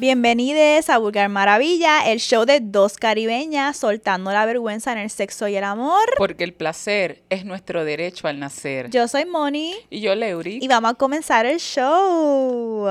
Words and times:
Bienvenidos 0.00 0.88
a 0.88 0.96
Vulgar 0.96 1.28
Maravilla, 1.28 2.10
el 2.10 2.20
show 2.20 2.46
de 2.46 2.60
dos 2.60 2.96
caribeñas 2.96 3.76
soltando 3.76 4.32
la 4.32 4.46
vergüenza 4.46 4.92
en 4.92 4.98
el 4.98 5.10
sexo 5.10 5.46
y 5.46 5.56
el 5.56 5.64
amor. 5.64 6.00
Porque 6.16 6.42
el 6.42 6.54
placer 6.54 7.22
es 7.28 7.44
nuestro 7.44 7.84
derecho 7.84 8.26
al 8.26 8.40
nacer. 8.40 8.88
Yo 8.88 9.06
soy 9.08 9.26
Moni. 9.26 9.74
Y 9.90 10.00
yo, 10.00 10.14
Leury. 10.14 10.58
Y 10.62 10.68
vamos 10.68 10.92
a 10.92 10.94
comenzar 10.94 11.44
el 11.44 11.60
show. 11.60 12.86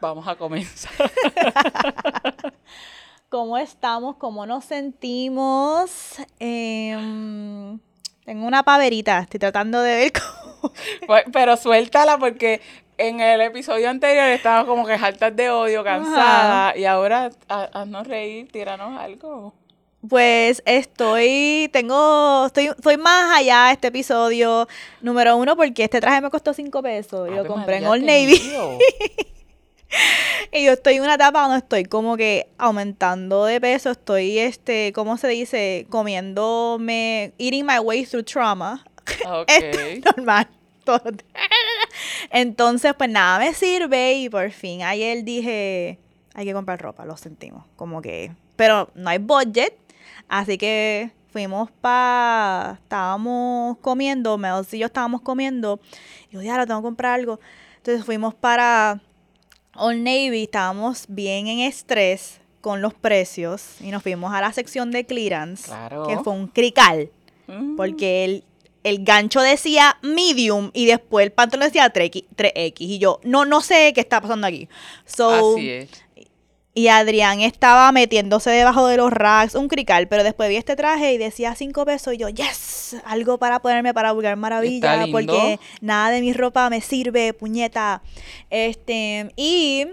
Vamos 0.00 0.26
a 0.26 0.34
comenzar. 0.36 1.12
¿Cómo 3.28 3.58
estamos? 3.58 4.16
¿Cómo 4.16 4.46
nos 4.46 4.64
sentimos? 4.64 6.16
Em, 6.38 7.78
tengo 8.24 8.46
una 8.46 8.62
paverita, 8.62 9.18
estoy 9.18 9.40
tratando 9.40 9.82
de 9.82 9.94
ver 9.94 10.12
cómo... 10.12 10.72
Pues, 11.06 11.24
pero 11.32 11.58
suéltala 11.58 12.16
porque 12.16 12.62
en 13.00 13.20
el 13.20 13.40
episodio 13.40 13.88
anterior 13.88 14.28
estábamos 14.28 14.66
como 14.66 14.86
que 14.86 14.92
hartas 14.92 15.34
de 15.34 15.48
odio, 15.48 15.82
cansada, 15.82 16.76
y 16.76 16.84
ahora 16.84 17.30
haznos 17.48 18.06
reír, 18.06 18.52
tíranos 18.52 19.00
algo. 19.00 19.54
Pues 20.06 20.62
estoy, 20.66 21.70
tengo, 21.72 22.46
estoy, 22.46 22.66
estoy 22.66 22.96
más 22.98 23.38
allá 23.38 23.72
este 23.72 23.88
episodio 23.88 24.68
número 25.00 25.36
uno 25.36 25.56
porque 25.56 25.84
este 25.84 26.00
traje 26.00 26.20
me 26.20 26.30
costó 26.30 26.54
cinco 26.54 26.82
pesos 26.82 27.28
y 27.30 27.34
lo 27.34 27.46
compré 27.46 27.78
en 27.78 27.86
Old 27.86 28.04
Navy. 28.04 28.40
y 30.52 30.64
yo 30.64 30.72
estoy 30.72 30.96
en 30.96 31.02
una 31.02 31.14
etapa 31.14 31.42
donde 31.42 31.58
estoy 31.58 31.84
como 31.84 32.16
que 32.16 32.48
aumentando 32.58 33.46
de 33.46 33.60
peso, 33.60 33.90
estoy, 33.90 34.38
este, 34.38 34.92
¿cómo 34.94 35.16
se 35.16 35.28
dice? 35.28 35.86
Comiéndome, 35.88 37.32
eating 37.38 37.64
my 37.64 37.78
way 37.78 38.04
through 38.04 38.24
trauma. 38.24 38.84
Okay. 39.26 40.00
normal. 40.16 40.46
Entonces, 42.30 42.94
pues 42.96 43.10
nada 43.10 43.38
me 43.38 43.54
sirve 43.54 44.14
y 44.14 44.28
por 44.28 44.50
fin 44.50 44.82
ayer 44.82 45.24
dije, 45.24 45.98
hay 46.34 46.44
que 46.44 46.52
comprar 46.52 46.80
ropa, 46.80 47.04
lo 47.04 47.16
sentimos, 47.16 47.64
como 47.76 48.00
que, 48.02 48.32
pero 48.56 48.90
no 48.94 49.10
hay 49.10 49.18
budget, 49.18 49.74
así 50.28 50.58
que 50.58 51.10
fuimos 51.32 51.70
para, 51.80 52.78
estábamos 52.82 53.78
comiendo, 53.78 54.36
Mel 54.38 54.64
y 54.70 54.78
yo 54.78 54.86
estábamos 54.86 55.22
comiendo, 55.22 55.80
y 56.30 56.34
yo, 56.34 56.42
ya, 56.42 56.56
lo 56.56 56.66
tengo 56.66 56.80
que 56.80 56.86
comprar 56.86 57.18
algo. 57.18 57.40
Entonces 57.76 58.04
fuimos 58.04 58.34
para 58.34 59.00
Old 59.74 60.02
Navy, 60.02 60.44
estábamos 60.44 61.06
bien 61.08 61.46
en 61.46 61.60
estrés 61.60 62.40
con 62.60 62.82
los 62.82 62.92
precios 62.92 63.80
y 63.80 63.90
nos 63.90 64.02
fuimos 64.02 64.32
a 64.34 64.40
la 64.40 64.52
sección 64.52 64.90
de 64.90 65.06
clearance, 65.06 65.72
que 66.06 66.18
fue 66.18 66.32
un 66.34 66.48
crical, 66.48 67.10
mm. 67.46 67.76
porque 67.76 68.24
el 68.24 68.44
el 68.82 69.04
gancho 69.04 69.40
decía 69.40 69.98
medium 70.02 70.70
y 70.72 70.86
después 70.86 71.24
el 71.24 71.32
pantalón 71.32 71.68
decía 71.68 71.92
3X. 71.92 72.74
Y 72.78 72.98
yo, 72.98 73.20
no, 73.24 73.44
no 73.44 73.60
sé 73.60 73.92
qué 73.94 74.00
está 74.00 74.20
pasando 74.20 74.46
aquí. 74.46 74.68
So, 75.04 75.54
Así 75.54 75.70
es. 75.70 75.88
Y 76.72 76.86
Adrián 76.86 77.40
estaba 77.40 77.90
metiéndose 77.90 78.50
debajo 78.50 78.86
de 78.86 78.96
los 78.96 79.12
racks, 79.12 79.56
un 79.56 79.66
crical, 79.66 80.06
pero 80.06 80.22
después 80.22 80.48
vi 80.48 80.56
este 80.56 80.76
traje 80.76 81.12
y 81.12 81.18
decía 81.18 81.56
5 81.56 81.84
pesos 81.84 82.14
y 82.14 82.18
yo, 82.18 82.28
yes, 82.28 82.96
algo 83.04 83.38
para 83.38 83.58
ponerme 83.58 83.92
para 83.92 84.12
buscar 84.12 84.36
maravilla, 84.36 85.06
porque 85.10 85.58
nada 85.80 86.10
de 86.10 86.20
mi 86.20 86.32
ropa 86.32 86.70
me 86.70 86.80
sirve, 86.80 87.32
puñeta. 87.32 88.02
Este, 88.50 89.32
y 89.34 89.88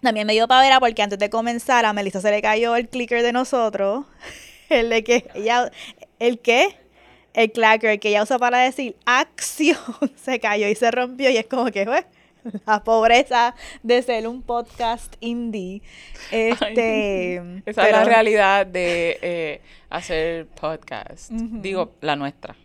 también 0.00 0.28
me 0.28 0.34
dio 0.34 0.46
pavera 0.46 0.78
porque 0.78 1.02
antes 1.02 1.18
de 1.18 1.30
comenzar 1.30 1.84
a 1.84 1.92
Melissa 1.92 2.20
se 2.20 2.30
le 2.30 2.40
cayó 2.40 2.76
el 2.76 2.88
clicker 2.88 3.22
de 3.22 3.32
nosotros, 3.32 4.06
el 4.68 4.90
de 4.90 5.02
que 5.02 5.28
ella, 5.34 5.72
¿el 6.20 6.38
qué? 6.38 6.76
El 7.34 7.52
clacker 7.52 8.00
que 8.00 8.08
ella 8.08 8.22
usa 8.22 8.38
para 8.38 8.58
decir 8.58 8.96
acción 9.04 9.78
se 10.16 10.40
cayó 10.40 10.68
y 10.68 10.74
se 10.74 10.90
rompió 10.90 11.30
y 11.30 11.36
es 11.36 11.46
como 11.46 11.70
que 11.70 11.84
fue 11.84 12.04
la 12.66 12.82
pobreza 12.82 13.54
de 13.82 14.02
ser 14.02 14.26
un 14.26 14.42
podcast 14.42 15.14
indie. 15.20 15.82
Este, 16.30 17.36
esa 17.66 17.86
es 17.86 17.92
la 17.92 18.04
realidad 18.04 18.66
de 18.66 19.18
eh, 19.20 19.60
hacer 19.90 20.46
podcast. 20.46 21.30
Digo, 21.30 21.92
la 22.00 22.16
nuestra. 22.16 22.56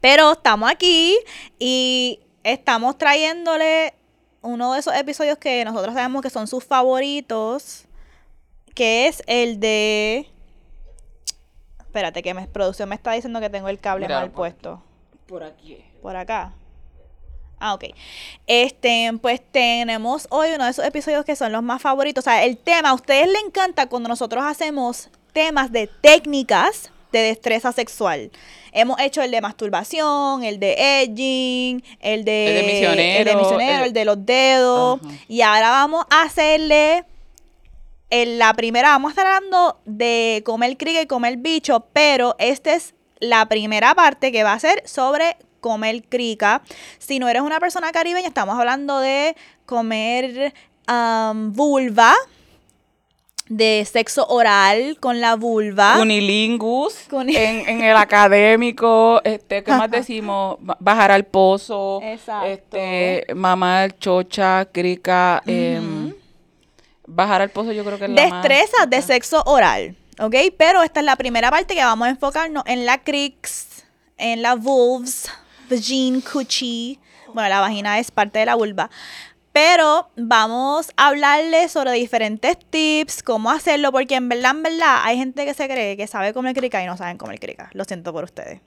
Pero 0.00 0.32
estamos 0.32 0.70
aquí 0.70 1.16
y 1.58 2.20
estamos 2.42 2.98
trayéndole 2.98 3.94
uno 4.42 4.74
de 4.74 4.80
esos 4.80 4.94
episodios 4.94 5.38
que 5.38 5.64
nosotros 5.64 5.94
sabemos 5.94 6.22
que 6.22 6.30
son 6.30 6.46
sus 6.46 6.64
favoritos, 6.64 7.86
que 8.74 9.06
es 9.06 9.22
el 9.26 9.60
de 9.60 10.28
Espérate, 11.94 12.24
que 12.24 12.34
mi 12.34 12.44
producción 12.48 12.88
me 12.88 12.96
está 12.96 13.12
diciendo 13.12 13.38
que 13.38 13.48
tengo 13.48 13.68
el 13.68 13.78
cable 13.78 14.08
mal 14.08 14.32
puesto. 14.32 14.82
Por 15.28 15.44
aquí. 15.44 15.78
Por 16.02 16.16
acá. 16.16 16.52
Ah, 17.60 17.74
ok. 17.74 17.84
Este, 18.48 19.12
pues 19.22 19.40
tenemos 19.52 20.26
hoy 20.30 20.48
uno 20.56 20.64
de 20.64 20.72
esos 20.72 20.84
episodios 20.84 21.24
que 21.24 21.36
son 21.36 21.52
los 21.52 21.62
más 21.62 21.80
favoritos. 21.80 22.24
O 22.24 22.28
sea, 22.28 22.42
el 22.42 22.56
tema, 22.56 22.88
a 22.88 22.94
ustedes 22.94 23.28
les 23.28 23.44
encanta 23.44 23.86
cuando 23.86 24.08
nosotros 24.08 24.42
hacemos 24.44 25.08
temas 25.32 25.70
de 25.70 25.86
técnicas 25.86 26.90
de 27.12 27.20
destreza 27.20 27.70
sexual. 27.70 28.32
Hemos 28.72 28.98
hecho 28.98 29.22
el 29.22 29.30
de 29.30 29.40
masturbación, 29.40 30.42
el 30.42 30.58
de 30.58 31.02
edging, 31.04 31.84
el 32.00 32.24
de, 32.24 32.48
el 32.48 32.54
de 32.56 32.72
misionero, 32.72 33.18
el 33.20 33.24
de, 33.24 33.36
misionero, 33.36 33.84
el, 33.84 33.92
de 33.92 34.04
los 34.04 34.26
dedos. 34.26 35.00
Y 35.28 35.42
ahora 35.42 35.70
vamos 35.70 36.04
a 36.10 36.22
hacerle 36.22 37.04
en 38.10 38.38
la 38.38 38.54
primera 38.54 38.88
vamos 38.90 39.10
a 39.10 39.12
estar 39.12 39.26
hablando 39.26 39.80
de 39.84 40.42
comer 40.44 40.76
crica 40.76 41.02
y 41.02 41.06
comer 41.06 41.38
bicho, 41.38 41.86
pero 41.92 42.36
esta 42.38 42.74
es 42.74 42.94
la 43.20 43.46
primera 43.48 43.94
parte 43.94 44.32
que 44.32 44.44
va 44.44 44.52
a 44.52 44.58
ser 44.58 44.82
sobre 44.86 45.36
comer 45.60 46.04
crica. 46.04 46.62
Si 46.98 47.18
no 47.18 47.28
eres 47.28 47.42
una 47.42 47.58
persona 47.58 47.90
caribeña, 47.92 48.28
estamos 48.28 48.58
hablando 48.58 49.00
de 49.00 49.34
comer 49.66 50.52
vulva, 50.86 52.14
de 53.48 53.86
sexo 53.90 54.26
oral 54.26 54.98
con 55.00 55.20
la 55.20 55.36
vulva. 55.36 55.98
Unilingus. 56.00 57.06
en, 57.10 57.82
el 57.82 57.96
académico, 57.96 59.22
este, 59.24 59.62
¿qué 59.62 59.70
más 59.70 59.90
decimos? 59.90 60.56
Bajar 60.78 61.10
al 61.10 61.24
pozo. 61.24 62.00
Exacto. 62.02 62.46
Este, 62.46 63.34
mamar, 63.34 63.96
chocha, 63.98 64.66
crica, 64.70 65.42
Bajar 67.06 67.42
al 67.42 67.50
pozo 67.50 67.72
yo 67.72 67.84
creo 67.84 67.98
que 67.98 68.04
es 68.04 68.10
la 68.10 68.22
Destrezas 68.22 68.88
de 68.88 69.02
sexo 69.02 69.42
oral, 69.46 69.96
¿ok? 70.18 70.34
Pero 70.56 70.82
esta 70.82 71.00
es 71.00 71.06
la 71.06 71.16
primera 71.16 71.50
parte 71.50 71.74
que 71.74 71.84
vamos 71.84 72.06
a 72.06 72.10
enfocarnos 72.10 72.64
en 72.66 72.86
la 72.86 72.98
crix, 73.02 73.84
en 74.16 74.42
la 74.42 74.54
vulvs, 74.54 75.30
vagina, 75.68 76.22
cuchi. 76.32 76.98
Bueno, 77.32 77.48
la 77.48 77.60
vagina 77.60 77.98
es 77.98 78.10
parte 78.10 78.38
de 78.38 78.46
la 78.46 78.54
vulva. 78.54 78.90
Pero 79.52 80.10
vamos 80.16 80.90
a 80.96 81.08
hablarles 81.08 81.70
sobre 81.70 81.92
diferentes 81.92 82.58
tips, 82.70 83.22
cómo 83.22 83.50
hacerlo, 83.50 83.92
porque 83.92 84.16
en 84.16 84.28
verdad, 84.28 84.50
en 84.50 84.64
verdad, 84.64 85.02
hay 85.04 85.16
gente 85.16 85.44
que 85.44 85.54
se 85.54 85.68
cree 85.68 85.96
que 85.96 86.08
sabe 86.08 86.32
comer 86.32 86.56
crica 86.56 86.82
y 86.82 86.86
no 86.86 86.96
saben 86.96 87.18
comer 87.18 87.38
crica. 87.38 87.70
Lo 87.72 87.84
siento 87.84 88.12
por 88.12 88.24
ustedes. 88.24 88.60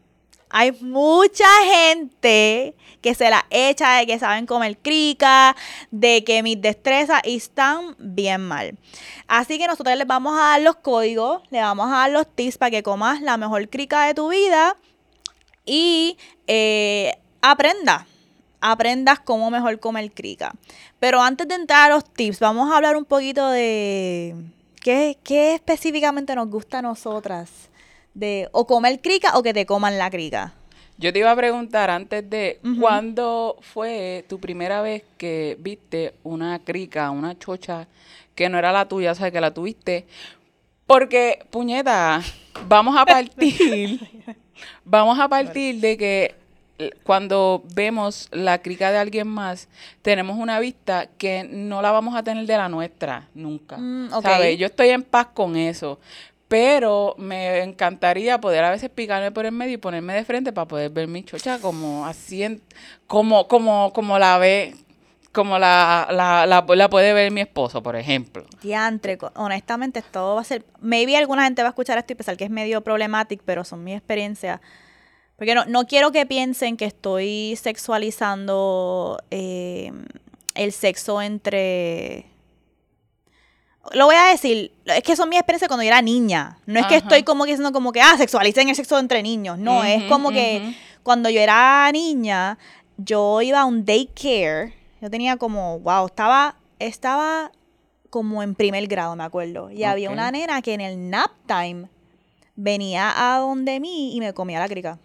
Hay 0.49 0.71
mucha 0.81 1.45
gente 1.71 2.75
que 3.01 3.13
se 3.15 3.29
la 3.29 3.45
echa 3.49 3.97
de 3.97 4.07
que 4.07 4.19
saben 4.19 4.45
comer 4.45 4.77
crica, 4.77 5.55
de 5.91 6.23
que 6.23 6.41
mis 6.43 6.61
destrezas 6.61 7.21
están 7.23 7.95
bien 7.99 8.41
mal. 8.41 8.77
Así 9.27 9.57
que 9.57 9.67
nosotros 9.67 9.95
les 9.97 10.07
vamos 10.07 10.37
a 10.37 10.43
dar 10.43 10.61
los 10.61 10.77
códigos, 10.77 11.41
les 11.49 11.61
vamos 11.61 11.87
a 11.87 11.97
dar 11.97 12.11
los 12.11 12.27
tips 12.27 12.57
para 12.57 12.71
que 12.71 12.83
comas 12.83 13.21
la 13.21 13.37
mejor 13.37 13.69
crica 13.69 14.05
de 14.05 14.13
tu 14.13 14.29
vida 14.29 14.75
y 15.65 16.17
eh, 16.47 17.17
aprenda 17.41 18.07
aprendas 18.59 19.19
cómo 19.19 19.51
mejor 19.51 19.79
comer 19.79 20.11
crica. 20.11 20.53
Pero 20.99 21.21
antes 21.21 21.47
de 21.47 21.55
entrar 21.55 21.91
a 21.91 21.95
los 21.95 22.05
tips, 22.05 22.39
vamos 22.39 22.71
a 22.71 22.77
hablar 22.77 22.97
un 22.97 23.05
poquito 23.05 23.47
de 23.49 24.35
qué, 24.81 25.17
qué 25.23 25.53
específicamente 25.53 26.35
nos 26.35 26.49
gusta 26.49 26.79
a 26.79 26.81
nosotras 26.81 27.69
de 28.17 28.49
o 28.51 28.65
comer 28.65 28.99
crica 28.99 29.37
o 29.37 29.43
que 29.43 29.53
te 29.53 29.65
coman 29.65 29.97
la 29.97 30.09
crica. 30.09 30.53
Yo 30.97 31.13
te 31.13 31.19
iba 31.19 31.31
a 31.31 31.35
preguntar 31.35 31.91
antes 31.91 32.27
de, 32.27 32.59
¿cuándo 32.79 33.57
fue 33.61 34.25
tu 34.27 34.39
primera 34.39 34.81
vez 34.81 35.03
que 35.19 35.55
viste 35.59 36.15
una 36.23 36.57
crica, 36.57 37.11
una 37.11 37.37
chocha 37.37 37.87
que 38.33 38.49
no 38.49 38.57
era 38.57 38.71
la 38.71 38.87
tuya, 38.87 39.11
o 39.11 39.15
sea, 39.15 39.29
que 39.29 39.39
la 39.39 39.53
tuviste? 39.53 40.07
Porque, 40.87 41.45
puñeta, 41.51 42.23
vamos 42.67 42.97
a 42.97 43.05
partir, 43.05 43.99
vamos 44.85 45.19
a 45.19 45.27
partir 45.27 45.79
de 45.79 45.97
que 45.97 46.35
cuando 47.03 47.63
vemos 47.75 48.27
la 48.31 48.61
crica 48.63 48.91
de 48.91 48.97
alguien 48.97 49.27
más, 49.27 49.67
tenemos 50.01 50.37
una 50.37 50.59
vista 50.59 51.09
que 51.19 51.43
no 51.43 51.83
la 51.83 51.91
vamos 51.91 52.15
a 52.15 52.23
tener 52.23 52.47
de 52.47 52.57
la 52.57 52.69
nuestra, 52.69 53.27
nunca. 53.35 53.77
Mm, 53.77 54.09
¿Sabes? 54.21 54.57
Yo 54.57 54.65
estoy 54.65 54.89
en 54.89 55.03
paz 55.03 55.27
con 55.33 55.55
eso. 55.55 55.99
Pero 56.47 57.15
me 57.17 57.61
encantaría 57.61 58.39
poder 58.39 58.63
a 58.63 58.69
veces 58.69 58.89
picarme 58.89 59.31
por 59.31 59.45
el 59.45 59.51
medio 59.51 59.73
y 59.73 59.77
ponerme 59.77 60.13
de 60.13 60.23
frente 60.23 60.53
para 60.53 60.67
poder 60.67 60.89
ver 60.91 61.07
mi 61.07 61.23
chocha 61.23 61.59
como 61.59 62.05
así, 62.05 62.61
como, 63.05 63.47
como, 63.49 63.91
como 63.91 64.17
la 64.17 64.37
ve, 64.37 64.75
como 65.33 65.59
la, 65.59 66.07
la, 66.09 66.45
la, 66.47 66.89
puede 66.89 67.13
ver 67.13 67.31
mi 67.31 67.41
esposo, 67.41 67.83
por 67.83 67.97
ejemplo. 67.97 68.45
Diantre, 68.61 69.17
honestamente, 69.35 70.01
todo 70.01 70.35
va 70.35 70.41
a 70.41 70.45
ser. 70.45 70.63
Maybe 70.79 71.17
alguna 71.17 71.43
gente 71.43 71.61
va 71.63 71.69
a 71.69 71.71
escuchar 71.71 71.97
esto 71.97 72.13
y 72.13 72.15
pensar 72.15 72.37
que 72.37 72.45
es 72.45 72.49
medio 72.49 72.81
problemático, 72.81 73.43
pero 73.45 73.65
son 73.65 73.83
mi 73.83 73.93
experiencia. 73.93 74.61
Porque 75.35 75.53
no, 75.53 75.65
no 75.65 75.85
quiero 75.85 76.11
que 76.11 76.25
piensen 76.25 76.77
que 76.77 76.85
estoy 76.85 77.55
sexualizando 77.61 79.21
eh, 79.29 79.91
el 80.55 80.71
sexo 80.71 81.21
entre 81.21 82.25
lo 83.93 84.05
voy 84.05 84.15
a 84.15 84.27
decir, 84.27 84.71
es 84.85 85.03
que 85.03 85.15
son 85.15 85.29
mis 85.29 85.39
experiencias 85.39 85.67
cuando 85.67 85.83
yo 85.83 85.87
era 85.87 86.01
niña. 86.01 86.57
No 86.65 86.79
es 86.79 86.85
que 86.87 86.95
Ajá. 86.95 87.03
estoy 87.05 87.23
como 87.23 87.45
que 87.45 87.51
diciendo 87.51 87.71
como 87.71 87.91
que, 87.91 88.01
ah, 88.01 88.15
sexualicen 88.17 88.69
el 88.69 88.75
sexo 88.75 88.99
entre 88.99 89.21
niños. 89.23 89.57
No, 89.57 89.83
es 89.83 90.03
como 90.05 90.31
que 90.31 90.75
cuando 91.03 91.29
yo 91.29 91.39
era 91.39 91.89
niña, 91.91 92.57
yo 92.97 93.41
iba 93.41 93.61
a 93.61 93.65
un 93.65 93.85
daycare. 93.85 94.73
Yo 95.01 95.09
tenía 95.09 95.37
como, 95.37 95.79
wow, 95.79 96.07
estaba, 96.07 96.55
estaba 96.79 97.51
como 98.09 98.41
en 98.41 98.55
primer 98.55 98.87
grado, 98.87 99.15
me 99.15 99.23
acuerdo. 99.23 99.69
Y 99.69 99.83
había 99.83 100.09
una 100.09 100.31
nena 100.31 100.61
que 100.61 100.73
en 100.73 100.81
el 100.81 101.09
nap 101.09 101.31
time 101.45 101.87
venía 102.55 103.13
a 103.15 103.39
donde 103.39 103.79
mí 103.79 104.15
y 104.15 104.19
me 104.19 104.33
comía 104.33 104.59
la 104.59 104.67
crica. 104.67 104.99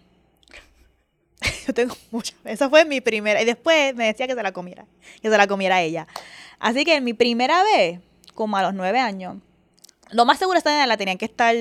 Yo 1.67 1.73
tengo 1.73 1.95
mucha. 2.11 2.33
Esa 2.45 2.69
fue 2.69 2.85
mi 2.85 3.01
primera. 3.01 3.41
Y 3.41 3.45
después 3.45 3.95
me 3.95 4.05
decía 4.05 4.27
que 4.27 4.33
se 4.33 4.43
la 4.43 4.51
comiera. 4.51 4.85
Que 5.21 5.29
se 5.29 5.37
la 5.37 5.47
comiera 5.47 5.81
ella. 5.81 6.07
Así 6.59 6.83
que 6.83 6.99
mi 7.01 7.13
primera 7.13 7.63
vez, 7.63 7.99
como 8.33 8.57
a 8.57 8.63
los 8.63 8.73
nueve 8.73 8.99
años, 8.99 9.37
lo 10.13 10.25
más 10.25 10.37
seguro 10.37 10.57
esta 10.57 10.71
nena 10.71 10.87
la 10.87 10.97
tenían 10.97 11.17
que 11.17 11.25
estar 11.25 11.55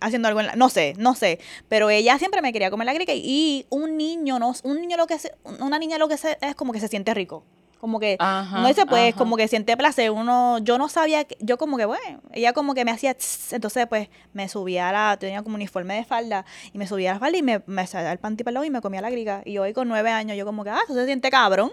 haciendo 0.00 0.28
algo 0.28 0.40
en 0.40 0.46
la, 0.46 0.56
no 0.56 0.68
sé, 0.68 0.94
no 0.98 1.14
sé, 1.14 1.38
pero 1.68 1.90
ella 1.90 2.18
siempre 2.18 2.42
me 2.42 2.52
quería 2.52 2.70
comer 2.70 2.86
la 2.86 2.94
crica 2.94 3.12
y 3.14 3.66
un 3.70 3.96
niño 3.96 4.38
no, 4.38 4.54
un 4.62 4.80
niño 4.80 4.96
lo 4.96 5.06
que 5.06 5.18
se, 5.18 5.34
una 5.60 5.78
niña 5.78 5.98
lo 5.98 6.08
que 6.08 6.16
se, 6.16 6.38
es 6.40 6.54
como 6.54 6.72
que 6.72 6.80
se 6.80 6.88
siente 6.88 7.12
rico. 7.14 7.44
Como 7.86 8.00
que 8.00 8.16
Ajá, 8.18 8.62
no 8.62 8.66
dice 8.66 8.84
pues 8.84 9.10
ajá. 9.10 9.16
como 9.18 9.36
que 9.36 9.46
siente 9.46 9.76
placer, 9.76 10.10
uno 10.10 10.58
yo 10.58 10.76
no 10.76 10.88
sabía, 10.88 11.22
que- 11.22 11.36
yo 11.38 11.56
como 11.56 11.76
que 11.76 11.84
bueno, 11.84 12.20
ella 12.32 12.52
como 12.52 12.74
que 12.74 12.84
me 12.84 12.90
hacía 12.90 13.14
tss, 13.14 13.52
entonces 13.52 13.86
pues 13.86 14.08
me 14.32 14.48
subía 14.48 14.88
a 14.88 14.92
la 14.92 15.16
tenía 15.20 15.40
como 15.44 15.54
uniforme 15.54 15.94
de 15.94 16.04
falda 16.04 16.44
y 16.72 16.78
me 16.78 16.88
subía 16.88 17.12
a 17.12 17.14
la 17.14 17.20
falda 17.20 17.38
y 17.38 17.42
me 17.42 17.62
me 17.66 17.86
salía 17.86 18.10
el 18.10 18.18
panty 18.18 18.42
para 18.42 18.50
el 18.50 18.54
lado 18.54 18.64
y 18.64 18.70
me 18.70 18.80
comía 18.80 19.00
la 19.00 19.08
crica 19.08 19.42
y 19.44 19.52
yo 19.52 19.62
hoy 19.62 19.72
con 19.72 19.86
nueve 19.86 20.10
años 20.10 20.36
yo 20.36 20.44
como 20.44 20.64
que 20.64 20.70
ah, 20.70 20.80
eso 20.84 20.94
se 20.94 21.06
siente 21.06 21.30
cabrón. 21.30 21.70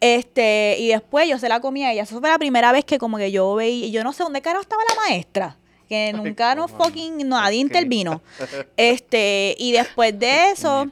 Este, 0.00 0.76
y 0.80 0.88
después 0.88 1.28
yo 1.28 1.38
se 1.38 1.48
la 1.48 1.60
comía 1.60 1.88
a 1.88 1.92
ella. 1.92 2.02
Eso 2.02 2.18
fue 2.18 2.28
la 2.28 2.38
primera 2.38 2.72
vez 2.72 2.84
que 2.84 2.98
como 2.98 3.16
que 3.16 3.30
yo 3.30 3.54
veía, 3.54 3.86
y 3.86 3.90
yo 3.92 4.02
no 4.02 4.12
sé 4.12 4.22
dónde 4.24 4.42
carajo 4.42 4.62
estaba 4.62 4.82
la 4.88 4.94
maestra. 5.08 5.56
Que 5.88 6.12
nunca 6.12 6.54
nos 6.54 6.72
no. 6.72 6.78
fucking, 6.78 7.28
nadie 7.28 7.58
intervino. 7.60 8.20
Este, 8.76 9.54
y 9.58 9.70
después 9.72 10.18
de 10.18 10.50
eso, 10.50 10.86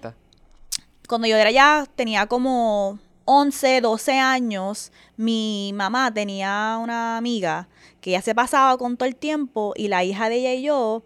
cuando 1.09 1.27
yo 1.27 1.37
era 1.37 1.51
ya, 1.51 1.85
tenía 1.97 2.27
como 2.27 2.99
11, 3.25 3.81
12 3.81 4.19
años, 4.19 4.93
mi 5.17 5.73
mamá 5.75 6.13
tenía 6.13 6.79
una 6.83 7.17
amiga 7.17 7.69
que 8.01 8.13
ya 8.13 8.23
se 8.23 8.35
pasaba 8.35 8.77
con 8.79 8.97
todo 8.97 9.09
el 9.09 9.17
tiempo 9.17 9.73
y 9.77 9.89
la 9.89 10.05
hija 10.05 10.29
de 10.29 10.37
ella 10.37 10.55
y 10.55 10.63
yo, 10.63 11.03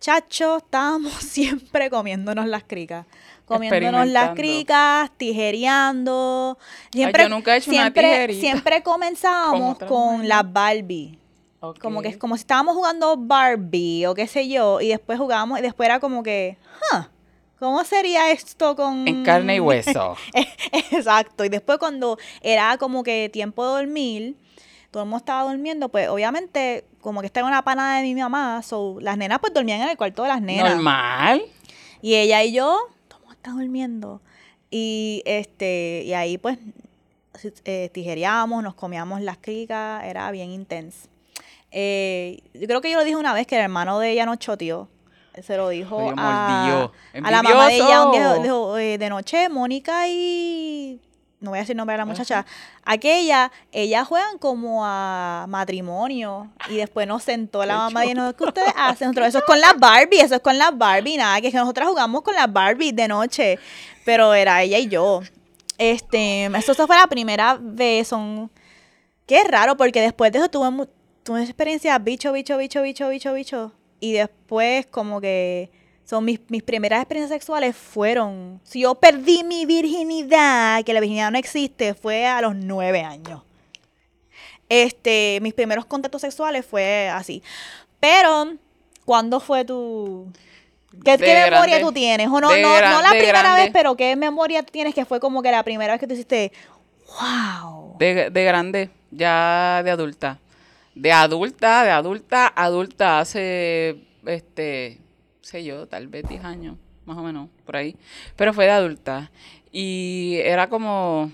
chacho, 0.00 0.58
estábamos 0.58 1.12
siempre 1.20 1.90
comiéndonos 1.90 2.46
las 2.46 2.64
cricas. 2.64 3.06
Comiéndonos 3.44 4.08
las 4.08 4.30
cricas, 4.34 5.10
tijereando. 5.16 6.58
Siempre, 6.90 7.22
yo 7.22 7.28
nunca 7.28 7.54
he 7.54 7.58
hecho 7.58 7.70
una 7.70 7.82
siempre, 7.82 8.02
tijerita. 8.02 8.40
Siempre 8.40 8.82
comenzábamos 8.82 9.78
con 9.78 10.26
las 10.26 10.52
Barbie. 10.52 11.18
Como 11.80 12.02
que 12.02 12.08
es 12.08 12.16
como 12.16 12.36
si 12.36 12.40
estábamos 12.40 12.74
jugando 12.74 13.16
Barbie 13.16 14.06
o 14.06 14.14
qué 14.14 14.26
sé 14.26 14.48
yo, 14.48 14.80
y 14.80 14.88
después 14.88 15.18
jugábamos, 15.18 15.58
y 15.58 15.62
después 15.62 15.86
era 15.86 16.00
como 16.00 16.22
que, 16.22 16.58
huh, 16.92 17.04
¿cómo 17.58 17.84
sería 17.84 18.30
esto 18.30 18.76
con. 18.76 19.06
En 19.06 19.24
carne 19.24 19.56
y 19.56 19.60
hueso. 19.60 20.16
Exacto. 20.92 21.44
Y 21.44 21.48
después 21.48 21.78
cuando 21.78 22.18
era 22.42 22.76
como 22.78 23.02
que 23.02 23.28
tiempo 23.32 23.64
de 23.64 23.82
dormir, 23.82 24.36
todo 24.90 25.02
el 25.02 25.08
mundo 25.08 25.18
estaba 25.18 25.50
durmiendo, 25.50 25.88
pues 25.88 26.08
obviamente, 26.08 26.84
como 27.00 27.20
que 27.20 27.26
estaba 27.26 27.46
en 27.48 27.52
una 27.52 27.62
pana 27.62 27.98
de 27.98 28.02
mi 28.02 28.14
mamá, 28.14 28.62
so, 28.62 28.98
las 29.00 29.16
nenas 29.18 29.38
pues 29.40 29.52
dormían 29.52 29.80
en 29.82 29.88
el 29.88 29.96
cuarto 29.96 30.22
de 30.22 30.28
las 30.28 30.40
nenas. 30.40 30.74
Normal. 30.74 31.42
Y 32.02 32.14
ella 32.14 32.42
y 32.44 32.52
yo, 32.52 32.78
todo 33.08 33.18
el 33.18 33.24
mundo 33.24 33.36
está 33.36 33.50
durmiendo. 33.52 34.20
Y 34.70 35.22
este, 35.24 36.02
y 36.04 36.12
ahí 36.12 36.38
pues 36.38 36.58
eh, 37.64 37.90
nos 38.62 38.74
comíamos 38.74 39.20
las 39.20 39.38
cricas, 39.38 40.04
era 40.04 40.30
bien 40.30 40.50
intenso. 40.50 41.08
Eh, 41.70 42.40
yo 42.54 42.66
creo 42.66 42.80
que 42.80 42.90
yo 42.90 42.98
lo 42.98 43.04
dije 43.04 43.16
una 43.16 43.34
vez 43.34 43.46
que 43.46 43.56
el 43.56 43.62
hermano 43.62 43.98
de 43.98 44.12
ella 44.12 44.26
nos 44.26 44.38
choteó. 44.38 44.88
Se 45.42 45.56
lo 45.56 45.68
dijo 45.68 46.12
a, 46.16 46.90
a 47.12 47.30
la 47.30 47.42
mamá 47.42 47.66
de 47.66 47.76
ella. 47.76 48.02
Envidioso. 48.04 48.42
Dijo, 48.42 48.78
eh, 48.78 48.98
de 48.98 49.08
noche, 49.10 49.48
Mónica 49.48 50.08
y. 50.08 51.00
No 51.38 51.50
voy 51.50 51.58
a 51.58 51.62
decir 51.62 51.76
nombre 51.76 51.92
de 51.92 51.98
la 51.98 52.06
muchacha. 52.06 52.46
Aquella, 52.82 53.52
ellas 53.70 54.08
juegan 54.08 54.38
como 54.38 54.82
a 54.84 55.44
matrimonio. 55.48 56.50
Y 56.70 56.76
después 56.76 57.06
nos 57.06 57.22
sentó 57.22 57.64
la 57.66 57.76
mamá 57.76 58.06
y 58.06 58.14
nos 58.14 58.32
¿qué 58.34 58.44
ustedes 58.44 58.72
hacen? 58.74 59.08
Nosotros, 59.08 59.28
eso 59.28 59.38
es 59.38 59.44
con 59.44 59.60
las 59.60 59.78
Barbie, 59.78 60.20
eso 60.20 60.36
es 60.36 60.40
con 60.40 60.56
las 60.56 60.76
Barbie, 60.76 61.18
nada, 61.18 61.40
que 61.42 61.48
es 61.48 61.52
que 61.52 61.58
nosotras 61.58 61.88
jugamos 61.88 62.22
con 62.22 62.34
las 62.34 62.50
Barbie 62.50 62.92
de 62.92 63.06
noche. 63.06 63.58
Pero 64.06 64.32
era 64.32 64.62
ella 64.62 64.78
y 64.78 64.88
yo. 64.88 65.20
Este, 65.76 66.46
eso, 66.46 66.72
eso 66.72 66.86
fue 66.86 66.96
la 66.96 67.06
primera 67.06 67.58
vez. 67.60 68.08
Son. 68.08 68.50
Qué 69.26 69.44
raro, 69.44 69.76
porque 69.76 70.00
después 70.00 70.32
de 70.32 70.38
eso 70.38 70.48
tuve, 70.48 70.88
tuve 71.22 71.42
experiencias 71.42 72.02
bicho, 72.02 72.32
bicho, 72.32 72.56
bicho, 72.56 72.80
bicho, 72.80 73.10
bicho, 73.10 73.34
bicho. 73.34 73.72
Y 74.00 74.12
después, 74.12 74.86
como 74.86 75.20
que 75.20 75.70
son 76.04 76.24
mis, 76.24 76.40
mis 76.48 76.62
primeras 76.62 77.00
experiencias 77.00 77.36
sexuales 77.36 77.76
fueron. 77.76 78.60
Si 78.62 78.80
yo 78.80 78.94
perdí 78.94 79.42
mi 79.42 79.66
virginidad, 79.66 80.84
que 80.84 80.92
la 80.92 81.00
virginidad 81.00 81.30
no 81.30 81.38
existe, 81.38 81.94
fue 81.94 82.26
a 82.26 82.40
los 82.40 82.54
nueve 82.54 83.02
años. 83.02 83.42
Este, 84.68 85.38
mis 85.42 85.54
primeros 85.54 85.84
contactos 85.86 86.20
sexuales 86.20 86.64
fue 86.66 87.08
así. 87.08 87.42
Pero, 88.00 88.54
¿cuándo 89.04 89.40
fue 89.40 89.64
tu. 89.64 90.32
¿Qué, 91.04 91.18
memoria 91.18 91.80
tú 91.80 91.92
tienes? 91.92 92.28
O 92.28 92.40
no, 92.40 92.56
no, 92.56 92.74
gran- 92.74 92.92
no 92.92 93.02
la 93.02 93.10
primera 93.10 93.40
grande. 93.40 93.62
vez, 93.62 93.70
pero 93.72 93.96
¿qué 93.96 94.16
memoria 94.16 94.62
tienes 94.62 94.94
que 94.94 95.04
fue 95.04 95.20
como 95.20 95.42
que 95.42 95.50
la 95.50 95.62
primera 95.62 95.92
vez 95.92 96.00
que 96.00 96.06
tú 96.06 96.14
hiciste? 96.14 96.52
¡Wow! 97.20 97.96
De, 97.98 98.30
de 98.30 98.44
grande, 98.44 98.90
ya 99.10 99.82
de 99.84 99.90
adulta. 99.90 100.38
De 100.96 101.12
adulta, 101.12 101.84
de 101.84 101.90
adulta, 101.90 102.52
adulta, 102.56 103.20
hace, 103.20 103.96
este, 104.26 104.98
sé 105.42 105.62
yo, 105.62 105.86
tal 105.86 106.08
vez 106.08 106.26
10 106.28 106.42
años, 106.42 106.76
más 107.04 107.18
o 107.18 107.22
menos, 107.22 107.50
por 107.66 107.76
ahí. 107.76 107.94
Pero 108.34 108.54
fue 108.54 108.64
de 108.64 108.70
adulta. 108.70 109.30
Y 109.70 110.38
era 110.42 110.68
como, 110.70 111.30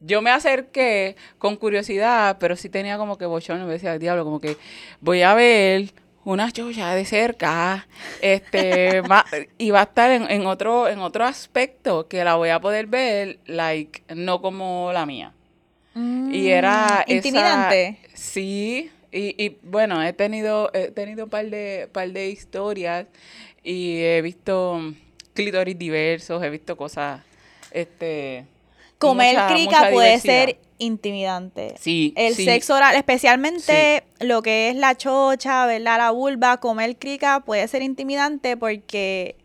yo 0.00 0.20
me 0.20 0.30
acerqué 0.30 1.16
con 1.38 1.56
curiosidad, 1.56 2.36
pero 2.38 2.56
sí 2.56 2.68
tenía 2.68 2.98
como 2.98 3.16
que 3.16 3.24
bochorno, 3.24 3.64
me 3.66 3.72
decía, 3.72 3.98
diablo, 3.98 4.24
como 4.24 4.38
que 4.40 4.58
voy 5.00 5.22
a 5.22 5.32
ver 5.34 5.92
una 6.22 6.52
chucha 6.52 6.94
de 6.94 7.06
cerca, 7.06 7.88
este, 8.20 9.00
va- 9.10 9.24
y 9.56 9.70
va 9.70 9.80
a 9.80 9.84
estar 9.84 10.10
en, 10.10 10.30
en 10.30 10.46
otro, 10.46 10.88
en 10.88 10.98
otro 10.98 11.24
aspecto 11.24 12.06
que 12.06 12.22
la 12.22 12.34
voy 12.34 12.50
a 12.50 12.60
poder 12.60 12.86
ver, 12.86 13.38
like, 13.46 14.02
no 14.14 14.42
como 14.42 14.90
la 14.92 15.06
mía. 15.06 15.32
Y 16.32 16.48
era 16.48 16.84
esa- 16.86 17.04
Mm, 17.08 17.10
Intimidante. 17.16 17.98
Sí, 18.20 18.90
y, 19.12 19.42
y 19.42 19.58
bueno, 19.62 20.02
he 20.02 20.12
tenido, 20.12 20.70
he 20.74 20.90
tenido 20.90 21.24
un 21.24 21.30
par 21.30 21.46
de, 21.48 21.88
par 21.90 22.10
de 22.12 22.28
historias 22.30 23.06
y 23.64 23.98
he 24.02 24.20
visto 24.22 24.80
clítoris 25.34 25.78
diversos, 25.78 26.42
he 26.42 26.50
visto 26.50 26.76
cosas, 26.76 27.22
este... 27.70 28.44
Comer 28.98 29.34
mucha- 29.34 29.46
crica 29.54 29.78
mucha 29.78 29.90
puede 29.90 30.20
ser 30.20 30.58
intimidante. 30.76 31.74
Sí, 31.78 32.12
El 32.16 32.34
sí. 32.34 32.44
sexo 32.44 32.74
oral, 32.74 32.94
especialmente 32.96 34.04
lo 34.20 34.42
que 34.42 34.68
es 34.68 34.76
la 34.76 34.94
chocha, 34.94 35.64
¿verdad? 35.64 35.96
La 35.96 36.10
vulva, 36.10 36.58
comer 36.58 36.96
crica 36.98 37.40
puede 37.40 37.66
ser 37.68 37.80
intimidante 37.80 38.58
porque 38.58 39.36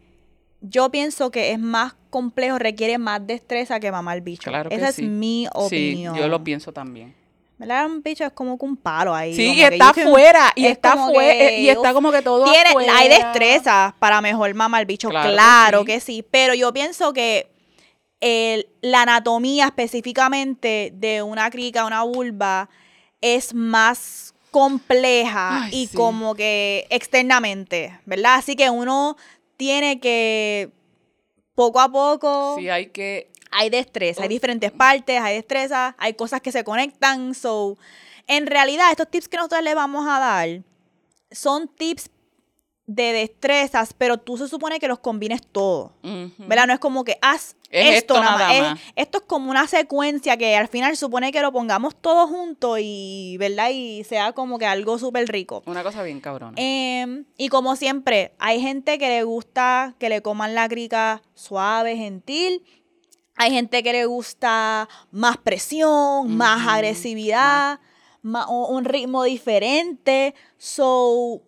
yo 0.60 0.92
pienso 0.92 1.32
que 1.32 1.52
es 1.52 1.60
más 1.60 1.94
complejo, 2.10 2.60
requiere 2.60 2.98
más 2.98 3.26
destreza 3.26 3.80
que 3.80 3.92
mamar 3.92 4.20
bicho. 4.20 4.50
Claro 4.52 4.70
que 4.70 4.76
Esa 4.76 4.92
sí. 4.92 5.06
es 5.06 5.10
mi 5.10 5.48
opinión. 5.54 6.16
Sí, 6.16 6.20
yo 6.22 6.28
lo 6.28 6.44
pienso 6.44 6.74
también. 6.74 7.14
¿Verdad? 7.58 7.86
Un 7.86 8.02
bicho 8.04 8.26
es 8.26 8.34
como 8.34 8.58
que 8.58 8.66
un 8.66 8.76
palo 8.76 9.16
ahí. 9.16 9.34
Sí, 9.34 9.54
y 9.54 9.62
está 9.64 9.90
afuera, 9.90 10.52
y 10.56 10.66
es 10.66 10.74
está 10.74 10.96
que, 11.14 11.60
y 11.62 11.70
está 11.70 11.94
como 11.94 12.12
que 12.12 12.22
todo 12.22 12.44
tiene, 12.52 12.70
afuera. 12.70 12.98
Hay 12.98 13.08
destrezas 13.08 13.94
para 13.98 14.20
mejor 14.22 14.54
mamar 14.54 14.86
bicho, 14.86 15.10
Claro 15.10 15.86
que 15.86 16.00
sí. 16.02 16.16
que 16.18 16.22
sí. 16.22 16.26
Pero 16.30 16.54
yo 16.54 16.74
pienso 16.74 17.14
que 17.14 17.50
el- 18.20 18.68
la 18.82 19.04
anatomía 19.04 19.66
específicamente 19.68 20.92
de 20.96 21.22
una 21.22 21.50
crica, 21.50 21.86
una 21.86 22.04
vulva, 22.04 22.70
es 23.22 23.54
más 23.54 24.34
compleja 24.52 25.64
Ay, 25.66 25.72
y 25.84 25.88
sí. 25.88 25.96
como 25.96 26.36
que 26.36 26.88
externamente, 26.90 27.98
¿verdad? 28.06 28.36
Así 28.36 28.56
que 28.56 28.70
uno 28.70 29.16
tiene 29.58 30.00
que 30.00 30.72
poco 31.56 31.80
a 31.80 31.90
poco 31.90 32.56
Sí, 32.58 32.70
hay 32.70 32.88
que... 32.88 33.32
hay 33.58 33.70
destreza, 33.70 34.22
hay 34.24 34.28
diferentes 34.30 34.72
partes, 34.72 35.20
hay 35.22 35.36
destreza, 35.36 35.96
hay 35.98 36.14
cosas 36.14 36.42
que 36.42 36.52
se 36.52 36.64
conectan. 36.64 37.34
So, 37.34 37.78
en 38.28 38.48
realidad, 38.48 38.92
estos 38.92 39.10
tips 39.10 39.28
que 39.30 39.38
nosotros 39.38 39.62
les 39.64 39.76
vamos 39.76 40.06
a 40.08 40.20
dar 40.20 40.62
son 41.32 41.68
tips 41.68 42.10
de 42.88 43.14
destrezas, 43.14 43.94
pero 43.98 44.18
tú 44.20 44.38
se 44.38 44.48
supone 44.48 44.80
que 44.80 44.88
los 44.88 45.00
combines 45.00 45.42
todos. 45.42 45.92
¿Verdad? 46.38 46.68
No 46.68 46.74
es 46.74 46.80
como 46.80 47.04
que 47.04 47.18
haz 47.20 47.56
Es 47.72 47.96
esto, 47.98 48.14
esto 48.14 48.20
nada 48.22 48.38
más. 48.62 48.74
Es- 48.80 48.94
esto 48.96 49.18
es 49.18 49.24
como 49.26 49.50
una 49.50 49.66
secuencia 49.68 50.38
que 50.38 50.56
al 50.56 50.68
final 50.68 50.96
supone 50.96 51.32
que 51.32 51.42
lo 51.42 51.52
pongamos 51.52 51.96
todos 51.96 52.30
juntos 52.30 52.78
y, 52.80 53.38
¿verdad? 53.40 53.70
Y 53.74 54.04
sea 54.04 54.34
como 54.34 54.60
que 54.60 54.68
algo 54.68 55.00
súper 55.00 55.28
rico. 55.28 55.64
Una 55.66 55.82
cosa 55.82 56.04
bien 56.04 56.20
cabrona. 56.22 56.54
Em, 56.58 57.26
y 57.38 57.48
como 57.50 57.76
siempre, 57.76 58.34
hay 58.38 58.62
gente 58.62 59.00
que 59.00 59.08
le 59.10 59.24
gusta 59.24 59.96
que 59.98 60.10
le 60.10 60.22
coman 60.22 60.54
la 60.54 60.70
crica 60.70 61.24
suave, 61.34 61.96
gentil. 61.98 62.64
Hay 63.38 63.52
gente 63.52 63.84
que 63.84 63.92
le 63.92 64.06
gusta 64.06 64.88
más 65.12 65.38
presión, 65.38 66.36
más 66.36 66.68
agresividad, 66.68 67.80
un 68.24 68.86
ritmo 68.86 69.24
diferente. 69.24 70.34
So, 70.58 71.42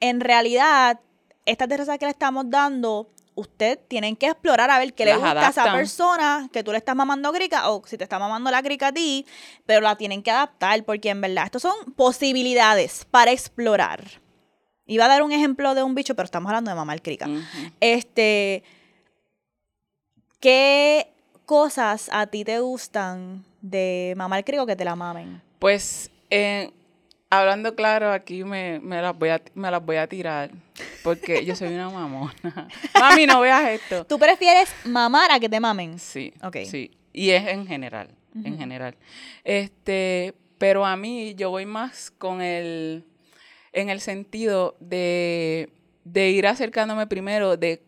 en 0.00 0.20
realidad, 0.20 1.00
estas 1.44 1.68
destrezas 1.68 1.98
que 1.98 2.06
le 2.06 2.12
estamos 2.12 2.48
dando, 2.48 3.10
usted 3.34 3.78
tienen 3.88 4.14
que 4.14 4.26
explorar 4.26 4.70
a 4.70 4.78
ver 4.78 4.94
qué 4.94 5.04
le 5.04 5.16
gusta 5.16 5.46
a 5.46 5.50
esa 5.50 5.72
persona 5.72 6.48
que 6.52 6.62
tú 6.62 6.70
le 6.70 6.78
estás 6.78 6.94
mamando 6.94 7.32
crica 7.32 7.70
o 7.70 7.82
si 7.86 7.96
te 7.96 8.04
está 8.04 8.18
mamando 8.18 8.50
la 8.50 8.62
crica 8.62 8.88
a 8.88 8.92
ti, 8.92 9.26
pero 9.66 9.80
la 9.80 9.96
tienen 9.96 10.22
que 10.22 10.30
adaptar 10.30 10.84
porque 10.84 11.08
en 11.08 11.20
verdad 11.20 11.46
estos 11.46 11.62
son 11.62 11.92
posibilidades 11.94 13.06
para 13.10 13.32
explorar. 13.32 14.20
Iba 14.86 15.06
a 15.06 15.08
dar 15.08 15.22
un 15.22 15.32
ejemplo 15.32 15.74
de 15.74 15.82
un 15.82 15.94
bicho, 15.94 16.14
pero 16.14 16.24
estamos 16.24 16.50
hablando 16.50 16.70
de 16.70 16.74
mamar 16.74 17.00
crica. 17.02 17.26
Ujú. 17.26 17.42
Este, 17.80 18.62
¿qué 20.40 21.08
cosas 21.46 22.08
a 22.12 22.26
ti 22.26 22.44
te 22.44 22.58
gustan 22.60 23.44
de 23.60 24.14
mamar 24.16 24.44
crica 24.44 24.62
o 24.62 24.66
que 24.66 24.76
te 24.76 24.84
la 24.84 24.96
mamen? 24.96 25.40
Pues, 25.58 26.10
eh, 26.30 26.70
hablando 27.30 27.74
claro, 27.74 28.12
aquí 28.12 28.44
me, 28.44 28.80
me 28.80 29.00
las 29.00 29.16
voy 29.18 29.30
a, 29.30 29.42
me 29.54 29.70
las 29.70 29.84
voy 29.84 29.96
a 29.96 30.06
tirar. 30.06 30.50
Porque 31.02 31.44
yo 31.44 31.56
soy 31.56 31.68
una 31.74 31.90
mamona. 31.90 32.68
Mami, 33.00 33.26
no 33.26 33.40
veas 33.40 33.68
esto. 33.70 34.04
¿Tú 34.04 34.18
prefieres 34.18 34.72
mamar 34.84 35.30
a 35.30 35.40
que 35.40 35.48
te 35.48 35.60
mamen? 35.60 35.98
Sí. 35.98 36.32
Ok. 36.42 36.58
Sí. 36.64 36.90
Y 37.12 37.30
es 37.30 37.46
en 37.48 37.66
general. 37.66 38.08
En 38.44 38.56
general. 38.56 38.96
Este, 39.44 40.34
pero 40.58 40.86
a 40.86 40.96
mí 40.96 41.34
yo 41.34 41.50
voy 41.50 41.66
más 41.66 42.10
con 42.10 42.40
el. 42.40 43.04
En 43.72 43.88
el 43.88 44.00
sentido 44.00 44.76
de, 44.80 45.70
de 46.04 46.30
ir 46.30 46.46
acercándome 46.46 47.06
primero 47.06 47.56
de 47.56 47.82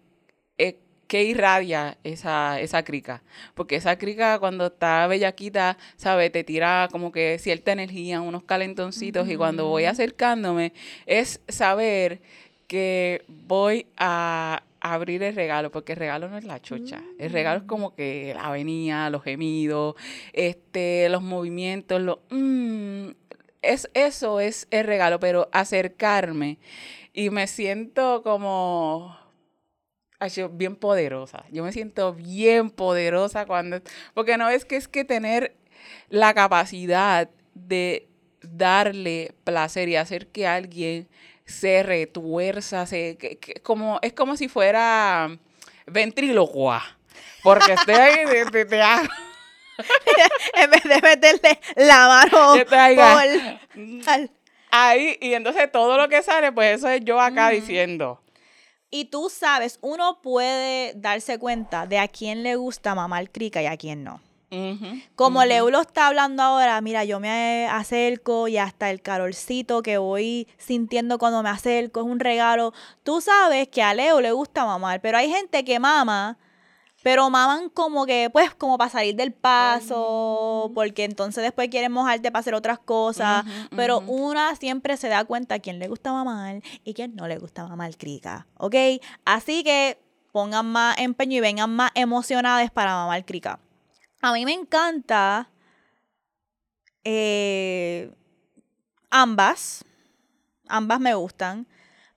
eh, 0.59 0.81
qué 1.07 1.25
irradia 1.25 1.99
esa, 2.05 2.61
esa 2.61 2.83
crica. 2.83 3.23
Porque 3.55 3.77
esa 3.77 3.99
crica 3.99 4.39
cuando 4.39 4.67
está 4.67 5.07
bellaquita, 5.07 5.79
¿sabes? 5.97 6.33
Te 6.33 6.45
tira 6.45 6.89
como 6.91 7.13
que 7.13 7.39
cierta 7.39 7.73
energía, 7.73 8.21
unos 8.21 8.45
calentoncitos. 8.45 9.29
Y 9.29 9.37
cuando 9.37 9.69
voy 9.69 9.85
acercándome, 9.85 10.73
es 11.07 11.41
saber 11.49 12.21
que 12.67 13.23
voy 13.29 13.87
a 13.97 14.63
abrir 14.81 15.23
el 15.23 15.35
regalo, 15.35 15.71
porque 15.71 15.93
el 15.93 15.99
regalo 15.99 16.29
no 16.29 16.37
es 16.37 16.45
la 16.45 16.61
chocha. 16.61 17.03
El 17.19 17.31
regalo 17.31 17.61
es 17.61 17.67
como 17.67 17.95
que 17.95 18.33
la 18.35 18.47
avenida, 18.47 19.09
los 19.09 19.23
gemidos, 19.23 19.95
este, 20.33 21.09
los 21.09 21.23
movimientos, 21.23 22.03
lo, 22.03 22.21
mm, 22.31 23.09
es, 23.63 23.89
eso 23.95 24.41
es 24.41 24.69
el 24.71 24.87
regalo, 24.87 25.19
pero 25.21 25.49
acercarme 25.53 26.59
y 27.15 27.31
me 27.31 27.47
siento 27.47 28.23
como 28.23 29.17
bien 30.50 30.76
poderosa. 30.76 31.45
Yo 31.50 31.62
me 31.64 31.73
siento 31.73 32.12
bien 32.14 32.71
poderosa 32.71 33.47
cuando, 33.47 33.81
porque 34.14 34.37
no 34.37 34.49
es 34.49 34.64
que 34.64 34.76
es 34.76 34.88
que 34.88 35.04
tener 35.04 35.54
la 36.09 36.35
capacidad 36.35 37.28
de 37.54 38.09
darle 38.43 39.33
placer 39.45 39.88
y 39.88 39.97
hacer 39.97 40.26
que 40.28 40.47
alguien 40.47 41.09
se 41.47 41.83
retuerza, 41.83 42.87
se, 42.87 43.16
que- 43.16 43.38
que- 43.38 43.54
como, 43.62 43.99
es 44.02 44.12
como 44.12 44.37
si 44.37 44.49
fuera 44.49 45.37
ventrílocua. 45.87 46.83
Porque 47.43 47.75
estoy 47.75 47.95
ahí, 47.95 48.25
te, 48.26 48.45
te- 48.50 48.64
te 48.64 48.83
hago- 48.83 49.09
en 50.54 50.71
vez 50.71 50.83
de 50.85 51.00
meterle 51.02 51.59
la 51.76 52.09
mano 52.09 52.54
por- 52.95 53.04
al- 54.07 54.31
ahí, 54.71 55.19
y 55.21 55.35
entonces 55.35 55.71
todo 55.71 55.97
lo 55.99 56.09
que 56.09 56.23
sale, 56.23 56.52
pues 56.52 56.78
eso 56.78 56.88
es 56.88 57.04
yo 57.04 57.21
acá 57.21 57.50
diciendo. 57.50 58.21
Y 58.95 59.07
tú 59.07 59.29
sabes, 59.29 59.81
uno 59.81 60.23
puede 60.23 60.95
darse 60.95 61.37
cuenta 61.41 61.85
de 61.85 61.99
a 61.99 62.07
quién 62.07 62.45
le 62.45 62.55
gusta 62.55 62.95
mamar 62.95 63.29
crica 63.29 63.61
y 63.61 63.67
a 63.67 63.77
quién 63.77 64.05
no. 64.05 64.21
Como. 65.17 65.45
Leo 65.45 65.69
lo 65.69 65.81
está 65.81 66.07
hablando 66.07 66.45
ahora, 66.45 66.81
mira, 66.81 67.03
yo 67.03 67.19
me 67.19 67.67
acerco 67.67 68.47
y 68.47 68.57
hasta 68.57 68.93
el 68.93 69.03
calorcito 69.03 69.83
que 69.83 69.99
voy 69.99 70.47
sintiendo 70.59 71.19
cuando 71.19 71.43
me 71.43 71.49
acerco 71.49 72.03
es 72.03 72.07
un 72.07 72.21
regalo. 72.21 72.73
Tú 73.03 73.21
sabes 73.21 73.67
que 73.67 73.83
a 73.83 73.95
Leo 73.95 74.21
le 74.21 74.31
gusta 74.31 74.65
mamar, 74.65 75.01
pero 75.01 75.19
hay 75.19 75.29
gente 75.29 75.65
que 75.65 75.81
mama, 75.81 76.39
pero 77.05 77.29
maman 77.29 77.69
como 77.69 78.07
que, 78.07 78.31
pues, 78.33 78.55
como 78.55 78.79
para 78.79 78.91
salir 78.91 79.15
del 79.15 79.35
paso, 79.35 80.73
porque 80.75 81.05
entonces 81.05 81.45
después 81.45 81.69
quieren 81.69 81.93
mojarte 81.93 82.33
para 82.33 82.41
hacer 82.41 82.55
otras 82.55 82.79
cosas. 82.79 83.45
Pero 83.77 84.01
una 84.01 84.57
siempre 84.57 84.97
se 84.97 85.09
da 85.09 85.27
cuenta 85.27 85.59
quién 85.59 85.79
le 85.79 85.89
gusta 85.89 86.15
mamar 86.15 86.63
y 86.83 86.95
quién 86.95 87.15
no 87.15 87.29
le 87.29 87.37
gusta 87.37 87.69
mamar 87.69 87.95
crica, 87.99 88.47
¿ok? 88.57 88.75
Así 89.27 89.63
que 89.63 90.01
pongan 90.33 90.65
más 90.65 90.97
empeño 90.99 91.37
y 91.37 91.41
vengan 91.41 91.77
más 91.77 91.91
emocionadas 91.95 92.71
para 92.71 92.95
mamar 92.95 93.23
crica. 93.27 93.61
A 94.23 94.33
mí 94.33 94.47
me 94.47 94.55
encanta 94.55 95.51
eh, 97.05 98.15
ambas. 99.11 99.85
Ambas 100.69 101.01
me 101.01 101.15
gustan. 101.15 101.67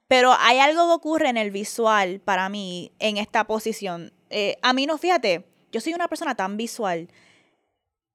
Pero 0.08 0.34
hay 0.39 0.60
algo 0.60 0.88
que 0.88 0.94
ocurre 0.94 1.27
en 1.27 1.36
el 1.36 1.51
visual 1.51 2.22
para 2.22 2.48
mí 2.48 2.94
en 3.00 3.17
esta 3.17 3.48
posición. 3.48 4.13
Eh, 4.29 4.57
a 4.62 4.74
mí 4.74 4.86
no, 4.86 4.98
fíjate, 4.98 5.46
yo 5.72 5.79
soy 5.81 5.93
una 5.93 6.07
persona 6.07 6.36
tan 6.36 6.57
visual. 6.57 7.07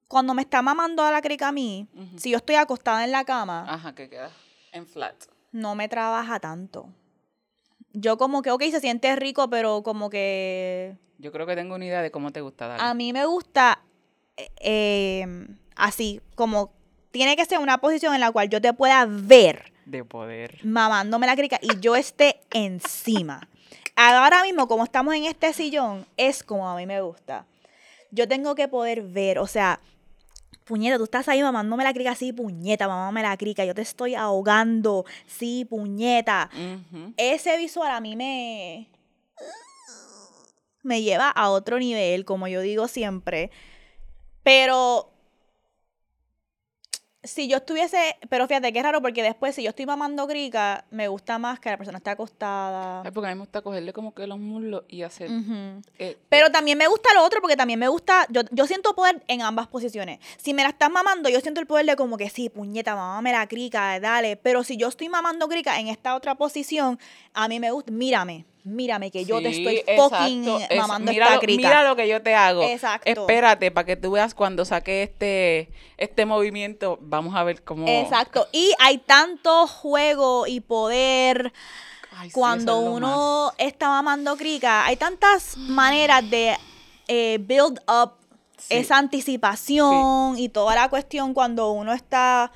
Cuando 0.08 0.34
me 0.34 0.42
está 0.42 0.60
mamando 0.62 1.02
a 1.02 1.10
la 1.10 1.22
crica 1.22 1.48
a 1.48 1.52
mí, 1.52 1.88
si 2.16 2.30
yo 2.30 2.36
estoy 2.36 2.56
acostada 2.56 3.04
en 3.04 3.12
la 3.12 3.24
cama, 3.24 3.64
Ajá, 3.66 3.94
que 3.94 4.08
queda 4.10 4.30
en 4.72 4.86
flat. 4.86 5.14
no 5.52 5.74
me 5.74 5.88
trabaja 5.88 6.38
tanto. 6.38 6.88
Yo 7.94 8.16
como 8.18 8.42
que, 8.42 8.50
ok, 8.50 8.62
se 8.70 8.80
siente 8.80 9.14
rico, 9.16 9.48
pero 9.50 9.82
como 9.82 10.10
que 10.10 10.96
Yo 11.18 11.32
creo 11.32 11.46
que 11.46 11.54
tengo 11.56 11.74
una 11.74 11.84
idea 11.86 12.02
de 12.02 12.10
cómo 12.10 12.30
te 12.30 12.40
gusta 12.40 12.66
darle. 12.68 12.84
a 12.86 12.94
mí 12.94 13.12
me 13.12 13.24
gusta 13.26 13.82
eh, 14.36 14.48
eh, 14.60 15.46
así, 15.76 16.20
como 16.34 16.72
tiene 17.10 17.36
que 17.36 17.44
ser 17.44 17.58
una 17.58 17.78
posición 17.78 18.14
en 18.14 18.20
la 18.20 18.32
cual 18.32 18.48
yo 18.48 18.60
te 18.60 18.72
pueda 18.72 19.04
ver 19.06 19.72
de 19.84 20.04
poder. 20.04 20.58
mamándome 20.64 21.26
la 21.26 21.36
crica 21.36 21.58
y 21.62 21.78
yo 21.80 21.96
esté 21.96 22.40
encima. 22.50 23.46
Ahora 24.04 24.42
mismo, 24.42 24.66
como 24.66 24.82
estamos 24.82 25.14
en 25.14 25.26
este 25.26 25.52
sillón, 25.52 26.04
es 26.16 26.42
como 26.42 26.68
a 26.68 26.74
mí 26.74 26.86
me 26.86 27.00
gusta. 27.00 27.46
Yo 28.10 28.26
tengo 28.26 28.56
que 28.56 28.66
poder 28.66 29.02
ver, 29.02 29.38
o 29.38 29.46
sea, 29.46 29.78
puñeta, 30.64 30.98
tú 30.98 31.04
estás 31.04 31.28
ahí 31.28 31.40
mamándome 31.40 31.84
la 31.84 31.92
crica, 31.92 32.16
sí, 32.16 32.32
puñeta, 32.32 32.88
mamándome 32.88 33.22
la 33.22 33.36
crica, 33.36 33.64
yo 33.64 33.76
te 33.76 33.82
estoy 33.82 34.16
ahogando, 34.16 35.04
sí, 35.28 35.64
puñeta. 35.70 36.50
Ese 37.16 37.56
visual 37.58 37.92
a 37.92 38.00
mí 38.00 38.16
me 38.16 38.88
me 40.82 41.02
lleva 41.02 41.28
a 41.28 41.50
otro 41.50 41.78
nivel, 41.78 42.24
como 42.24 42.48
yo 42.48 42.60
digo 42.60 42.88
siempre. 42.88 43.52
Pero 44.42 45.11
si 47.24 47.46
yo 47.48 47.58
estuviese, 47.58 48.16
pero 48.28 48.48
fíjate 48.48 48.72
que 48.72 48.78
es 48.80 48.84
raro 48.84 49.00
porque 49.00 49.22
después 49.22 49.54
si 49.54 49.62
yo 49.62 49.70
estoy 49.70 49.86
mamando 49.86 50.26
crica, 50.26 50.84
me 50.90 51.06
gusta 51.08 51.38
más 51.38 51.60
que 51.60 51.70
la 51.70 51.76
persona 51.76 51.98
esté 51.98 52.10
acostada. 52.10 53.02
Ay, 53.04 53.10
porque 53.12 53.28
a 53.28 53.30
mí 53.30 53.36
me 53.36 53.42
gusta 53.42 53.62
cogerle 53.62 53.92
como 53.92 54.12
que 54.12 54.26
los 54.26 54.38
muslos 54.38 54.82
y 54.88 55.02
hacer... 55.02 55.30
Ujú. 55.30 55.82
eh, 55.98 56.18
Pero 56.28 56.50
también 56.50 56.78
me 56.78 56.88
gusta 56.88 57.14
lo 57.14 57.24
otro 57.24 57.40
porque 57.40 57.56
también 57.56 57.78
me 57.78 57.88
gusta, 57.88 58.26
yo, 58.28 58.42
yo 58.50 58.66
siento 58.66 58.94
poder 58.94 59.22
en 59.28 59.42
ambas 59.42 59.68
posiciones. 59.68 60.18
Si 60.36 60.52
me 60.52 60.62
la 60.62 60.70
estás 60.70 60.90
mamando, 60.90 61.28
yo 61.28 61.40
siento 61.40 61.60
el 61.60 61.66
poder 61.66 61.86
de 61.86 61.96
como 61.96 62.16
que 62.16 62.28
sí, 62.28 62.48
puñeta, 62.48 62.96
mamame 62.96 63.32
la 63.32 63.46
crica, 63.46 64.00
dale. 64.00 64.36
Pero 64.36 64.64
si 64.64 64.76
yo 64.76 64.88
estoy 64.88 65.08
mamando 65.08 65.48
crica 65.48 65.78
en 65.78 65.88
esta 65.88 66.16
otra 66.16 66.34
posición, 66.34 66.98
a 67.34 67.46
mí 67.46 67.60
me 67.60 67.70
gusta, 67.70 67.92
mírame, 67.92 68.46
mírame 68.64 69.10
que 69.10 69.24
yo 69.24 69.40
te 69.42 69.48
estoy 69.50 69.82
fucking 69.96 70.48
es- 70.70 70.78
mamando 70.78 71.10
mira 71.12 71.24
esta 71.24 71.34
lo- 71.36 71.40
crica. 71.40 71.68
Mira 71.68 71.82
lo 71.88 71.96
que 71.96 72.06
yo 72.08 72.22
te 72.22 72.34
hago. 72.34 72.62
Exacto. 72.62 73.08
Espérate, 73.10 73.70
para 73.70 73.84
que 73.86 73.96
tú 73.96 74.12
veas 74.12 74.34
cuando 74.34 74.64
saque 74.64 75.02
este, 75.02 75.70
este 75.96 76.26
movimiento, 76.26 76.98
vamos 77.00 77.34
a 77.34 77.42
ver 77.44 77.62
cómo... 77.64 77.86
Exacto. 77.88 78.46
Y 78.52 78.72
hay 78.78 78.98
tanto 78.98 79.66
juego 79.66 80.46
y 80.46 80.60
poder 80.60 81.52
Ay, 82.16 82.30
cuando 82.30 82.80
es 82.82 82.88
uno 82.88 83.52
está 83.58 83.88
mamando 83.88 84.36
crica. 84.36 84.84
Hay 84.86 84.96
tantas 84.96 85.56
maneras 85.56 86.28
de 86.30 86.56
eh, 87.08 87.38
build 87.40 87.80
up 87.88 88.12
Sí. 88.58 88.74
esa 88.76 88.96
anticipación 88.98 90.38
y 90.38 90.48
toda 90.48 90.76
la 90.76 90.88
cuestión 90.88 91.34
cuando 91.34 91.72
uno 91.72 91.92
está 91.92 92.52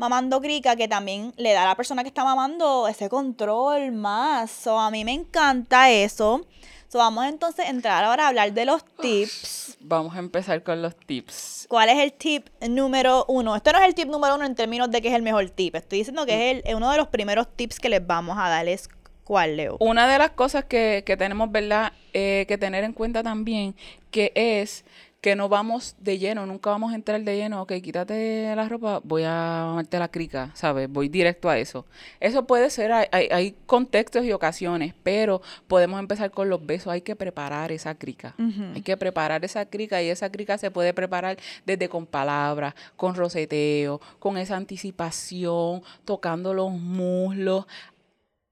mamando 0.00 0.40
crica 0.40 0.74
que 0.76 0.88
también 0.88 1.32
le 1.36 1.52
da 1.52 1.62
a 1.64 1.66
la 1.66 1.74
persona 1.76 2.02
que 2.02 2.08
está 2.08 2.24
mamando 2.24 2.88
ese 2.88 3.08
control 3.10 3.92
más. 3.92 4.50
So, 4.50 4.78
a 4.78 4.90
mí 4.90 5.04
me 5.04 5.12
encanta 5.12 5.90
eso. 5.90 6.46
So, 6.88 6.98
vamos 6.98 7.26
entonces 7.26 7.66
a 7.66 7.68
entrar 7.68 8.02
ahora 8.02 8.24
a 8.24 8.28
hablar 8.28 8.52
de 8.52 8.64
los 8.64 8.82
tips. 9.00 9.76
Vamos 9.80 10.16
a 10.16 10.18
empezar 10.18 10.62
con 10.62 10.82
los 10.82 10.96
tips. 10.96 11.66
¿Cuál 11.68 11.88
es 11.90 11.98
el 11.98 12.12
tip 12.12 12.48
número 12.68 13.24
uno? 13.28 13.54
Esto 13.54 13.72
no 13.72 13.78
es 13.78 13.84
el 13.84 13.94
tip 13.94 14.08
número 14.08 14.34
uno 14.34 14.44
en 14.44 14.54
términos 14.54 14.90
de 14.90 15.00
que 15.00 15.08
es 15.08 15.14
el 15.14 15.22
mejor 15.22 15.48
tip. 15.50 15.76
Estoy 15.76 15.98
diciendo 15.98 16.26
que 16.26 16.50
es 16.50 16.62
el- 16.64 16.74
uno 16.74 16.90
de 16.90 16.96
los 16.96 17.08
primeros 17.08 17.46
tips 17.54 17.78
que 17.78 17.88
les 17.90 18.04
vamos 18.04 18.36
a 18.38 18.48
dar. 18.48 18.66
Es 18.66 18.88
¿Cuál, 19.22 19.56
Leo? 19.56 19.76
Una 19.78 20.08
de 20.08 20.18
las 20.18 20.30
cosas 20.30 20.64
que, 20.64 21.04
que 21.06 21.16
tenemos, 21.16 21.52
¿verdad? 21.52 21.92
Eh, 22.12 22.46
que 22.48 22.58
tener 22.58 22.82
en 22.82 22.92
cuenta 22.92 23.22
también, 23.22 23.76
que 24.10 24.32
es 24.34 24.84
que 25.20 25.36
no 25.36 25.48
vamos 25.50 25.96
de 25.98 26.18
lleno, 26.18 26.46
nunca 26.46 26.70
vamos 26.70 26.92
a 26.92 26.94
entrar 26.94 27.20
de 27.20 27.36
lleno, 27.36 27.60
ok, 27.62 27.72
quítate 27.82 28.54
la 28.56 28.68
ropa, 28.68 29.00
voy 29.04 29.24
a 29.26 29.74
meterte 29.76 29.98
la 29.98 30.08
crica, 30.08 30.50
¿sabes? 30.54 30.90
Voy 30.90 31.10
directo 31.10 31.50
a 31.50 31.58
eso. 31.58 31.84
Eso 32.20 32.46
puede 32.46 32.70
ser, 32.70 32.90
hay, 32.92 33.06
hay, 33.12 33.28
hay 33.30 33.54
contextos 33.66 34.24
y 34.24 34.32
ocasiones, 34.32 34.94
pero 35.02 35.42
podemos 35.68 36.00
empezar 36.00 36.30
con 36.30 36.48
los 36.48 36.64
besos, 36.64 36.92
hay 36.92 37.02
que 37.02 37.16
preparar 37.16 37.70
esa 37.70 37.94
crica, 37.94 38.34
hay 38.74 38.80
que 38.80 38.96
preparar 38.96 39.44
esa 39.44 39.66
crica 39.66 40.02
y 40.02 40.08
esa 40.08 40.30
crica 40.30 40.56
se 40.56 40.70
puede 40.70 40.94
preparar 40.94 41.36
desde 41.66 41.90
con 41.90 42.06
palabras, 42.06 42.74
con 42.96 43.14
roseteo, 43.14 44.00
con 44.18 44.38
esa 44.38 44.56
anticipación, 44.56 45.82
tocando 46.06 46.54
los 46.54 46.70
muslos, 46.70 47.66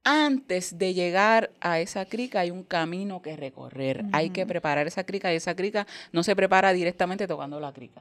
antes 0.05 0.79
de 0.79 0.95
llegar 0.95 1.51
a 1.61 1.81
esa 1.81 2.07
crica 2.07 2.41
hay 2.41 2.51
un 2.51 2.63
camino 2.63 3.21
que 3.21 3.37
recorrer. 3.37 4.05
Hay 4.13 4.31
que 4.31 4.47
preparar 4.47 4.87
esa 4.87 5.05
crica 5.05 5.33
y 5.33 5.37
esa 5.37 5.55
crica 5.55 5.87
no 6.13 6.23
se 6.23 6.35
prepara 6.35 6.73
directamente 6.73 7.27
tocando 7.27 7.61
la 7.61 7.73
crica. 7.73 8.01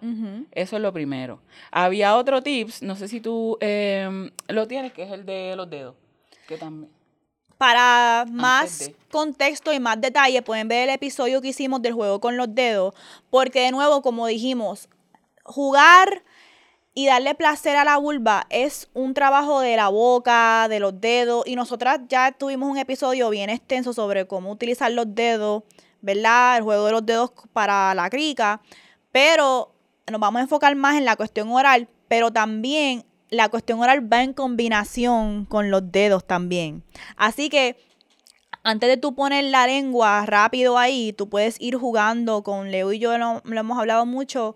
Eso 0.51 0.75
es 0.77 0.82
lo 0.82 0.94
primero. 0.94 1.42
Había 1.72 2.16
otro 2.16 2.42
tips, 2.42 2.82
no 2.82 2.96
sé 2.96 3.08
si 3.08 3.20
tú 3.20 3.58
em, 3.60 4.32
lo 4.48 4.68
tienes, 4.68 4.94
que 4.94 5.04
es 5.04 5.12
el 5.12 5.25
de 5.25 5.56
los 5.56 5.70
dedos. 5.70 5.96
Que 6.48 6.58
también. 6.58 6.92
Para 7.58 8.25
más 8.32 8.92
contexto 9.10 9.74
y 9.74 9.80
más 9.80 10.00
detalle, 10.00 10.42
pueden 10.44 10.68
ver 10.68 10.88
el 10.88 10.94
episodio 10.94 11.42
que 11.42 11.50
hicimos 11.50 11.82
del 11.82 11.94
juego 11.94 12.22
con 12.22 12.38
los 12.38 12.54
dedos, 12.54 12.94
porque 13.32 13.62
de 13.62 13.72
nuevo, 13.72 14.04
como 14.04 14.27
dijimos, 14.27 14.88
jugar 15.44 16.24
y 16.98 17.06
darle 17.06 17.36
placer 17.36 17.75
a 17.75 17.84
la 17.84 17.98
vulva 17.98 18.48
es 18.50 18.89
un 18.96 19.13
trabajo 19.13 19.60
de 19.60 19.75
la 19.75 19.89
boca, 19.89 20.68
de 20.68 20.80
los 20.80 21.00
dedos. 21.00 21.46
Y 21.46 21.56
nosotras 21.56 22.00
ya 22.10 22.32
tuvimos 22.32 22.72
un 22.72 22.80
episodio 22.80 23.30
bien 23.30 23.51
extenso 23.51 23.94
sobre 23.94 24.25
cómo 24.25 24.50
utilizar 24.50 24.92
los 24.92 25.13
dedos, 25.13 25.62
¿verdad? 26.01 26.58
El 26.58 26.63
juego 26.63 26.88
de 26.88 26.92
los 26.94 27.06
dedos 27.06 27.32
para 27.54 27.94
la 27.94 28.10
crica. 28.10 28.62
Pero 29.12 29.75
nos 30.12 30.20
vamos 30.20 30.39
a 30.39 30.42
enfocar 30.42 30.75
más 30.75 30.98
en 30.98 31.06
la 31.06 31.16
cuestión 31.16 31.51
oral, 31.51 31.88
pero 32.08 32.34
también 32.34 33.06
la 33.30 33.48
cuestión 33.50 33.80
oral 33.80 34.12
va 34.12 34.24
en 34.24 34.34
combinación 34.34 35.46
con 35.46 35.70
los 35.70 35.92
dedos 35.92 36.25
también. 36.25 36.84
Así 37.16 37.50
que 37.50 37.77
antes 38.63 38.89
de 38.89 38.98
tú 38.98 39.13
poner 39.13 39.44
la 39.44 39.68
lengua 39.68 40.25
rápido 40.25 40.80
ahí, 40.80 41.13
tú 41.13 41.30
puedes 41.30 41.62
ir 41.62 41.75
jugando 41.75 42.42
con 42.42 42.72
Leo 42.72 42.92
y 42.92 42.98
yo 42.98 43.16
lo, 43.20 43.44
lo 43.46 43.60
hemos 43.60 43.77
hablado 43.77 44.08
mucho 44.08 44.56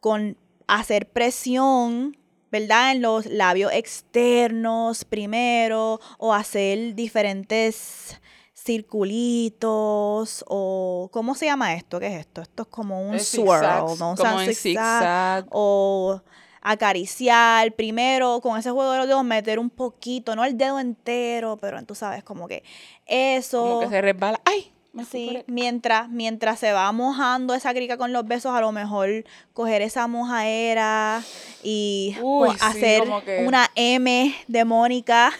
con 0.00 0.36
hacer 0.66 1.08
presión, 1.08 2.16
¿verdad? 2.50 2.92
En 2.92 3.02
los 3.02 3.26
labios 3.26 3.72
externos 3.72 5.04
primero 5.04 6.00
o 6.18 6.32
hacer 6.32 6.94
diferentes 6.94 8.20
circulitos 8.54 10.44
o 10.48 11.08
¿cómo 11.12 11.34
se 11.34 11.46
llama 11.46 11.74
esto? 11.74 12.00
¿Qué 12.00 12.08
es 12.08 12.20
esto? 12.20 12.42
Esto 12.42 12.62
es 12.62 12.68
como 12.68 13.00
un 13.08 13.18
swirl, 13.20 13.98
¿no? 13.98 14.14
Como 14.16 14.40
en 14.40 14.54
zigzag. 14.54 15.46
O 15.50 16.20
acariciar 16.62 17.72
primero 17.74 18.40
con 18.40 18.58
ese 18.58 18.72
juego 18.72 18.90
de 18.90 18.98
los 18.98 19.06
dedos, 19.06 19.24
meter 19.24 19.60
un 19.60 19.70
poquito, 19.70 20.34
no 20.34 20.44
el 20.44 20.58
dedo 20.58 20.80
entero, 20.80 21.56
pero 21.58 21.80
tú 21.84 21.94
sabes, 21.94 22.24
como 22.24 22.48
que 22.48 22.64
eso. 23.06 23.62
Como 23.62 23.80
que 23.80 23.88
se 23.88 24.02
resbala. 24.02 24.40
¡Ay! 24.44 24.72
Sí, 25.04 25.42
mientras, 25.46 26.08
mientras 26.08 26.58
se 26.58 26.72
va 26.72 26.90
mojando 26.92 27.54
esa 27.54 27.74
crica 27.74 27.96
con 27.96 28.12
los 28.12 28.26
besos, 28.26 28.54
a 28.54 28.60
lo 28.60 28.72
mejor 28.72 29.24
coger 29.52 29.82
esa 29.82 30.06
mojadera 30.06 31.22
y 31.62 32.16
hacer 32.60 33.02
una 33.44 33.70
M 33.74 34.34
de 34.46 34.64
Mónica. 34.64 35.32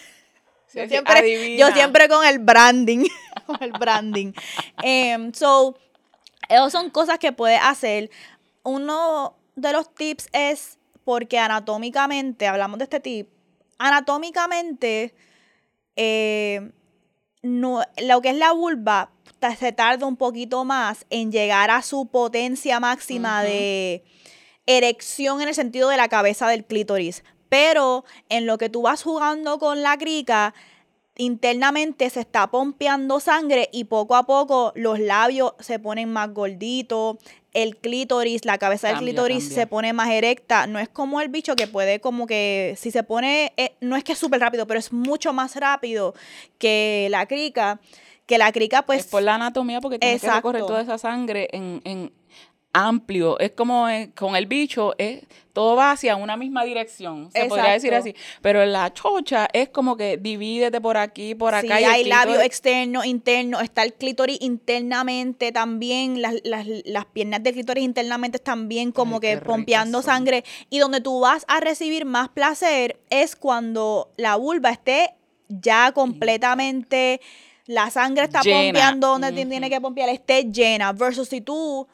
yo, 0.75 0.87
siempre, 0.87 1.57
yo 1.57 1.69
siempre 1.73 2.09
con 2.09 2.25
el 2.27 2.39
branding. 2.39 3.07
con 3.47 3.63
el 3.63 3.73
branding. 3.73 4.33
Em, 4.83 5.33
so, 5.33 5.79
esas 6.49 6.73
son 6.73 6.91
cosas 6.91 7.19
que 7.19 7.33
puedes 7.33 7.61
hacer. 7.63 8.11
Uno 8.63 9.37
de 9.55 9.73
los 9.73 9.95
tips 9.95 10.29
es 10.33 10.79
porque 11.05 11.39
anatómicamente, 11.39 12.47
hablamos 12.47 12.79
de 12.79 12.85
este 12.85 13.01
tip, 13.01 13.29
anatómicamente, 13.79 15.15
eh, 15.95 16.73
no, 17.43 17.83
lo 18.03 18.21
que 18.21 18.31
es 18.31 18.37
la 18.37 18.53
vulva 18.53 19.11
se 19.55 19.73
tarda 19.73 20.07
un 20.07 20.17
poquito 20.17 20.65
más 20.65 21.07
en 21.11 21.31
llegar 21.31 21.71
a 21.71 21.83
su 21.83 22.07
potencia 22.07 22.81
máxima 22.81 23.43
de 23.43 24.03
erección 24.67 25.41
en 25.41 25.49
el 25.49 25.55
sentido 25.55 25.89
de 25.89 25.97
la 25.97 26.09
cabeza 26.09 26.49
del 26.49 26.65
clítoris. 26.65 27.23
Pero 27.49 28.05
en 28.29 28.47
lo 28.47 28.59
que 28.59 28.69
tú 28.69 28.83
vas 28.83 29.03
jugando 29.03 29.59
con 29.59 29.83
la 29.83 29.97
crica, 29.97 30.55
internamente 31.17 32.11
se 32.11 32.21
está 32.21 32.49
pompeando 32.49 33.21
sangre 33.21 33.69
y 33.73 33.85
poco 33.85 34.17
a 34.17 34.27
poco 34.27 34.73
los 34.75 34.99
labios 34.99 35.53
se 35.61 35.79
ponen 35.79 36.13
más 36.13 36.33
gorditos, 36.33 37.17
el 37.53 37.77
clítoris, 37.77 38.45
la 38.45 38.59
cabeza 38.59 38.89
del 38.89 38.99
clítoris 38.99 39.49
se 39.49 39.67
pone 39.67 39.95
más 39.95 40.11
erecta. 40.11 40.67
No 40.67 40.79
es 40.79 40.91
como 40.91 41.23
el 41.23 41.29
bicho 41.29 41.57
que 41.57 41.67
puede 41.67 42.01
como 42.01 42.27
que, 42.27 42.75
si 42.77 42.91
se 42.91 43.03
pone, 43.03 43.55
eh, 43.57 43.73
no 43.81 43.97
es 43.97 44.05
que 44.05 44.13
es 44.13 44.19
súper 44.19 44.41
rápido, 44.41 44.67
pero 44.67 44.79
es 44.79 44.93
mucho 44.93 45.33
más 45.33 45.57
rápido 45.57 46.15
que 46.59 47.09
la 47.11 47.25
crica 47.25 47.81
que 48.27 48.39
la 48.39 48.53
crica 48.53 48.83
pues... 48.83 49.01
Es 49.01 49.07
por 49.07 49.23
la 49.23 49.37
anatomía 49.37 49.81
porque 49.81 49.99
tiene 49.99 50.19
que 50.19 50.31
recorrer 50.31 50.67
toda 50.67 50.83
esa 50.83 50.99
sangre 50.99 51.49
en, 51.53 51.81
en 51.85 52.13
amplio. 52.77 53.39
Es 53.39 53.53
como 53.53 53.89
eh, 53.89 54.11
con 54.15 54.37
el 54.37 54.47
bicho, 54.47 54.95
es, 54.99 55.23
todo 55.55 55.77
va 55.77 55.93
hacia 55.93 56.15
una 56.17 56.37
misma 56.37 56.63
dirección, 56.65 57.31
se 57.33 57.47
podría 57.47 57.73
decir 57.73 57.95
así. 57.95 58.15
Pero 58.43 58.67
la 58.67 58.93
chocha 58.93 59.49
es 59.53 59.71
como 59.71 59.97
que 59.97 60.19
divídete 60.19 60.79
por 60.83 60.99
aquí, 60.99 61.35
por 61.35 61.55
acá. 61.55 61.79
Sí, 61.79 61.85
hay 61.85 62.05
labio 62.05 62.41
externo, 62.43 63.03
interno, 63.03 63.61
está 63.61 63.83
el 63.83 63.95
clítoris 63.95 64.39
internamente 64.43 65.53
también, 65.53 66.21
las, 66.21 66.35
las, 66.45 66.67
las 66.85 67.07
piernas 67.07 67.43
del 67.43 67.55
clítoris 67.55 67.83
internamente 67.83 68.39
también 68.39 68.93
como 68.93 69.21
que 69.21 69.39
pompeando 69.39 70.03
sangre. 70.03 70.45
Y 70.69 70.79
donde 70.79 71.01
tú 71.01 71.21
vas 71.21 71.47
a 71.49 71.61
recibir 71.61 72.05
más 72.05 72.29
placer 72.29 73.01
es 73.09 73.37
cuando 73.37 74.11
la 74.19 74.37
vulva 74.37 74.71
esté 74.71 75.15
ya 75.49 75.93
completamente 75.93 77.21
la 77.67 77.91
sangre 77.91 78.25
está 78.25 78.41
pompeando 78.43 79.09
donde 79.09 79.33
tiene 79.33 79.69
que 79.69 79.81
pompear, 79.81 80.09
esté 80.09 80.45
llena, 80.45 80.93
versus 80.93 81.29
si 81.29 81.41
tú, 81.41 81.87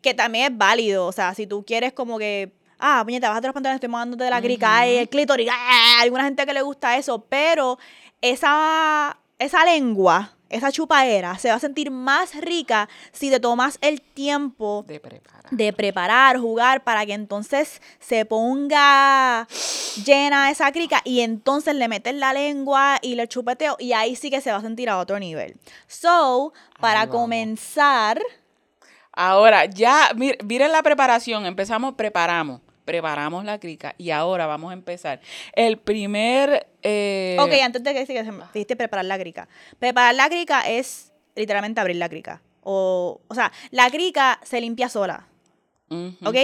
que 0.00 0.14
también 0.14 0.52
es 0.52 0.58
válido, 0.58 1.06
o 1.06 1.12
sea, 1.12 1.34
si 1.34 1.46
tú 1.46 1.64
quieres 1.64 1.92
como 1.92 2.18
que, 2.18 2.52
ah, 2.78 3.02
puñeta, 3.04 3.28
bájate 3.28 3.46
los 3.48 3.54
pantalones, 3.54 3.76
estoy 3.76 3.88
mojándote 3.88 4.24
de 4.24 4.30
la 4.30 4.42
crica, 4.42 4.86
y 4.88 4.96
el 4.96 5.08
clítoris, 5.08 5.48
¡ah! 5.50 6.00
alguna 6.00 6.24
gente 6.24 6.44
que 6.44 6.52
le 6.52 6.62
gusta 6.62 6.96
eso, 6.96 7.24
pero 7.28 7.78
esa, 8.20 9.18
esa 9.38 9.64
lengua 9.64 10.36
esa 10.52 10.70
chupaera 10.70 11.38
se 11.38 11.48
va 11.48 11.54
a 11.54 11.58
sentir 11.58 11.90
más 11.90 12.34
rica 12.34 12.88
si 13.12 13.30
te 13.30 13.40
tomas 13.40 13.78
el 13.80 14.00
tiempo 14.00 14.84
de 14.86 15.00
preparar. 15.00 15.50
de 15.50 15.72
preparar, 15.72 16.38
jugar, 16.38 16.84
para 16.84 17.04
que 17.06 17.14
entonces 17.14 17.80
se 18.00 18.24
ponga 18.24 19.46
llena 20.04 20.50
esa 20.50 20.72
crica 20.72 21.00
y 21.04 21.20
entonces 21.20 21.74
le 21.74 21.88
metes 21.88 22.14
la 22.14 22.32
lengua 22.32 22.98
y 23.02 23.14
le 23.14 23.28
chupeteo 23.28 23.76
y 23.78 23.92
ahí 23.92 24.16
sí 24.16 24.30
que 24.30 24.40
se 24.40 24.50
va 24.50 24.58
a 24.58 24.62
sentir 24.62 24.88
a 24.88 24.98
otro 24.98 25.18
nivel. 25.18 25.56
So, 25.86 26.52
para 26.80 27.08
comenzar... 27.08 28.20
Ahora, 29.14 29.66
ya, 29.66 30.10
miren 30.14 30.72
la 30.72 30.82
preparación, 30.82 31.44
empezamos, 31.44 31.94
preparamos 31.94 32.62
preparamos 32.84 33.44
la 33.44 33.58
crica 33.58 33.94
y 33.98 34.10
ahora 34.10 34.46
vamos 34.46 34.70
a 34.70 34.74
empezar. 34.74 35.20
El 35.54 35.78
primer... 35.78 36.68
Eh, 36.82 37.36
ok, 37.40 37.52
antes 37.62 37.82
de 37.82 37.94
que 37.94 38.06
sigas, 38.06 38.26
dijiste 38.52 38.76
preparar 38.76 39.04
la 39.04 39.18
crica. 39.18 39.48
Preparar 39.78 40.14
la 40.14 40.28
crica 40.28 40.62
es 40.62 41.12
literalmente 41.34 41.80
abrir 41.80 41.96
la 41.96 42.08
crica. 42.08 42.42
O, 42.62 43.20
o 43.26 43.34
sea, 43.34 43.52
la 43.70 43.90
crica 43.90 44.40
se 44.42 44.60
limpia 44.60 44.88
sola. 44.88 45.28
¿Ok? 46.24 46.36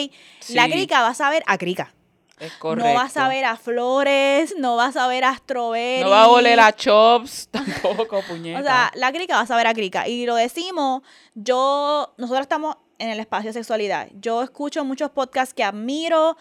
La 0.51 0.69
crica 0.69 1.01
va 1.01 1.09
a 1.09 1.15
saber 1.15 1.43
a 1.47 1.57
crica. 1.57 1.95
Es 2.39 2.53
correcto. 2.53 2.89
No 2.89 2.95
vas 2.95 3.17
a 3.17 3.29
ver 3.29 3.45
a 3.45 3.57
flores, 3.57 4.55
no 4.59 4.77
vas 4.77 4.97
a 4.97 5.09
ver 5.09 5.25
a 5.25 5.35
strawberry. 5.35 6.05
No 6.05 6.11
va 6.11 6.25
a 6.25 6.29
oler 6.29 6.61
a 6.61 6.73
chops, 6.73 7.49
tampoco, 7.51 8.23
puñeta. 8.23 8.61
O 8.61 8.63
sea, 8.63 8.93
la 8.95 9.13
crica 9.13 9.35
va 9.35 9.41
a 9.41 9.47
saber 9.47 9.67
a 9.67 9.75
crica. 9.75 10.07
Y 10.07 10.25
lo 10.25 10.37
decimos, 10.37 11.03
yo, 11.35 12.15
nosotros 12.17 12.43
estamos 12.43 12.77
en 12.99 13.11
el 13.11 13.21
espacio 13.21 13.51
de 13.51 13.55
sexualidad. 13.55 14.09
Yo 14.21 14.43
escucho 14.43 14.85
muchos 14.85 15.11
podcasts 15.11 15.55
que 15.55 15.65
admiro, 15.65 16.37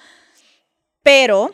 pero 1.03 1.51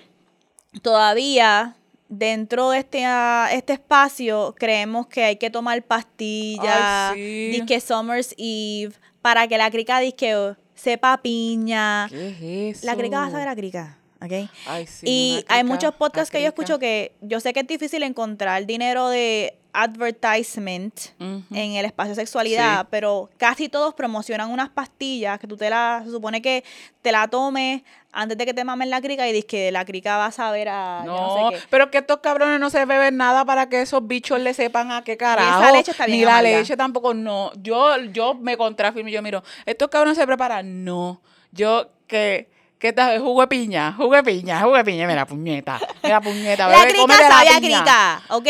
todavía 0.81 1.75
dentro 2.09 2.69
de 2.71 2.79
este, 2.79 3.05
ah, 3.05 3.49
este 3.51 3.73
espacio 3.73 4.53
creemos 4.57 5.07
que 5.07 5.23
hay 5.23 5.35
que 5.37 5.49
tomar 5.49 5.81
pastillas, 5.83 7.15
disque 7.15 7.79
Summer's 7.79 8.33
Eve, 8.37 8.93
para 9.21 9.47
que 9.47 9.57
la 9.57 9.71
crica 9.71 9.99
disque 9.99 10.55
sepa 10.75 11.19
piña. 11.21 12.07
¿Qué 12.09 12.29
es 12.29 12.77
eso? 12.77 12.85
La 12.85 12.95
crica 12.95 13.19
va 13.19 13.25
a 13.27 13.31
saber 13.31 13.47
a 13.47 13.55
crica. 13.55 13.97
¿Ok? 14.23 14.49
Ay, 14.67 14.87
sí, 14.87 15.05
y 15.07 15.45
hay 15.49 15.63
muchos 15.63 15.93
podcasts 15.95 16.31
que 16.31 16.41
yo 16.41 16.47
escucho 16.47 16.79
que 16.79 17.13
yo 17.21 17.39
sé 17.39 17.51
que 17.53 17.59
es 17.61 17.67
difícil 17.67 18.03
encontrar 18.03 18.65
dinero 18.65 19.09
de 19.09 19.57
advertisement 19.75 20.93
en 21.19 21.73
el 21.73 21.85
espacio 21.85 22.13
sexualidad, 22.15 22.81
Sí. 22.81 22.87
pero 22.91 23.29
casi 23.37 23.69
todos 23.69 23.93
promocionan 23.95 24.51
unas 24.51 24.69
pastillas 24.69 25.39
que 25.39 25.47
tú 25.47 25.57
te 25.57 25.67
la, 25.69 26.01
se 26.05 26.11
supone 26.11 26.41
que 26.43 26.63
te 27.01 27.11
la 27.11 27.27
tomes 27.27 27.81
antes 28.11 28.37
de 28.37 28.45
que 28.45 28.53
te 28.53 28.63
mamen 28.63 28.91
la 28.91 29.01
crica 29.01 29.27
y 29.27 29.31
dices 29.33 29.45
que 29.45 29.71
la 29.71 29.83
crica 29.85 30.17
va 30.17 30.27
a 30.27 30.31
saber 30.31 30.69
a 30.69 31.01
no, 31.03 31.15
No, 31.15 31.49
sé 31.51 31.55
qué. 31.57 31.63
pero 31.71 31.89
que 31.89 31.97
estos 31.97 32.19
cabrones 32.19 32.59
no 32.59 32.69
se 32.69 32.85
beben 32.85 33.17
nada 33.17 33.43
para 33.45 33.67
que 33.69 33.81
esos 33.81 34.05
bichos 34.07 34.39
le 34.39 34.53
sepan 34.53 34.91
a 34.91 35.03
qué 35.03 35.17
carajo. 35.17 35.75
leche 35.75 35.89
está 35.91 36.05
bien 36.05 36.19
Ni 36.19 36.25
la 36.25 36.37
amarga. 36.37 36.59
leche 36.59 36.77
tampoco, 36.77 37.15
no. 37.15 37.51
Yo, 37.55 37.97
yo 38.11 38.35
me 38.35 38.55
contrafirmo 38.57 39.09
y 39.09 39.13
yo 39.13 39.23
miro, 39.23 39.43
estos 39.65 39.89
cabrones 39.89 40.17
se 40.17 40.27
preparan, 40.27 40.83
no. 40.85 41.19
Yo 41.51 41.89
que, 42.05 42.49
¿qué 42.83 42.91
tal? 42.91 43.17
Jugo 43.21 43.39
de 43.39 43.47
piña, 43.47 43.93
jugo 43.93 44.13
de 44.13 44.23
piña, 44.23 44.59
jugo 44.61 44.75
de 44.75 44.83
piña, 44.83 45.07
mira 45.07 45.25
puñeta, 45.25 45.79
mira 46.03 46.19
puñeta, 46.19 46.67
La 46.67 46.79
bebé, 46.79 46.89
crica 46.91 47.07
la 47.21 47.29
sabe 47.29 47.49
a 47.49 47.59
piña. 47.61 47.77
crica, 47.79 48.23
¿ok? 48.27 48.47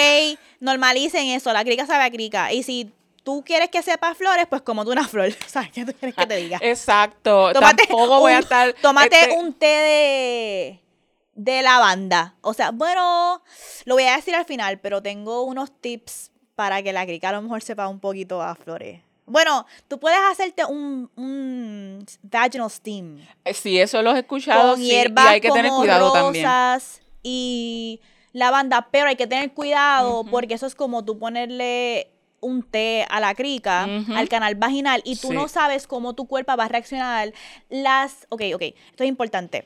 Normalicen 0.59 1.27
eso, 1.27 1.53
la 1.53 1.63
crica 1.63 1.85
sabe 1.85 2.03
a 2.05 2.09
crica. 2.09 2.51
Y 2.51 2.63
si 2.63 2.91
tú 3.23 3.43
quieres 3.45 3.69
que 3.69 3.83
sepa 3.83 4.15
flores, 4.15 4.47
pues 4.49 4.63
como 4.63 4.83
tú 4.85 4.91
una 4.91 5.07
flor. 5.07 5.31
¿Sabes 5.47 5.69
qué 5.71 5.85
tú 5.85 5.93
quieres 5.93 6.15
que 6.15 6.25
te 6.25 6.35
diga? 6.37 6.57
Exacto, 6.63 7.53
Tómate 7.53 7.85
tampoco 7.85 8.21
voy 8.21 8.31
a 8.33 8.37
un- 8.37 8.41
estar... 8.41 8.73
Tómate 8.81 9.19
este, 9.21 9.35
un 9.37 9.53
té 9.53 9.65
de, 9.67 10.79
de 11.35 11.61
lavanda. 11.61 12.33
O 12.41 12.55
sea, 12.55 12.71
bueno, 12.71 13.43
lo 13.85 13.93
voy 13.93 14.05
a 14.05 14.15
decir 14.15 14.33
al 14.33 14.45
final, 14.45 14.79
pero 14.79 15.03
tengo 15.03 15.43
unos 15.43 15.79
tips 15.79 16.31
para 16.55 16.81
que 16.81 16.91
la 16.91 17.05
crica 17.05 17.29
a 17.29 17.33
lo 17.33 17.43
mejor 17.43 17.61
sepa 17.61 17.87
un 17.87 17.99
poquito 17.99 18.41
a 18.41 18.55
flores. 18.55 18.99
Bueno, 19.33 19.65
tú 19.87 19.99
puedes 19.99 20.19
hacerte 20.31 20.63
un, 20.63 21.09
un 21.15 22.05
vaginal 22.21 22.69
steam 22.69 23.17
eh, 23.43 23.53
Sí, 23.55 23.79
eso 23.79 24.03
lo 24.03 24.15
he 24.15 24.19
escuchado, 24.19 24.73
con 24.73 24.77
sí, 24.79 24.85
y 24.85 24.89
hierbas 24.91 25.25
hay 25.25 25.41
que 25.41 25.49
tener 25.49 25.71
cuidado 25.71 26.13
también. 26.13 26.45
rosas 26.45 27.01
y 27.23 27.99
lavanda, 28.31 28.89
pero 28.91 29.07
hay 29.07 29.15
que 29.15 29.25
tener 29.25 29.51
cuidado 29.53 30.23
porque 30.23 30.53
eso 30.53 30.67
es 30.67 30.75
como 30.75 31.03
tú 31.03 31.17
ponerle 31.17 32.11
un 32.41 32.61
té 32.61 33.07
a 33.09 33.19
la 33.19 33.33
crica, 33.33 33.85
al 34.15 34.29
canal 34.29 34.53
vaginal, 34.53 35.01
y 35.03 35.15
tú 35.15 35.29
Sí. 35.29 35.33
no 35.33 35.47
sabes 35.47 35.87
cómo 35.87 36.13
tu 36.13 36.27
cuerpo 36.27 36.55
va 36.55 36.65
a 36.65 36.67
reaccionar. 36.67 37.33
Las, 37.69 38.27
ok, 38.29 38.41
ok, 38.53 38.61
esto 38.91 39.03
es 39.03 39.09
importante. 39.09 39.65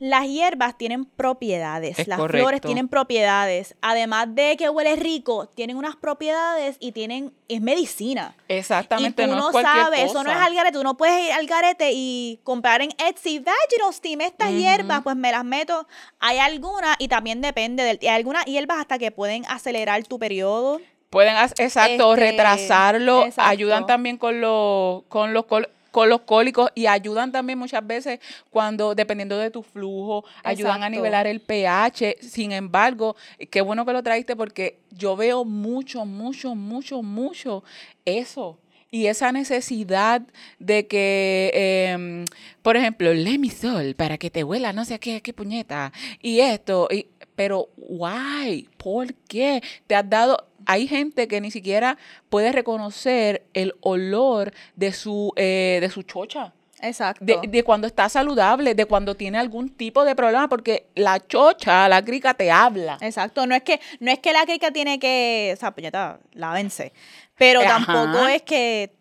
Las 0.00 0.26
hierbas 0.26 0.78
tienen 0.78 1.04
propiedades, 1.04 1.98
Es 1.98 2.08
las 2.08 2.18
correcto. 2.18 2.42
flores 2.42 2.60
tienen 2.62 2.88
propiedades. 2.88 3.76
Además 3.82 4.34
de 4.34 4.56
que 4.56 4.70
huele 4.70 4.96
rico, 4.96 5.46
tienen 5.54 5.76
unas 5.76 5.94
propiedades 5.94 6.78
y 6.80 6.92
tienen, 6.92 7.34
es 7.48 7.60
medicina. 7.60 8.34
Exactamente, 8.48 9.22
Y 9.22 9.26
tú 9.26 9.32
no, 9.32 9.38
no, 9.38 9.46
es 9.48 9.52
cualquier 9.52 9.84
sabes, 9.84 10.00
eso 10.04 10.24
no 10.24 10.30
es 10.30 10.38
al 10.38 10.54
garete. 10.54 10.78
Tú 10.78 10.82
no 10.84 10.96
puedes 10.96 11.26
ir 11.26 11.32
al 11.32 11.46
garete 11.46 11.90
y 11.92 12.40
comprar 12.44 12.80
en 12.80 12.92
Etsy 12.96 13.40
Vaginal 13.40 13.92
Steam 13.92 14.22
estas 14.22 14.52
hierbas, 14.52 15.02
pues 15.02 15.16
me 15.16 15.30
las 15.32 15.44
meto. 15.44 15.86
Hay 16.18 16.38
algunas 16.38 16.96
y 16.98 17.08
también 17.08 17.42
depende 17.42 17.82
del. 17.84 17.98
Hay 18.00 18.08
algunas 18.08 18.46
hierbas 18.46 18.78
hasta 18.78 18.98
que 18.98 19.10
pueden 19.10 19.44
acelerar 19.48 20.02
tu 20.04 20.18
periodo. 20.18 20.80
Pueden, 21.10 21.36
exacto, 21.58 22.14
Este, 22.14 22.30
retrasarlo, 22.30 23.26
exacto. 23.26 23.50
ayudan 23.50 23.84
también 23.84 24.16
con 24.16 24.40
los, 24.40 25.02
con 25.08 25.34
los 25.34 25.44
con 25.90 26.08
los 26.08 26.22
cólicos 26.22 26.70
y 26.74 26.86
ayudan 26.86 27.32
también 27.32 27.58
muchas 27.58 27.86
veces 27.86 28.20
cuando, 28.50 28.94
dependiendo 28.94 29.38
de 29.38 29.50
tu 29.50 29.62
flujo, 29.62 30.24
ayudan 30.44 30.82
a 30.82 30.88
nivelar 30.88 31.26
el 31.26 31.40
pH. 31.40 32.16
Sin 32.20 32.52
embargo, 32.52 33.16
qué 33.50 33.60
bueno 33.60 33.84
que 33.84 33.92
lo 33.92 34.02
traíste 34.02 34.36
porque 34.36 34.80
yo 34.90 35.16
veo 35.16 35.44
mucho, 35.44 36.04
mucho, 36.04 36.54
mucho, 36.54 37.02
mucho 37.02 37.64
eso. 38.04 38.58
Y 38.92 39.06
esa 39.06 39.30
necesidad 39.30 40.22
de 40.58 40.88
que, 40.88 41.52
em, 41.54 42.24
por 42.60 42.76
ejemplo, 42.76 43.14
lemisol 43.14 43.94
para 43.94 44.18
que 44.18 44.30
te 44.30 44.42
huela 44.42 44.72
no 44.72 44.84
sé 44.84 44.98
qué, 44.98 45.20
qué 45.20 45.32
puñeta. 45.32 45.92
Y 46.20 46.40
esto, 46.40 46.88
y, 46.90 47.06
pero 47.36 47.68
why? 47.76 48.68
¿Por 48.76 49.14
qué? 49.28 49.62
Te 49.86 49.94
has 49.94 50.10
dado, 50.10 50.49
hay 50.70 50.86
gente 50.86 51.26
que 51.26 51.40
ni 51.40 51.50
siquiera 51.50 51.98
puede 52.28 52.52
reconocer 52.52 53.42
el 53.54 53.74
olor 53.80 54.52
de 54.76 54.92
su, 54.92 55.32
eh, 55.34 55.78
de 55.80 55.90
su 55.90 56.04
chocha. 56.04 56.52
Exacto. 56.80 57.24
De, 57.24 57.40
de 57.46 57.64
cuando 57.64 57.88
está 57.88 58.08
saludable, 58.08 58.74
de 58.76 58.86
cuando 58.86 59.16
tiene 59.16 59.38
algún 59.38 59.68
tipo 59.68 60.04
de 60.04 60.14
problema, 60.14 60.48
porque 60.48 60.86
la 60.94 61.18
chocha, 61.26 61.88
la 61.88 62.04
crica 62.04 62.34
te 62.34 62.52
habla. 62.52 62.98
Exacto. 63.00 63.46
No 63.46 63.54
es 63.56 63.62
que, 63.62 63.80
no 63.98 64.12
es 64.12 64.20
que 64.20 64.32
la 64.32 64.44
crica 64.44 64.70
tiene 64.70 65.00
que. 65.00 65.52
O 65.54 65.58
sea, 65.58 65.72
puñeta, 65.72 66.20
la 66.34 66.52
vence. 66.52 66.92
Pero 67.36 67.60
Ajá. 67.60 67.84
tampoco 67.84 68.26
es 68.28 68.42
que 68.42 68.92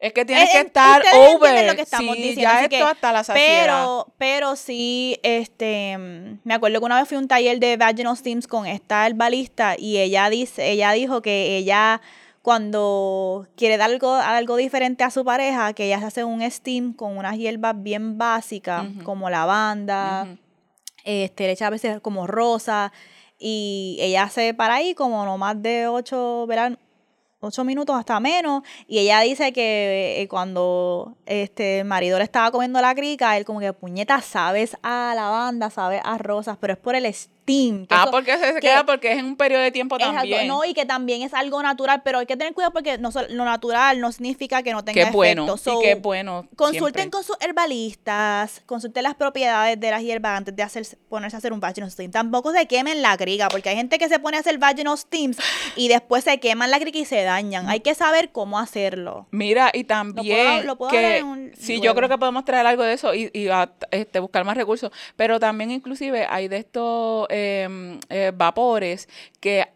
Es 0.00 0.12
que 0.12 0.24
tienes 0.24 0.48
Eh, 0.50 0.52
que 0.52 0.60
estar 0.60 1.02
over. 1.16 1.66
lo 1.66 1.74
que 1.74 1.82
estamos 1.82 2.14
sí, 2.14 2.22
diciendo, 2.22 2.42
ya 2.54 2.58
esto 2.60 2.68
que- 2.68 2.82
hasta 2.82 3.12
la 3.12 3.24
saciedad. 3.24 3.62
Pero, 3.64 4.06
pero 4.16 4.54
sí, 4.56 5.18
este, 5.24 5.96
me 6.44 6.54
acuerdo 6.54 6.78
que 6.78 6.84
una 6.86 7.00
vez 7.00 7.08
fui 7.08 7.16
a 7.16 7.20
un 7.20 7.26
taller 7.26 7.58
de 7.58 7.76
vaginal 7.76 8.16
steams 8.16 8.46
con 8.46 8.64
esta 8.66 9.04
herbalista 9.06 9.74
y 9.76 9.98
ella 9.98 10.30
dice, 10.30 10.70
ella 10.70 10.92
dijo 10.92 11.20
que 11.20 11.56
ella 11.56 12.00
cuando 12.42 13.46
quiere 13.56 13.76
dar 13.76 13.90
algo, 13.90 14.14
algo 14.14 14.56
diferente 14.56 15.04
a 15.04 15.10
su 15.10 15.24
pareja, 15.24 15.72
que 15.74 15.86
ella 15.86 15.98
se 15.98 16.06
hace 16.06 16.24
un 16.24 16.48
steam 16.50 16.92
con 16.92 17.18
unas 17.18 17.36
hierbas 17.36 17.74
bien 17.82 18.16
básicas, 18.18 18.86
como 19.04 19.28
lavanda, 19.28 20.28
este, 21.04 21.44
le 21.46 21.52
echa 21.52 21.66
a 21.66 21.70
veces 21.70 22.00
como 22.00 22.26
rosa, 22.26 22.92
y 23.38 23.98
ella 24.00 24.28
se 24.28 24.54
para 24.54 24.74
ahí 24.76 24.94
como 24.94 25.24
no 25.24 25.36
más 25.38 25.60
de 25.60 25.88
ocho, 25.88 26.46
verán, 26.46 26.78
ocho 27.40 27.64
minutos 27.64 27.96
hasta 27.96 28.20
menos, 28.20 28.62
y 28.86 28.98
ella 28.98 29.20
dice 29.20 29.52
que 29.52 30.22
eh, 30.22 30.28
cuando 30.28 31.16
este 31.26 31.80
el 31.80 31.84
marido 31.84 32.18
le 32.18 32.24
estaba 32.24 32.50
comiendo 32.50 32.80
la 32.80 32.94
crica, 32.94 33.36
él 33.36 33.44
como 33.44 33.60
que 33.60 33.72
puñeta, 33.72 34.20
sabes 34.20 34.76
a 34.82 35.12
lavanda, 35.14 35.70
sabes 35.70 36.00
a 36.04 36.18
rosas, 36.18 36.56
pero 36.60 36.72
es 36.72 36.78
por 36.78 36.94
el. 36.94 37.06
Que 37.48 37.86
Ah, 37.94 38.02
eso- 38.02 38.10
porque 38.10 38.36
se, 38.36 38.46
se 38.48 38.54
que- 38.54 38.60
queda 38.60 38.84
porque 38.84 39.12
es 39.12 39.18
en 39.18 39.24
un 39.24 39.36
periodo 39.36 39.62
de 39.62 39.70
tiempo 39.72 39.96
es 39.96 40.04
algo- 40.04 40.16
también. 40.18 40.46
no, 40.46 40.64
y 40.64 40.74
que 40.74 40.84
también 40.84 41.22
es 41.22 41.32
algo 41.34 41.62
natural, 41.62 42.02
pero 42.04 42.18
hay 42.18 42.26
que 42.26 42.36
tener 42.36 42.52
cuidado 42.52 42.72
porque 42.72 42.98
no, 42.98 43.10
lo 43.30 43.44
natural 43.44 44.00
no 44.00 44.12
significa 44.12 44.62
que 44.62 44.72
no 44.72 44.84
tenga 44.84 45.04
qué 45.04 45.10
bueno. 45.10 45.44
efecto. 45.44 45.56
So, 45.56 45.80
y 45.80 45.84
qué 45.84 45.94
bueno. 45.94 46.46
Consulten 46.56 46.92
siempre. 46.94 47.10
con 47.10 47.24
sus 47.24 47.36
herbalistas, 47.40 48.62
consulten 48.66 49.02
las 49.02 49.14
propiedades 49.14 49.78
de 49.80 49.90
las 49.90 50.02
hierbas 50.02 50.36
antes 50.36 50.54
de 50.54 50.62
hacer, 50.62 50.86
ponerse 51.08 51.36
a 51.36 51.38
hacer 51.38 51.52
un 51.52 51.60
vaginal 51.60 51.90
steam. 51.90 52.10
Tampoco 52.10 52.52
se 52.52 52.66
quemen 52.66 53.02
la 53.02 53.16
crica, 53.16 53.48
porque 53.48 53.68
hay 53.70 53.76
gente 53.76 53.98
que 53.98 54.08
se 54.08 54.18
pone 54.18 54.36
a 54.36 54.40
hacer 54.40 54.58
vaginal 54.58 54.96
steams 54.98 55.38
y 55.76 55.88
después 55.88 56.24
se 56.24 56.38
queman 56.40 56.70
la 56.70 56.78
crica 56.78 56.98
y 56.98 57.04
se 57.04 57.22
dañan. 57.22 57.68
Hay 57.68 57.80
que 57.80 57.94
saber 57.94 58.30
cómo 58.30 58.58
hacerlo. 58.58 59.26
Mira, 59.30 59.70
y 59.72 59.84
también 59.84 60.66
lo 60.66 60.76
puedo 60.76 60.90
hablar 60.90 61.12
que 61.12 61.18
en 61.18 61.26
un- 61.26 61.52
sí, 61.58 61.80
yo 61.80 61.94
creo 61.94 62.08
que 62.08 62.18
podemos 62.18 62.44
traer 62.44 62.66
algo 62.66 62.82
de 62.82 62.92
eso 62.94 63.14
y, 63.14 63.30
y 63.32 63.48
a- 63.48 63.70
este, 63.90 64.20
buscar 64.20 64.44
más 64.44 64.56
recursos, 64.56 64.90
pero 65.16 65.38
también 65.40 65.70
inclusive 65.70 66.26
hay 66.28 66.48
de 66.48 66.58
estos 66.58 67.26
em, 67.64 68.00
eh, 68.08 68.32
vapores 68.34 69.08
que 69.40 69.66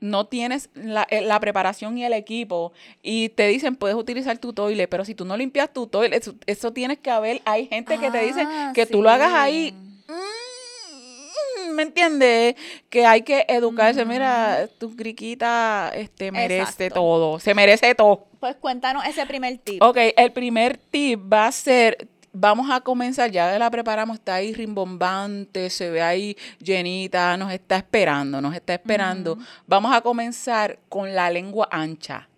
no 0.00 0.26
tienes 0.26 0.70
la, 0.74 1.06
eh, 1.10 1.22
la 1.22 1.40
preparación 1.40 1.98
y 1.98 2.04
el 2.04 2.12
equipo 2.12 2.72
y 3.02 3.30
te 3.30 3.48
dicen 3.48 3.74
puedes 3.74 3.96
utilizar 3.96 4.38
tu 4.38 4.52
toilet, 4.52 4.88
pero 4.88 5.04
si 5.04 5.14
tú 5.14 5.24
no 5.24 5.36
limpias 5.36 5.72
tu 5.72 5.88
toilet, 5.88 6.22
eso, 6.22 6.34
eso 6.46 6.72
tienes 6.72 6.98
que 6.98 7.10
haber, 7.10 7.42
hay 7.44 7.66
gente 7.66 7.98
que 7.98 8.10
te 8.10 8.20
dice 8.24 8.42
Ah, 8.46 8.72
que 8.74 8.86
tú 8.86 9.02
lo 9.02 9.10
hagas 9.10 9.32
ahí. 9.32 9.74
mm, 10.06 11.72
¿Me 11.74 11.82
entiendes? 11.82 12.54
Que 12.88 13.04
hay 13.06 13.22
que 13.22 13.44
educarse. 13.48 14.04
Mira, 14.04 14.68
tu 14.78 14.96
criquita 14.96 15.90
este, 15.94 16.32
merece 16.32 16.84
Exacto. 16.84 16.94
todo. 16.94 17.38
Se 17.40 17.54
merece 17.54 17.94
todo. 17.94 18.26
Pues 18.40 18.56
cuéntanos 18.56 19.04
ese 19.06 19.26
primer 19.26 19.58
tip. 19.58 19.82
Ok, 19.82 19.96
el 20.16 20.32
primer 20.32 20.76
tip 20.78 21.20
va 21.32 21.46
a 21.46 21.52
ser, 21.52 22.08
vamos 22.40 22.70
a 22.70 22.80
comenzar, 22.80 23.30
ya 23.30 23.58
la 23.58 23.70
preparamos, 23.70 24.16
está 24.18 24.34
ahí 24.36 24.52
rimbombante, 24.52 25.70
se 25.70 25.90
ve 25.90 26.02
ahí 26.02 26.36
llenita, 26.58 27.36
nos 27.36 27.52
está 27.52 27.76
esperando, 27.76 28.40
nos 28.40 28.54
está 28.54 28.74
esperando. 28.74 29.38
Vamos 29.66 29.94
a 29.94 30.00
comenzar 30.00 30.78
con 30.88 31.14
la 31.14 31.30
lengua 31.30 31.68
ancha. 31.70 32.28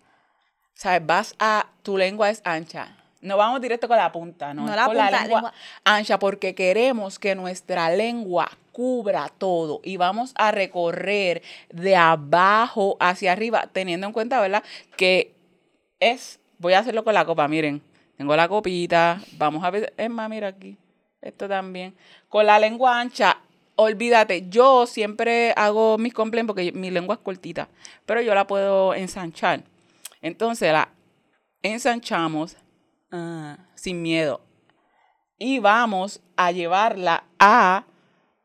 ¿Sabes? 0.73 1.05
Vas 1.05 1.35
a, 1.39 1.67
tu 1.83 1.97
lengua 1.97 2.29
es 2.29 2.41
ancha. 2.43 2.95
No 3.21 3.37
vamos 3.37 3.61
directo 3.61 3.87
con 3.87 3.97
la 3.97 4.11
punta, 4.11 4.51
no, 4.51 4.65
No 4.65 4.75
la 4.75 4.85
con 4.85 4.97
la 4.97 5.03
punta, 5.03 5.21
lengua, 5.21 5.41
lengua- 5.41 5.53
ancha 5.83 6.17
porque 6.17 6.55
queremos 6.55 7.19
que 7.19 7.35
nuestra 7.35 7.91
lengua 7.91 8.49
cubra 8.71 9.29
todo 9.37 9.79
y 9.83 9.97
vamos 9.97 10.31
a 10.35 10.49
recorrer 10.51 11.43
de 11.69 11.95
abajo 11.95 12.97
hacia 12.99 13.31
arriba, 13.31 13.69
teniendo 13.71 14.07
en 14.07 14.13
cuenta, 14.13 14.41
¿verdad? 14.41 14.63
Que 14.97 15.35
es, 15.99 16.39
voy 16.57 16.73
a 16.73 16.79
hacerlo 16.79 17.03
con 17.03 17.13
la 17.13 17.25
copa, 17.25 17.47
miren, 17.47 17.83
tengo 18.17 18.35
la 18.35 18.47
copita, 18.47 19.21
vamos 19.37 19.63
a 19.63 19.71
ver, 19.71 19.93
es 19.97 20.09
más, 20.09 20.29
mira 20.29 20.49
aquí, 20.49 20.77
esto 21.21 21.47
también, 21.47 21.95
con 22.29 22.45
la 22.45 22.59
lengua 22.59 22.99
ancha, 22.99 23.37
olvídate, 23.75 24.47
yo 24.49 24.85
siempre 24.85 25.53
hago 25.55 25.97
mis 25.97 26.13
complaints 26.13 26.47
porque 26.47 26.71
mi 26.71 26.91
lengua 26.91 27.15
es 27.15 27.21
cortita, 27.21 27.67
pero 28.05 28.21
yo 28.21 28.35
la 28.35 28.47
puedo 28.47 28.93
ensanchar. 28.93 29.63
Entonces 30.21 30.71
la 30.71 30.89
ensanchamos 31.63 32.57
ah, 33.11 33.57
sin 33.75 34.01
miedo 34.01 34.41
y 35.37 35.59
vamos 35.59 36.21
a 36.35 36.51
llevarla 36.51 37.23
a 37.39 37.85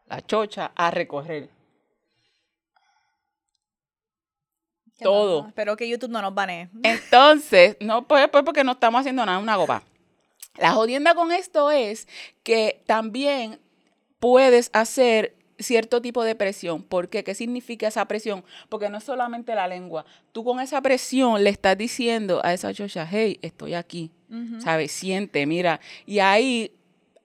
la 0.07 0.25
chocha 0.25 0.73
a 0.75 0.91
recorrer. 0.91 1.51
Que 4.85 4.86
todo. 5.05 5.43
no- 5.43 5.49
espero 5.49 5.77
que 5.77 5.89
YouTube 5.89 6.11
no 6.11 6.23
nos 6.23 6.35
banee. 6.35 6.69
Entonces, 6.83 7.77
no 7.81 8.07
pues, 8.07 8.29
pues 8.29 8.45
porque 8.45 8.65
no 8.65 8.73
estamos 8.73 9.01
haciendo 9.01 9.25
nada, 9.27 9.39
una 9.39 9.57
copa. 9.57 9.83
La 10.59 10.73
jodienda 10.73 11.15
con 11.15 11.33
esto 11.33 11.71
es 11.71 12.09
que 12.43 12.83
también 12.87 13.61
puedes 14.19 14.71
hacer 14.73 15.35
cierto 15.59 16.01
tipo 16.03 16.23
de 16.25 16.35
presión. 16.35 16.83
¿Por 16.83 17.09
qué? 17.09 17.25
¿Qué 17.25 17.35
significa 17.35 17.89
esa 17.89 18.05
presión? 18.07 18.45
Porque 18.69 18.89
no 18.89 18.99
es 18.99 19.05
solamente 19.05 19.55
la 19.55 19.69
lengua. 19.69 20.05
Tú 20.33 20.45
con 20.45 20.61
esa 20.61 20.81
presión 20.83 21.43
le 21.45 21.51
estás 21.51 21.77
diciendo 21.79 22.41
a 22.45 22.53
esa 22.55 22.73
chocha, 22.75 23.07
hey, 23.11 23.39
estoy 23.43 23.75
aquí. 23.75 24.11
¿Sabes? 24.59 24.93
Siente, 24.93 25.47
mira. 25.47 25.81
Y 26.05 26.19
ahí 26.19 26.73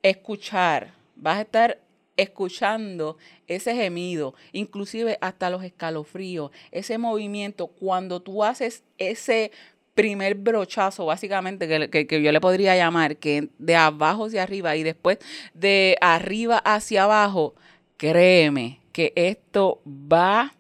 escuchar. 0.04 0.94
Vas 1.16 1.38
a 1.38 1.42
estar 1.42 1.80
escuchando 2.18 3.18
ese 3.48 3.76
gemido, 3.76 4.34
inclusive 4.52 5.18
hasta 5.22 5.50
los 5.50 5.64
escalofríos, 5.64 6.52
ese 6.72 6.98
movimiento, 6.98 7.68
cuando 7.68 8.22
tú 8.22 8.44
haces 8.44 8.84
ese 8.98 9.52
primer 9.94 10.36
brochazo, 10.36 11.06
básicamente, 11.06 11.90
que, 11.90 12.08
que, 12.08 12.22
yo 12.22 12.32
le 12.32 12.42
podría 12.42 12.76
llamar, 12.76 13.18
que 13.18 13.50
de 13.58 13.76
abajo 13.76 14.26
hacia 14.26 14.44
arriba 14.44 14.76
y 14.76 14.84
después 14.84 15.20
de 15.54 15.98
arriba 16.02 16.58
hacia 16.58 17.04
abajo, 17.04 17.56
créeme 17.98 18.80
que 18.92 19.14
esto 19.16 19.82
va 19.86 20.54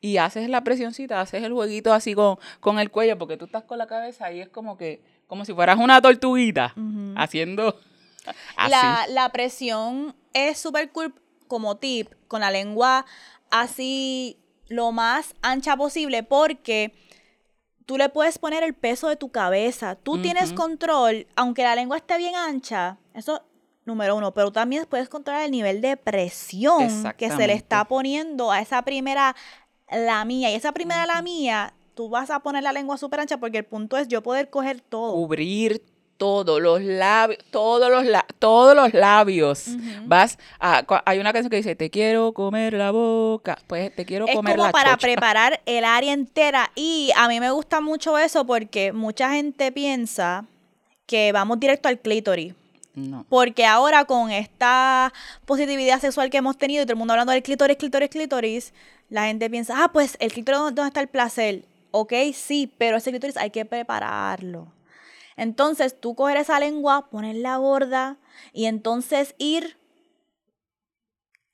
y 0.00 0.18
haces 0.18 0.48
la 0.48 0.62
presioncita, 0.62 1.20
haces 1.20 1.42
el 1.42 1.52
jueguito 1.52 1.92
así 1.92 2.14
con, 2.14 2.38
con 2.60 2.78
el 2.78 2.90
cuello, 2.90 3.18
porque 3.18 3.36
tú 3.36 3.46
estás 3.46 3.64
con 3.64 3.78
la 3.78 3.86
cabeza 3.86 4.32
y 4.32 4.40
es 4.40 4.48
como 4.48 4.76
que, 4.76 5.00
como 5.26 5.44
si 5.44 5.52
fueras 5.52 5.78
una 5.78 6.00
tortuguita, 6.00 6.74
haciendo 7.16 7.78
así. 8.56 8.70
La, 8.70 9.06
la 9.08 9.32
presión 9.32 10.16
es 10.32 10.58
súper 10.58 10.90
cool 10.92 11.14
como 11.48 11.76
tip, 11.76 12.12
con 12.28 12.40
la 12.40 12.50
lengua 12.50 13.06
así 13.50 14.38
lo 14.68 14.92
más 14.92 15.34
ancha 15.42 15.76
posible, 15.76 16.22
porque 16.22 16.92
tú 17.86 17.96
le 17.96 18.08
puedes 18.08 18.38
poner 18.38 18.62
el 18.62 18.74
peso 18.74 19.08
de 19.08 19.16
tu 19.16 19.30
cabeza. 19.30 19.94
Tú 19.94 20.20
tienes 20.20 20.52
control, 20.52 21.26
aunque 21.36 21.62
la 21.62 21.74
lengua 21.74 21.96
esté 21.96 22.18
bien 22.18 22.34
ancha, 22.34 22.98
eso 23.14 23.42
número 23.84 24.16
uno, 24.16 24.34
pero 24.34 24.50
también 24.50 24.84
puedes 24.86 25.08
controlar 25.08 25.44
el 25.44 25.52
nivel 25.52 25.80
de 25.80 25.96
presión 25.96 27.04
que 27.16 27.30
se 27.30 27.46
le 27.46 27.52
está 27.52 27.84
poniendo 27.84 28.50
a 28.50 28.60
esa 28.60 28.82
primera 28.82 29.36
la 29.88 30.24
mía. 30.24 30.50
Y 30.50 30.54
esa 30.54 30.72
primera 30.72 31.06
la 31.06 31.22
mía, 31.22 31.72
tú 31.94 32.08
vas 32.08 32.30
a 32.30 32.40
poner 32.40 32.64
la 32.64 32.72
lengua 32.72 32.98
súper 32.98 33.20
ancha 33.20 33.38
porque 33.38 33.58
el 33.58 33.64
punto 33.64 33.96
es 33.96 34.08
yo 34.08 34.22
poder 34.22 34.50
coger 34.50 34.80
todo. 34.80 35.12
Cubrir 35.12 35.82
todos 36.16 36.60
los 36.60 36.82
labios, 36.82 37.42
todos 37.50 37.90
los, 37.90 38.22
todos 38.38 38.74
los 38.74 38.94
labios. 38.94 39.66
Vas 40.04 40.38
a, 40.58 40.84
hay 41.04 41.18
una 41.18 41.32
canción 41.32 41.50
que 41.50 41.56
dice, 41.56 41.76
te 41.76 41.90
quiero 41.90 42.32
comer 42.32 42.74
la 42.74 42.90
boca, 42.90 43.58
pues 43.66 43.94
te 43.94 44.04
quiero 44.04 44.26
comer 44.26 44.56
la 44.56 44.68
Es 44.68 44.72
como 44.72 44.72
para 44.72 44.96
preparar 44.96 45.60
el 45.66 45.84
área 45.84 46.12
entera 46.12 46.70
y 46.74 47.10
a 47.16 47.28
mí 47.28 47.40
me 47.40 47.50
gusta 47.50 47.80
mucho 47.80 48.18
eso 48.18 48.46
porque 48.46 48.92
mucha 48.92 49.30
gente 49.30 49.72
piensa 49.72 50.44
que 51.06 51.32
vamos 51.32 51.60
directo 51.60 51.88
al 51.88 51.98
clítoris. 51.98 52.54
No. 52.94 53.26
Porque 53.28 53.66
ahora 53.66 54.06
con 54.06 54.30
esta 54.30 55.12
positividad 55.44 56.00
sexual 56.00 56.30
que 56.30 56.38
hemos 56.38 56.56
tenido 56.56 56.82
y 56.82 56.86
todo 56.86 56.94
el 56.94 56.98
mundo 56.98 57.12
hablando 57.12 57.32
del 57.32 57.42
clítoris, 57.42 57.76
clítoris, 57.76 58.08
clítoris, 58.08 58.72
la 59.10 59.26
gente 59.26 59.50
piensa, 59.50 59.84
ah, 59.84 59.92
pues 59.92 60.16
el 60.18 60.32
clítoris, 60.32 60.58
¿dónde 60.58 60.86
está 60.86 61.00
el 61.00 61.08
placer? 61.08 61.64
Ok, 61.90 62.14
sí, 62.32 62.72
pero 62.78 62.96
ese 62.96 63.10
clítoris 63.10 63.36
hay 63.36 63.50
que 63.50 63.66
prepararlo. 63.66 64.68
Entonces 65.36 66.00
tú 66.00 66.14
coger 66.14 66.38
esa 66.38 66.58
lengua, 66.60 67.08
ponerla 67.10 67.56
gorda 67.56 68.18
y 68.52 68.66
entonces 68.66 69.34
ir 69.38 69.76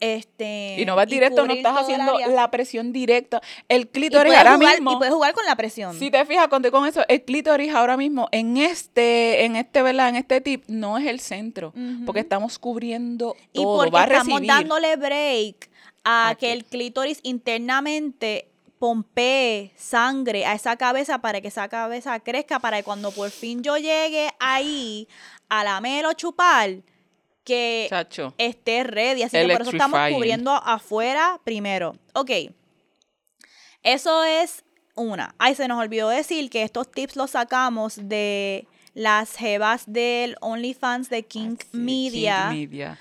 este, 0.02 0.80
y 0.80 0.84
no 0.84 0.96
vas 0.96 1.06
directo, 1.06 1.46
no 1.46 1.54
estás 1.54 1.78
haciendo 1.78 2.18
la 2.18 2.50
presión 2.50 2.92
directa. 2.92 3.40
El 3.68 3.86
clítoris 3.88 4.34
ahora 4.34 4.58
mismo. 4.58 4.94
Y 4.94 4.96
puedes 4.96 5.14
jugar 5.14 5.32
con 5.32 5.46
la 5.46 5.54
presión. 5.54 5.96
Si 5.96 6.10
te 6.10 6.26
fijas 6.26 6.48
con, 6.48 6.60
con 6.72 6.88
eso, 6.88 7.02
el 7.06 7.22
clítoris 7.22 7.72
ahora 7.72 7.96
mismo 7.96 8.28
en 8.32 8.56
este, 8.56 9.44
en 9.44 9.54
este, 9.54 9.80
¿verdad? 9.80 10.08
En 10.08 10.16
este 10.16 10.40
tip 10.40 10.64
no 10.66 10.98
es 10.98 11.06
el 11.06 11.20
centro. 11.20 11.72
Porque 12.04 12.18
estamos 12.18 12.58
cubriendo 12.58 13.36
todo. 13.52 13.86
Y 13.86 13.90
porque 13.90 14.02
estamos 14.02 14.42
dándole 14.44 14.96
break 14.96 15.70
a 16.02 16.34
que 16.36 16.50
el 16.50 16.64
clítoris 16.64 17.20
internamente 17.22 18.51
pompee 18.82 19.70
sangre 19.76 20.44
a 20.44 20.54
esa 20.54 20.76
cabeza 20.76 21.20
para 21.20 21.40
que 21.40 21.46
esa 21.46 21.68
cabeza 21.68 22.18
crezca, 22.18 22.58
para 22.58 22.78
que 22.78 22.82
cuando 22.82 23.12
por 23.12 23.30
fin 23.30 23.62
yo 23.62 23.76
llegue 23.76 24.28
ahí 24.40 25.06
a 25.48 25.62
la 25.62 25.80
melo 25.80 26.14
chupar, 26.14 26.78
que 27.44 27.88
esté 28.38 28.82
ready. 28.82 29.22
Así 29.22 29.36
que 29.36 29.52
por 29.52 29.62
eso 29.62 29.70
estamos 29.70 30.00
cubriendo 30.10 30.50
afuera 30.50 31.40
primero. 31.44 31.94
Ok. 32.14 32.30
Eso 33.84 34.24
es 34.24 34.64
una. 34.96 35.32
Ay, 35.38 35.54
se 35.54 35.68
nos 35.68 35.78
olvidó 35.78 36.08
decir 36.08 36.50
que 36.50 36.64
estos 36.64 36.90
tips 36.90 37.14
los 37.14 37.30
sacamos 37.30 38.00
de 38.02 38.66
las 38.94 39.36
jevas 39.36 39.84
del 39.86 40.34
OnlyFans 40.40 41.08
de 41.08 41.22
King 41.22 41.56
Media. 41.70 42.48
King 42.50 42.56
Media. 42.58 42.98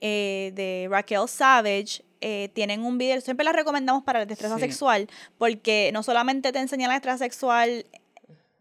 Eh, 0.00 0.52
de 0.54 0.86
Raquel 0.88 1.26
Savage 1.26 2.04
eh, 2.26 2.48
tienen 2.54 2.82
un 2.86 2.96
video, 2.96 3.20
siempre 3.20 3.44
las 3.44 3.54
recomendamos 3.54 4.02
para 4.02 4.20
la 4.20 4.24
destreza 4.24 4.58
sexual, 4.58 5.10
porque 5.36 5.90
no 5.92 6.02
solamente 6.02 6.52
te 6.52 6.58
enseña 6.58 6.88
la 6.88 6.94
destreza 6.94 7.18
sexual, 7.18 7.84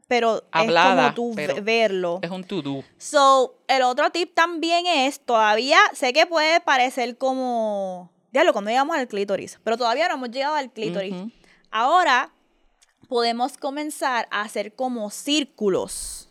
pero 0.10 0.44
es 0.54 0.70
como 0.70 1.14
tú 1.14 1.34
verlo. 1.64 2.20
Es 2.22 2.30
un 2.30 2.44
to-do. 2.44 2.84
So, 2.98 3.56
el 3.70 3.84
otro 3.84 4.10
tip 4.10 4.34
también 4.36 4.86
es, 4.86 5.22
todavía 5.22 5.78
sé 5.94 6.12
que 6.12 6.26
puede 6.26 6.60
parecer 6.60 7.18
como, 7.18 8.12
diablo, 8.34 8.52
cuando 8.52 8.70
llegamos 8.70 8.98
al 8.98 9.08
clítoris, 9.08 9.62
pero 9.64 9.78
todavía 9.78 10.10
no 10.10 10.16
hemos 10.16 10.32
llegado 10.32 10.56
al 10.56 10.70
clítoris. 10.70 11.16
Ahora 11.72 12.34
podemos 13.08 13.56
comenzar 13.56 14.28
a 14.30 14.42
hacer 14.42 14.76
como 14.76 15.10
círculos 15.10 16.30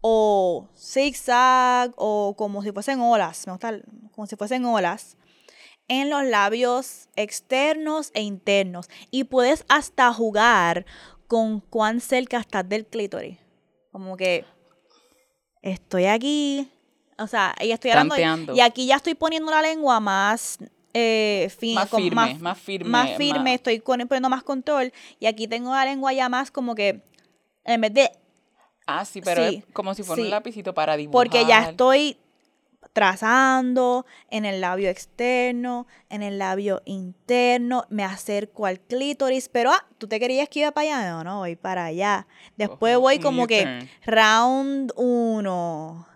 o 0.00 0.66
zigzag 0.76 1.92
o 1.94 2.34
como 2.36 2.64
si 2.64 2.72
fuesen 2.72 3.00
olas, 3.00 3.46
me 3.46 3.52
gusta 3.52 3.78
como 4.16 4.26
si 4.26 4.34
fuesen 4.34 4.64
olas 4.64 5.16
en 5.88 6.10
los 6.10 6.24
labios 6.24 7.08
externos 7.16 8.10
e 8.14 8.22
internos. 8.22 8.88
Y 9.10 9.24
puedes 9.24 9.64
hasta 9.68 10.12
jugar 10.12 10.86
con 11.26 11.60
cuán 11.60 12.00
cerca 12.00 12.38
estás 12.38 12.68
del 12.68 12.86
clítoris. 12.86 13.38
Como 13.92 14.16
que 14.16 14.44
estoy 15.62 16.06
aquí. 16.06 16.70
O 17.18 17.26
sea, 17.26 17.54
ahí 17.58 17.72
estoy 17.72 17.92
hablando. 17.92 18.54
Y 18.54 18.60
aquí 18.60 18.86
ya 18.86 18.96
estoy 18.96 19.14
poniendo 19.14 19.50
la 19.50 19.62
lengua 19.62 20.00
más 20.00 20.58
eh, 20.98 21.50
más, 21.74 21.90
firme, 21.90 22.10
más, 22.40 22.58
firme, 22.58 22.88
más 22.88 23.16
firme. 23.18 23.54
estoy 23.54 23.80
poniendo 23.80 24.30
más 24.30 24.42
control. 24.42 24.92
Y 25.20 25.26
aquí 25.26 25.46
tengo 25.46 25.74
la 25.74 25.84
lengua 25.84 26.14
ya 26.14 26.30
más 26.30 26.50
como 26.50 26.74
que, 26.74 27.02
en 27.64 27.80
vez 27.82 27.92
de... 27.92 28.10
Ah, 28.86 29.04
sí, 29.04 29.20
pero 29.20 29.42
es 29.42 29.62
como 29.74 29.92
si 29.94 30.02
fuera 30.02 30.22
un 30.22 30.30
lapicito 30.30 30.72
para 30.72 30.96
dibujar. 30.96 31.12
Porque 31.12 31.44
ya 31.44 31.68
estoy 31.68 32.16
trazando 32.96 34.06
en 34.30 34.46
el 34.46 34.62
labio 34.62 34.88
externo, 34.88 35.86
en 36.08 36.22
el 36.22 36.38
labio 36.38 36.80
interno, 36.86 37.84
me 37.90 38.02
acerco 38.02 38.64
al 38.64 38.80
clítoris, 38.80 39.50
pero 39.50 39.70
ah, 39.70 39.86
tú 39.98 40.08
te 40.08 40.18
querías 40.18 40.48
que 40.48 40.60
iba 40.60 40.70
para 40.70 40.96
allá, 40.96 41.10
no, 41.10 41.22
no, 41.22 41.38
voy 41.40 41.56
para 41.56 41.84
allá. 41.84 42.26
Después 42.56 42.96
voy 42.96 43.18
como 43.18 43.46
que 43.46 43.86
round 44.06 44.94
1, 44.96 46.08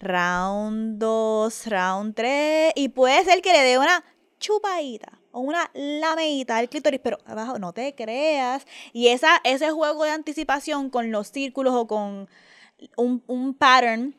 round 0.00 0.98
2, 0.98 1.66
round 1.68 2.14
3 2.16 2.72
y 2.74 2.88
puede 2.88 3.24
ser 3.24 3.40
que 3.40 3.52
le 3.52 3.62
dé 3.62 3.78
una 3.78 4.02
chupadita 4.40 5.20
o 5.30 5.42
una 5.42 5.70
lameita 5.74 6.56
al 6.56 6.68
clítoris, 6.68 6.98
pero 7.04 7.18
abajo 7.24 7.60
no 7.60 7.72
te 7.72 7.94
creas. 7.94 8.66
Y 8.92 9.10
esa, 9.10 9.40
ese 9.44 9.70
juego 9.70 10.02
de 10.02 10.10
anticipación 10.10 10.90
con 10.90 11.12
los 11.12 11.28
círculos 11.28 11.72
o 11.72 11.86
con 11.86 12.28
un, 12.96 13.22
un 13.28 13.54
pattern 13.54 14.16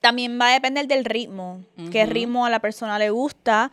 también 0.00 0.38
va 0.40 0.48
a 0.48 0.52
depender 0.52 0.86
del 0.86 1.04
ritmo, 1.04 1.64
qué 1.90 2.06
ritmo 2.06 2.46
a 2.46 2.50
la 2.50 2.60
persona 2.60 2.98
le 2.98 3.10
gusta. 3.10 3.70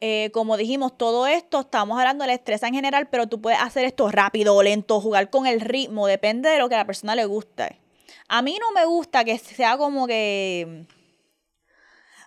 Eh, 0.00 0.30
como 0.32 0.56
dijimos, 0.56 0.96
todo 0.96 1.26
esto, 1.26 1.60
estamos 1.60 1.98
hablando 1.98 2.22
de 2.22 2.28
la 2.28 2.34
estrés 2.34 2.62
en 2.62 2.74
general, 2.74 3.08
pero 3.08 3.26
tú 3.26 3.40
puedes 3.40 3.60
hacer 3.60 3.84
esto 3.86 4.10
rápido 4.10 4.54
o 4.54 4.62
lento, 4.62 5.00
jugar 5.00 5.30
con 5.30 5.46
el 5.46 5.60
ritmo, 5.60 6.06
depende 6.06 6.50
de 6.50 6.58
lo 6.58 6.68
que 6.68 6.74
a 6.74 6.78
la 6.78 6.86
persona 6.86 7.14
le 7.14 7.24
guste. 7.24 7.80
A 8.28 8.42
mí 8.42 8.58
no 8.60 8.72
me 8.72 8.84
gusta 8.84 9.24
que 9.24 9.38
sea 9.38 9.76
como 9.78 10.06
que... 10.06 10.86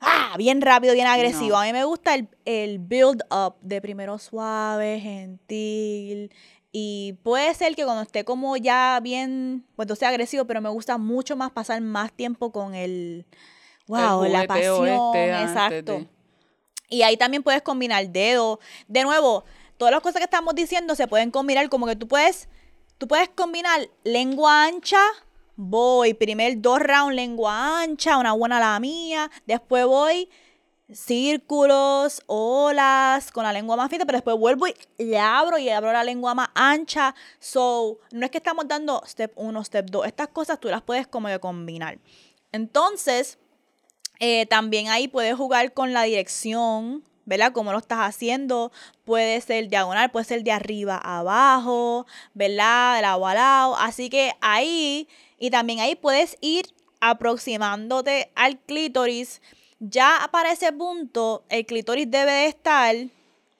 Ah, 0.01 0.35
bien 0.37 0.61
rápido, 0.61 0.93
bien 0.93 1.07
agresivo. 1.07 1.57
A 1.57 1.65
mí 1.65 1.73
me 1.73 1.83
gusta 1.83 2.15
el, 2.15 2.29
el 2.45 2.79
build 2.79 3.21
up 3.31 3.55
de 3.61 3.81
primero 3.81 4.17
suave, 4.17 4.99
gentil, 5.01 6.31
y 6.71 7.13
puede 7.23 7.53
ser 7.55 7.75
que 7.75 7.83
cuando 7.83 8.03
esté 8.03 8.23
como 8.23 8.55
ya 8.55 8.99
bien, 9.01 9.65
pues 9.75 9.87
sea 9.97 10.09
agresivo, 10.09 10.45
pero 10.45 10.61
me 10.61 10.69
gusta 10.69 10.97
mucho 10.97 11.35
más 11.35 11.51
pasar 11.51 11.81
más 11.81 12.11
tiempo 12.11 12.51
con 12.51 12.75
el, 12.75 13.25
wow, 13.87 14.23
la 14.25 14.45
pasión, 14.45 14.87
este 14.87 15.41
exacto. 15.41 16.05
Y 16.89 17.01
ahí 17.01 17.17
también 17.17 17.43
puedes 17.43 17.61
combinar 17.61 18.07
dedos. 18.09 18.59
De 18.87 19.03
nuevo, 19.03 19.45
todas 19.77 19.91
las 19.91 20.01
cosas 20.01 20.19
que 20.19 20.25
estamos 20.25 20.53
diciendo 20.55 20.95
se 20.95 21.07
pueden 21.07 21.31
combinar 21.31 21.69
como 21.69 21.87
que 21.87 21.95
tú 21.95 22.07
puedes, 22.07 22.49
tú 22.97 23.07
puedes 23.07 23.29
combinar 23.29 23.89
lengua 24.03 24.65
ancha, 24.65 25.01
voy, 25.55 26.13
primer 26.13 26.61
dos 26.61 26.79
rounds 26.79 27.15
lengua 27.15 27.81
ancha, 27.81 28.17
una 28.17 28.33
buena 28.33 28.59
la 28.59 28.79
mía, 28.79 29.31
después 29.47 29.85
voy 29.85 30.29
círculos, 30.91 32.23
olas, 32.27 33.31
con 33.31 33.43
la 33.43 33.53
lengua 33.53 33.75
más 33.75 33.89
fina, 33.89 34.05
pero 34.05 34.17
después 34.17 34.37
vuelvo 34.37 34.67
y 34.67 34.73
le 34.97 35.19
abro 35.19 35.57
y 35.57 35.69
abro 35.69 35.91
la 35.93 36.03
lengua 36.03 36.33
más 36.35 36.49
ancha. 36.55 37.15
So, 37.39 37.99
no 38.11 38.25
es 38.25 38.31
que 38.31 38.37
estamos 38.39 38.67
dando 38.67 39.03
step 39.05 39.31
1, 39.35 39.63
step 39.65 39.85
2. 39.89 40.07
Estas 40.07 40.29
cosas 40.29 40.59
tú 40.59 40.67
las 40.69 40.81
puedes 40.81 41.07
como 41.07 41.27
que 41.27 41.39
combinar. 41.39 41.99
Entonces, 42.51 43.37
Eh, 44.19 44.45
también 44.47 44.89
ahí 44.89 45.07
puedes 45.07 45.35
jugar 45.35 45.73
con 45.73 45.93
la 45.93 46.03
dirección, 46.03 47.03
¿verdad? 47.25 47.53
Como 47.53 47.71
lo 47.71 47.77
estás 47.79 47.99
haciendo. 47.99 48.71
Puede 49.05 49.39
ser 49.41 49.69
diagonal, 49.69 50.11
puede 50.11 50.25
ser 50.25 50.43
de 50.43 50.51
arriba 50.51 50.99
a 51.01 51.19
abajo, 51.19 52.05
¿verdad? 52.33 52.95
De 52.97 53.01
lado 53.01 53.27
a 53.27 53.33
lado. 53.33 53.75
Así 53.77 54.09
que 54.09 54.33
ahí, 54.41 55.07
y 55.37 55.51
también 55.51 55.79
ahí 55.79 55.95
puedes 55.95 56.37
ir 56.41 56.65
aproximándote 57.01 58.31
al 58.35 58.59
clítoris. 58.59 59.41
Ya 59.79 60.27
para 60.31 60.51
ese 60.51 60.71
punto, 60.73 61.45
el 61.49 61.65
clítoris 61.65 62.09
debe 62.09 62.31
de 62.31 62.45
estar 62.47 62.95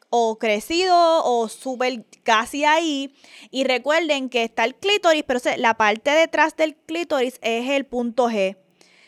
o 0.09 0.37
crecido 0.37 1.23
o 1.23 1.47
súper 1.47 2.05
casi 2.23 2.65
ahí. 2.65 3.13
Y 3.51 3.63
recuerden 3.63 4.29
que 4.29 4.43
está 4.43 4.65
el 4.65 4.75
clítoris, 4.75 5.23
pero 5.23 5.39
la 5.57 5.75
parte 5.75 6.11
detrás 6.11 6.55
del 6.55 6.75
clítoris 6.75 7.39
es 7.41 7.69
el 7.69 7.85
punto 7.85 8.29
G. 8.29 8.57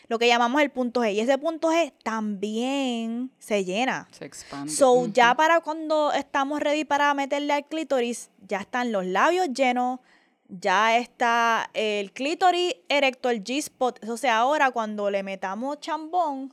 Lo 0.08 0.18
que 0.18 0.26
llamamos 0.26 0.60
el 0.62 0.70
punto 0.70 1.02
G. 1.02 1.14
Y 1.14 1.20
ese 1.20 1.38
punto 1.38 1.70
G 1.70 1.92
también 2.02 3.30
se 3.38 3.64
llena. 3.64 4.08
Se 4.12 4.24
expande. 4.24 4.72
So, 4.72 5.06
ya 5.06 5.34
para 5.34 5.60
cuando 5.60 6.12
estamos 6.12 6.60
ready 6.60 6.84
para 6.84 7.12
meterle 7.14 7.52
al 7.52 7.66
clítoris, 7.66 8.30
ya 8.46 8.58
están 8.58 8.92
los 8.92 9.06
labios 9.06 9.48
llenos, 9.52 10.00
ya 10.48 10.98
está 10.98 11.70
el 11.72 12.12
clítoris 12.12 12.76
erecto, 12.88 13.30
el 13.30 13.42
G-spot. 13.42 14.04
O 14.08 14.16
sea, 14.16 14.38
ahora 14.38 14.70
cuando 14.70 15.10
le 15.10 15.22
metamos 15.22 15.80
chambón, 15.80 16.52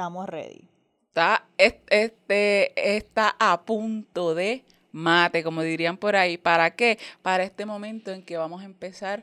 estamos 0.00 0.26
ready. 0.30 0.66
Está, 1.08 1.46
este, 1.58 2.96
está 2.96 3.36
a 3.38 3.60
punto 3.66 4.34
de 4.34 4.64
mate, 4.92 5.44
como 5.44 5.60
dirían 5.60 5.98
por 5.98 6.16
ahí. 6.16 6.38
¿Para 6.38 6.74
qué? 6.74 6.98
Para 7.20 7.44
este 7.44 7.66
momento 7.66 8.10
en 8.10 8.22
que 8.22 8.38
vamos 8.38 8.62
a 8.62 8.64
empezar 8.64 9.22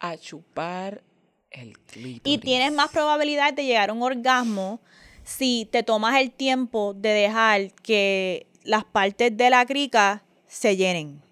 a 0.00 0.16
chupar 0.16 1.02
el 1.50 1.78
clítoris. 1.78 2.22
Y 2.24 2.38
tienes 2.38 2.72
más 2.72 2.90
probabilidad 2.90 3.52
de 3.52 3.66
llegar 3.66 3.90
a 3.90 3.92
un 3.92 4.02
orgasmo 4.02 4.80
si 5.24 5.68
te 5.70 5.82
tomas 5.82 6.18
el 6.18 6.30
tiempo 6.30 6.94
de 6.94 7.10
dejar 7.10 7.72
que 7.82 8.46
las 8.62 8.84
partes 8.84 9.36
de 9.36 9.50
la 9.50 9.66
crica 9.66 10.24
se 10.46 10.76
llenen 10.76 11.23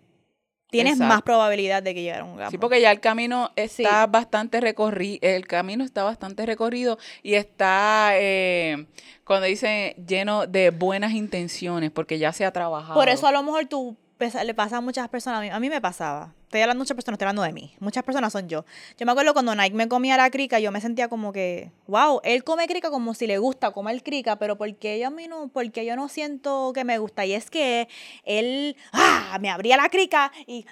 tienes 0.72 0.98
más 0.98 1.22
probabilidad 1.22 1.82
de 1.82 1.94
que 1.94 2.02
llegue 2.02 2.16
a 2.16 2.24
un 2.24 2.32
orgasmo. 2.32 2.50
Sí, 2.50 2.58
porque 2.58 2.80
ya 2.80 2.90
el 2.90 3.00
camino 3.00 3.50
está 3.56 4.06
bastante 4.06 4.60
recorrido, 4.60 5.18
el 5.20 5.46
camino 5.46 5.84
está 5.84 6.02
bastante 6.02 6.46
recorrido 6.46 6.98
y 7.22 7.34
está, 7.34 8.12
eh, 8.14 8.86
cuando 9.24 9.46
dicen, 9.46 9.94
lleno 10.06 10.46
de 10.46 10.70
buenas 10.70 11.12
intenciones, 11.12 11.90
porque 11.90 12.18
ya 12.18 12.32
se 12.32 12.46
ha 12.46 12.52
trabajado. 12.52 12.94
Por 12.94 13.10
eso 13.10 13.26
a 13.26 13.32
lo 13.32 13.42
mejor 13.42 13.66
tú 13.66 13.96
le 14.44 14.54
pasa 14.54 14.78
a 14.78 14.80
muchas 14.80 15.08
personas, 15.08 15.50
a 15.52 15.60
mí, 15.60 15.68
me 15.68 15.80
pasaba. 15.80 16.32
Estoy 16.52 16.60
hablando 16.60 16.80
de 16.80 16.84
muchas 16.84 16.96
personas, 16.96 17.14
estoy 17.14 17.24
hablando 17.24 17.42
de 17.44 17.52
mí. 17.54 17.74
Muchas 17.80 18.04
personas 18.04 18.30
son 18.30 18.46
yo. 18.46 18.66
Yo 18.98 19.06
me 19.06 19.12
acuerdo 19.12 19.32
cuando 19.32 19.54
Nike 19.54 19.74
me 19.74 19.88
comía 19.88 20.18
la 20.18 20.28
crica, 20.30 20.60
yo 20.60 20.70
me 20.70 20.82
sentía 20.82 21.08
como 21.08 21.32
que, 21.32 21.72
wow, 21.86 22.20
él 22.24 22.44
come 22.44 22.66
crica 22.66 22.90
como 22.90 23.14
si 23.14 23.26
le 23.26 23.38
gusta 23.38 23.70
comer 23.70 24.02
crica, 24.02 24.36
pero 24.36 24.58
porque 24.58 25.00
yo 25.00 25.06
a 25.06 25.10
mí 25.10 25.28
no, 25.28 25.48
porque 25.48 25.86
yo 25.86 25.96
no 25.96 26.10
siento 26.10 26.72
que 26.74 26.84
me 26.84 26.98
gusta. 26.98 27.24
Y 27.24 27.32
es 27.32 27.48
que 27.48 27.88
él, 28.24 28.76
ah, 28.92 29.38
me 29.40 29.48
abría 29.48 29.78
la 29.78 29.88
crica 29.88 30.30
y, 30.46 30.66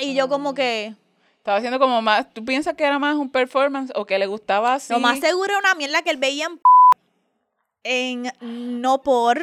y 0.00 0.14
yo 0.14 0.30
como 0.30 0.54
que... 0.54 0.94
Estaba 1.36 1.58
haciendo 1.58 1.78
como 1.78 2.00
más, 2.00 2.32
¿tú 2.32 2.42
piensas 2.42 2.72
que 2.72 2.84
era 2.84 2.98
más 2.98 3.16
un 3.16 3.28
performance 3.30 3.92
o 3.94 4.06
que 4.06 4.18
le 4.18 4.26
gustaba 4.26 4.72
así? 4.72 4.90
Lo 4.90 5.00
más 5.00 5.20
seguro 5.20 5.50
era 5.50 5.58
una 5.58 5.74
mierda 5.74 6.00
que 6.00 6.08
él 6.08 6.16
veía 6.16 6.48
en, 7.84 8.32
en 8.40 8.80
no 8.80 9.02
por, 9.02 9.38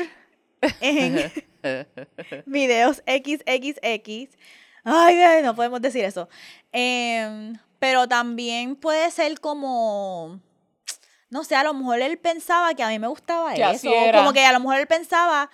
en... 0.81 1.31
videos 2.45 3.03
XXX. 3.07 4.37
Ay, 4.83 5.41
no 5.43 5.55
podemos 5.55 5.81
decir 5.81 6.03
eso. 6.03 6.27
Em, 6.71 7.57
pero 7.79 8.07
también 8.07 8.75
puede 8.75 9.09
ser 9.11 9.39
como, 9.39 10.39
no 11.29 11.43
sé, 11.43 11.55
a 11.55 11.63
lo 11.63 11.73
mejor 11.73 12.01
él 12.01 12.17
pensaba 12.17 12.73
que 12.73 12.83
a 12.83 12.89
mí 12.89 12.99
me 12.99 13.07
gustaba 13.07 13.53
eso. 13.53 13.89
Como 14.13 14.33
que 14.33 14.45
a 14.45 14.51
lo 14.51 14.59
mejor 14.59 14.77
él 14.79 14.87
pensaba, 14.87 15.49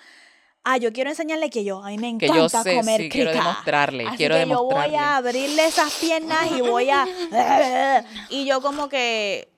ah, 0.64 0.76
yo 0.76 0.92
quiero 0.92 1.10
enseñarle 1.10 1.50
que 1.50 1.64
yo, 1.64 1.82
a 1.82 1.88
mí 1.88 1.98
me 1.98 2.08
encanta 2.08 2.62
comer 2.64 3.08
Quiero 3.08 3.32
demostrarle, 3.32 4.06
Así 4.06 4.16
quiero 4.16 4.34
que 4.36 4.48
yo 4.48 4.64
voy 4.64 4.94
a 4.94 5.16
abrirle 5.16 5.66
esas 5.66 5.92
piernas 5.94 6.50
y 6.52 6.60
voy 6.60 6.90
a... 6.90 7.06
y 8.30 8.44
yo 8.44 8.60
como 8.60 8.88
que... 8.88 9.48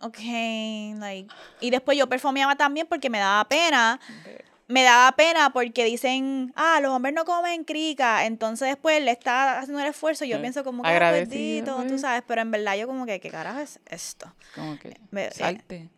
Ok, 0.00 0.18
like... 0.98 1.28
Y 1.60 1.70
después 1.70 1.98
yo 1.98 2.08
perfumeaba 2.08 2.54
también 2.54 2.86
porque 2.86 3.10
me 3.10 3.18
daba 3.18 3.44
pena 3.46 3.98
me 4.68 4.82
daba 4.82 5.12
pena 5.12 5.50
porque 5.50 5.84
dicen, 5.84 6.52
ah, 6.54 6.78
los 6.80 6.92
hombres 6.92 7.14
no 7.14 7.24
comen 7.24 7.64
crica, 7.64 8.26
entonces 8.26 8.68
después 8.68 9.02
le 9.02 9.10
está 9.10 9.58
haciendo 9.58 9.80
el 9.80 9.88
esfuerzo 9.88 10.26
y 10.26 10.28
yo 10.28 10.40
pienso 10.40 10.62
como 10.62 10.82
que 10.82 10.90
ah, 10.90 11.10
gordito, 11.10 11.74
tú 11.82 11.88
pues. 11.88 12.02
sabes, 12.02 12.22
pero 12.26 12.42
en 12.42 12.50
verdad 12.50 12.76
yo 12.76 12.86
como 12.86 13.06
que, 13.06 13.18
¿qué 13.18 13.30
carajo 13.30 13.60
es 13.60 13.80
esto? 13.86 14.30
Como 14.54 14.78
que, 14.78 14.90
eh, 15.16 15.30
salte. 15.32 15.88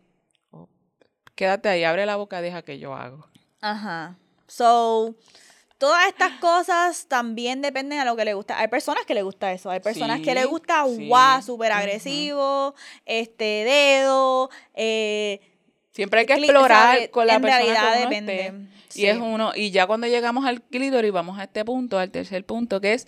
quédate 1.35 1.67
ahí, 1.67 1.83
abre 1.83 2.05
la 2.05 2.15
boca, 2.15 2.41
deja 2.41 2.61
que 2.61 2.79
yo 2.79 2.95
hago. 2.95 3.27
Ajá. 3.59 4.15
So, 4.47 5.15
todas 5.77 6.07
estas 6.07 6.39
cosas 6.39 7.07
también 7.09 7.61
dependen 7.61 7.99
a 7.99 8.05
lo 8.05 8.15
que 8.15 8.23
le 8.23 8.33
gusta. 8.33 8.57
Hay 8.57 8.69
personas 8.69 9.05
que 9.05 9.13
le 9.13 9.21
gusta 9.21 9.51
eso, 9.51 9.69
hay 9.69 9.81
personas 9.81 10.21
que 10.21 10.33
le 10.33 10.45
gusta, 10.45 10.83
guau, 10.83 11.41
súper 11.41 11.73
agresivo, 11.73 12.73
este, 13.05 13.65
dedo, 13.65 14.49
eh 14.75 15.41
Siempre 15.91 16.21
hay 16.21 16.25
que 16.25 16.33
explorar 16.33 17.09
con 17.09 17.27
la 17.27 17.39
persona 17.39 17.93
que 17.93 17.99
depende. 17.99 18.53
Y 18.95 19.05
es 19.05 19.17
uno, 19.17 19.51
y 19.55 19.71
ya 19.71 19.87
cuando 19.87 20.07
llegamos 20.07 20.45
al 20.45 20.61
clítoris, 20.61 21.11
vamos 21.11 21.37
a 21.39 21.43
este 21.43 21.63
punto, 21.65 21.99
al 21.99 22.11
tercer 22.11 22.45
punto, 22.45 22.81
que 22.81 22.93
es 22.93 23.07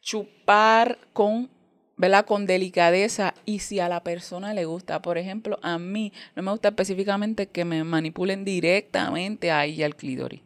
chupar 0.00 0.98
con, 1.12 1.50
¿verdad? 1.96 2.24
Con 2.24 2.46
delicadeza. 2.46 3.34
Y 3.44 3.60
si 3.60 3.80
a 3.80 3.88
la 3.88 4.02
persona 4.02 4.54
le 4.54 4.64
gusta, 4.64 5.02
por 5.02 5.18
ejemplo, 5.18 5.58
a 5.62 5.78
mí 5.78 6.12
no 6.34 6.42
me 6.42 6.50
gusta 6.50 6.68
específicamente 6.68 7.48
que 7.48 7.64
me 7.64 7.84
manipulen 7.84 8.44
directamente 8.44 9.50
ahí 9.50 9.82
al 9.82 9.96
clítoris. 9.96 10.40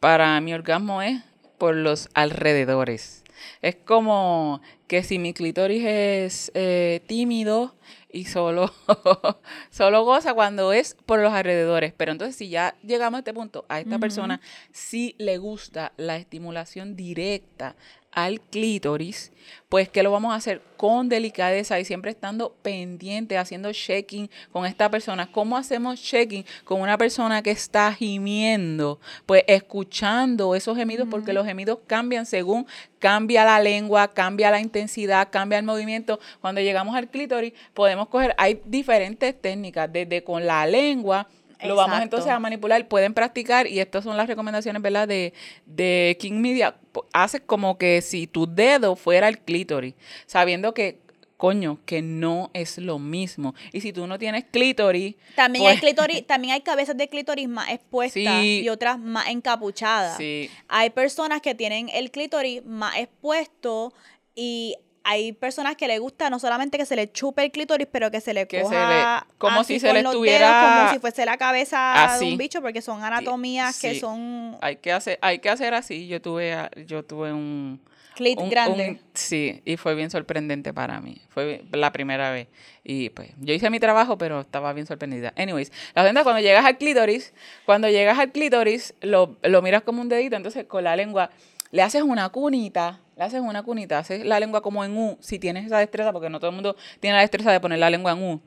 Para 0.00 0.40
mi 0.40 0.54
orgasmo 0.54 1.02
es 1.02 1.20
por 1.58 1.74
los 1.74 2.08
alrededores. 2.14 3.24
Es 3.62 3.76
como 3.76 4.60
que 4.86 5.02
si 5.02 5.18
mi 5.18 5.32
clítoris 5.32 5.84
es 5.84 6.52
eh, 6.54 7.00
tímido, 7.06 7.74
y 8.10 8.24
solo, 8.24 8.72
solo 9.70 10.04
goza 10.04 10.34
cuando 10.34 10.72
es 10.72 10.96
por 11.06 11.20
los 11.20 11.32
alrededores. 11.32 11.92
Pero 11.96 12.12
entonces 12.12 12.36
si 12.36 12.48
ya 12.48 12.74
llegamos 12.82 13.18
a 13.18 13.20
este 13.20 13.34
punto, 13.34 13.64
a 13.68 13.80
esta 13.80 13.98
persona 13.98 14.40
sí 14.72 15.14
le 15.18 15.38
gusta 15.38 15.92
la 15.96 16.16
estimulación 16.16 16.96
directa 16.96 17.76
al 18.24 18.40
clítoris, 18.40 19.32
pues 19.68 19.88
que 19.88 20.02
lo 20.02 20.10
vamos 20.10 20.32
a 20.32 20.36
hacer 20.36 20.62
con 20.76 21.08
delicadeza 21.08 21.78
y 21.78 21.84
siempre 21.84 22.10
estando 22.10 22.54
pendiente, 22.62 23.38
haciendo 23.38 23.72
checking 23.72 24.30
con 24.52 24.64
esta 24.66 24.90
persona. 24.90 25.30
¿Cómo 25.30 25.56
hacemos 25.56 26.02
checking 26.02 26.44
con 26.64 26.80
una 26.80 26.96
persona 26.96 27.42
que 27.42 27.50
está 27.50 27.92
gimiendo? 27.92 29.00
Pues 29.26 29.44
escuchando 29.46 30.54
esos 30.54 30.76
gemidos, 30.76 31.08
porque 31.10 31.32
los 31.32 31.46
gemidos 31.46 31.78
cambian 31.86 32.26
según 32.26 32.66
cambia 32.98 33.44
la 33.44 33.60
lengua, 33.60 34.08
cambia 34.08 34.50
la 34.50 34.60
intensidad, 34.60 35.28
cambia 35.30 35.58
el 35.58 35.64
movimiento. 35.64 36.18
Cuando 36.40 36.60
llegamos 36.60 36.94
al 36.96 37.08
clítoris, 37.08 37.52
podemos 37.74 38.08
coger, 38.08 38.34
hay 38.38 38.60
diferentes 38.64 39.40
técnicas, 39.40 39.92
desde 39.92 40.24
con 40.24 40.46
la 40.46 40.66
lengua, 40.66 41.28
lo 41.64 41.76
vamos 41.76 42.00
entonces 42.00 42.30
a 42.30 42.38
manipular. 42.38 42.86
Pueden 42.88 43.14
practicar, 43.14 43.66
y 43.66 43.80
estas 43.80 44.04
son 44.04 44.16
las 44.16 44.26
recomendaciones, 44.26 44.80
¿verdad? 44.82 45.08
De, 45.08 45.32
de 45.66 46.16
King 46.20 46.40
Media. 46.40 46.76
Hace 47.12 47.40
como 47.40 47.78
que 47.78 48.02
si 48.02 48.26
tu 48.26 48.46
dedo 48.46 48.96
fuera 48.96 49.28
el 49.28 49.38
clítoris, 49.38 49.94
sabiendo 50.26 50.74
que 50.74 51.00
coño, 51.38 51.78
que 51.86 52.02
no 52.02 52.50
es 52.52 52.78
lo 52.78 52.98
mismo. 52.98 53.54
Y 53.72 53.80
si 53.80 53.92
tú 53.92 54.06
no 54.06 54.18
tienes 54.18 54.44
clítoris. 54.50 55.14
También 55.36 55.66
hay 55.66 55.74
pues 55.74 55.80
clítoris, 55.80 56.26
también 56.26 56.54
hay 56.54 56.60
cabezas 56.60 56.96
de 56.96 57.08
clítoris 57.08 57.48
más 57.48 57.70
expuestas 57.70 58.42
y 58.44 58.68
otras 58.68 58.98
más 58.98 59.28
encapuchadas. 59.28 60.16
Sí. 60.18 60.50
Hay 60.66 60.90
personas 60.90 61.40
que 61.40 61.54
tienen 61.54 61.88
el 61.90 62.10
clítoris 62.10 62.64
más 62.64 62.96
expuesto 62.96 63.94
y 64.34 64.76
hay 65.08 65.32
personas 65.32 65.74
que 65.74 65.88
le 65.88 65.98
gusta 65.98 66.28
no 66.28 66.38
solamente 66.38 66.76
que 66.76 66.84
se 66.84 66.94
le 66.94 67.10
chupe 67.10 67.42
el 67.42 67.50
clítoris, 67.50 67.88
pero 67.90 68.10
que 68.10 68.20
se 68.20 68.34
le 68.34 68.46
coja 68.46 69.26
como 69.38 69.64
si 69.64 69.80
se 69.80 69.90
le 69.94 70.00
estuviera 70.00 70.76
como 70.76 70.92
si 70.92 70.98
fuese 70.98 71.24
la 71.24 71.38
cabeza 71.38 72.18
de 72.20 72.26
un 72.26 72.36
bicho, 72.36 72.60
porque 72.60 72.82
son 72.82 73.02
anatomías 73.02 73.80
que 73.80 73.98
son 73.98 74.58
hay 74.60 74.76
que 74.76 74.92
hacer 74.92 75.18
hay 75.22 75.38
que 75.38 75.48
hacer 75.48 75.72
así. 75.72 76.08
Yo 76.08 76.20
tuve 76.20 76.54
yo 76.86 77.02
tuve 77.04 77.32
un 77.32 77.80
clit 78.16 78.38
grande. 78.50 79.00
sí, 79.14 79.62
y 79.64 79.78
fue 79.78 79.94
bien 79.94 80.10
sorprendente 80.10 80.74
para 80.74 81.00
mí. 81.00 81.22
Fue 81.30 81.64
la 81.72 81.90
primera 81.90 82.30
vez. 82.30 82.48
Y 82.84 83.08
pues 83.08 83.30
yo 83.38 83.54
hice 83.54 83.70
mi 83.70 83.80
trabajo, 83.80 84.18
pero 84.18 84.40
estaba 84.40 84.74
bien 84.74 84.86
sorprendida. 84.86 85.32
Anyways, 85.38 85.72
la 85.94 86.02
verdad 86.02 86.22
cuando 86.22 86.42
llegas 86.42 86.66
al 86.66 86.76
clítoris, 86.76 87.32
cuando 87.64 87.88
llegas 87.88 88.18
al 88.18 88.30
clítoris, 88.30 88.92
lo, 89.00 89.38
lo 89.42 89.62
miras 89.62 89.82
como 89.82 90.02
un 90.02 90.10
dedito, 90.10 90.36
entonces 90.36 90.66
con 90.66 90.84
la 90.84 90.96
lengua 90.96 91.30
le 91.70 91.80
haces 91.80 92.02
una 92.02 92.28
cunita 92.28 93.00
le 93.18 93.24
haces 93.24 93.40
una 93.40 93.64
cunita, 93.64 93.98
haces 93.98 94.24
la 94.24 94.38
lengua 94.38 94.62
como 94.62 94.84
en 94.84 94.96
U, 94.96 95.18
si 95.20 95.40
tienes 95.40 95.66
esa 95.66 95.78
destreza, 95.78 96.12
porque 96.12 96.30
no 96.30 96.38
todo 96.38 96.50
el 96.50 96.54
mundo 96.54 96.76
tiene 97.00 97.16
la 97.16 97.22
destreza 97.22 97.50
de 97.50 97.58
poner 97.58 97.80
la 97.80 97.90
lengua 97.90 98.12
en 98.12 98.22
U. 98.22 98.40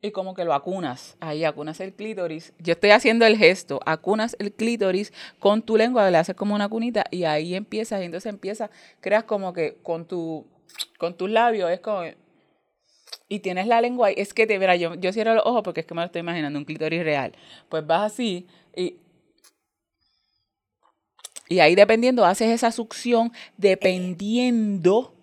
Y 0.00 0.12
como 0.12 0.34
que 0.34 0.44
lo 0.44 0.54
acunas, 0.54 1.16
ahí 1.18 1.42
acunas 1.42 1.80
el 1.80 1.94
clítoris. 1.94 2.52
Yo 2.60 2.74
estoy 2.74 2.90
haciendo 2.90 3.26
el 3.26 3.36
gesto, 3.36 3.80
acunas 3.84 4.36
el 4.38 4.52
clítoris 4.52 5.12
con 5.40 5.62
tu 5.62 5.76
lengua, 5.76 6.08
le 6.08 6.18
haces 6.18 6.36
como 6.36 6.54
una 6.54 6.68
cunita 6.68 7.06
y 7.10 7.24
ahí 7.24 7.56
empiezas, 7.56 8.00
y 8.00 8.04
entonces 8.04 8.30
empiezas, 8.30 8.70
creas 9.00 9.24
como 9.24 9.52
que 9.52 9.78
con 9.82 10.06
tu, 10.06 10.46
con 10.98 11.16
tus 11.16 11.28
labios, 11.28 11.72
es 11.72 11.80
como 11.80 12.02
y 13.28 13.40
tienes 13.40 13.66
la 13.66 13.80
lengua, 13.80 14.08
ahí, 14.08 14.14
es 14.16 14.32
que 14.32 14.46
te 14.46 14.58
verá, 14.58 14.76
yo, 14.76 14.94
yo 14.94 15.12
cierro 15.12 15.34
los 15.34 15.44
ojos 15.44 15.62
porque 15.64 15.80
es 15.80 15.86
que 15.86 15.94
me 15.94 16.02
lo 16.02 16.06
estoy 16.06 16.20
imaginando, 16.20 16.56
un 16.56 16.64
clítoris 16.64 17.02
real. 17.02 17.32
Pues 17.68 17.84
vas 17.84 18.12
así 18.12 18.46
y. 18.76 18.98
Y 21.48 21.60
ahí 21.60 21.74
dependiendo, 21.74 22.24
haces 22.24 22.50
esa 22.50 22.72
succión 22.72 23.32
dependiendo 23.56 25.15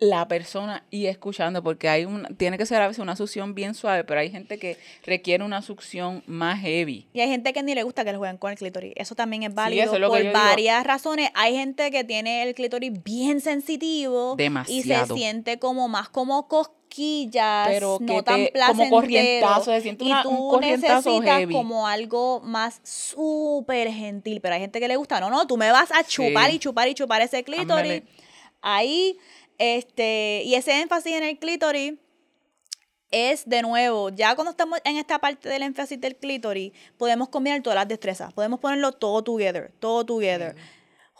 la 0.00 0.28
persona 0.28 0.84
y 0.90 1.06
escuchando, 1.06 1.60
porque 1.62 1.88
hay 1.88 2.04
un, 2.04 2.24
tiene 2.36 2.56
que 2.56 2.66
ser 2.66 2.80
a 2.80 2.86
veces 2.86 3.00
una 3.00 3.16
succión 3.16 3.54
bien 3.56 3.74
suave, 3.74 4.04
pero 4.04 4.20
hay 4.20 4.30
gente 4.30 4.56
que 4.58 4.76
requiere 5.04 5.42
una 5.42 5.60
succión 5.60 6.22
más 6.26 6.60
heavy. 6.60 7.08
Y 7.12 7.20
hay 7.20 7.28
gente 7.28 7.52
que 7.52 7.62
ni 7.64 7.74
le 7.74 7.82
gusta 7.82 8.04
que 8.04 8.12
le 8.12 8.18
jueguen 8.18 8.36
con 8.38 8.52
el 8.52 8.58
clítoris. 8.58 8.92
Eso 8.94 9.16
también 9.16 9.42
es 9.42 9.52
válido 9.54 9.92
es 9.92 10.00
por 10.08 10.20
digo. 10.20 10.32
varias 10.32 10.84
razones. 10.86 11.30
Hay 11.34 11.54
gente 11.56 11.90
que 11.90 12.04
tiene 12.04 12.44
el 12.44 12.54
clítoris 12.54 12.92
bien 13.02 13.40
sensitivo 13.40 14.34
y 14.34 14.38
se 14.38 14.42
Demasiado. 14.44 15.16
siente 15.16 15.58
como 15.58 15.88
más 15.88 16.08
como 16.08 16.46
cosquillas, 16.46 17.66
Pero 17.68 17.98
no 18.00 18.06
que 18.18 18.22
tan 18.22 18.36
te- 18.36 18.52
como 18.52 18.52
placentero. 18.52 18.90
corrientazo, 18.90 19.64
se 19.72 19.80
siente 19.80 20.04
y 20.04 20.10
una- 20.12 20.22
tú 20.22 20.30
un 20.30 20.50
corrientazo 20.50 21.10
necesitas 21.10 21.38
heavy. 21.38 21.54
como 21.54 21.88
algo 21.88 22.40
más 22.44 22.80
súper 22.84 23.90
gentil. 23.92 24.40
Pero 24.40 24.54
hay 24.54 24.60
gente 24.60 24.78
que 24.78 24.86
le 24.86 24.94
gusta, 24.96 25.18
no, 25.18 25.28
no, 25.28 25.44
tú 25.48 25.56
me 25.56 25.72
vas 25.72 25.90
a 25.90 26.04
chupar 26.04 26.50
Sí. 26.50 26.56
y 26.56 26.58
chupar 26.60 26.88
y 26.88 26.94
chupar 26.94 27.20
ese 27.20 27.42
clítoris. 27.42 27.68
Ándale. 27.70 28.04
Ahí, 28.62 29.16
este, 29.58 30.42
y 30.44 30.54
ese 30.54 30.80
énfasis 30.80 31.14
en 31.14 31.24
el 31.24 31.38
clítoris 31.38 31.94
es 33.10 33.48
de 33.48 33.62
nuevo, 33.62 34.10
ya 34.10 34.34
cuando 34.34 34.50
estamos 34.50 34.80
en 34.84 34.96
esta 34.96 35.18
parte 35.18 35.48
del 35.48 35.62
énfasis 35.62 36.00
del 36.00 36.16
clítoris, 36.16 36.72
podemos 36.96 37.28
combinar 37.28 37.62
todas 37.62 37.76
las 37.76 37.88
destrezas, 37.88 38.32
podemos 38.32 38.60
ponerlo 38.60 38.92
todo 38.92 39.22
together, 39.22 39.72
todo 39.78 40.04
together. 40.04 40.54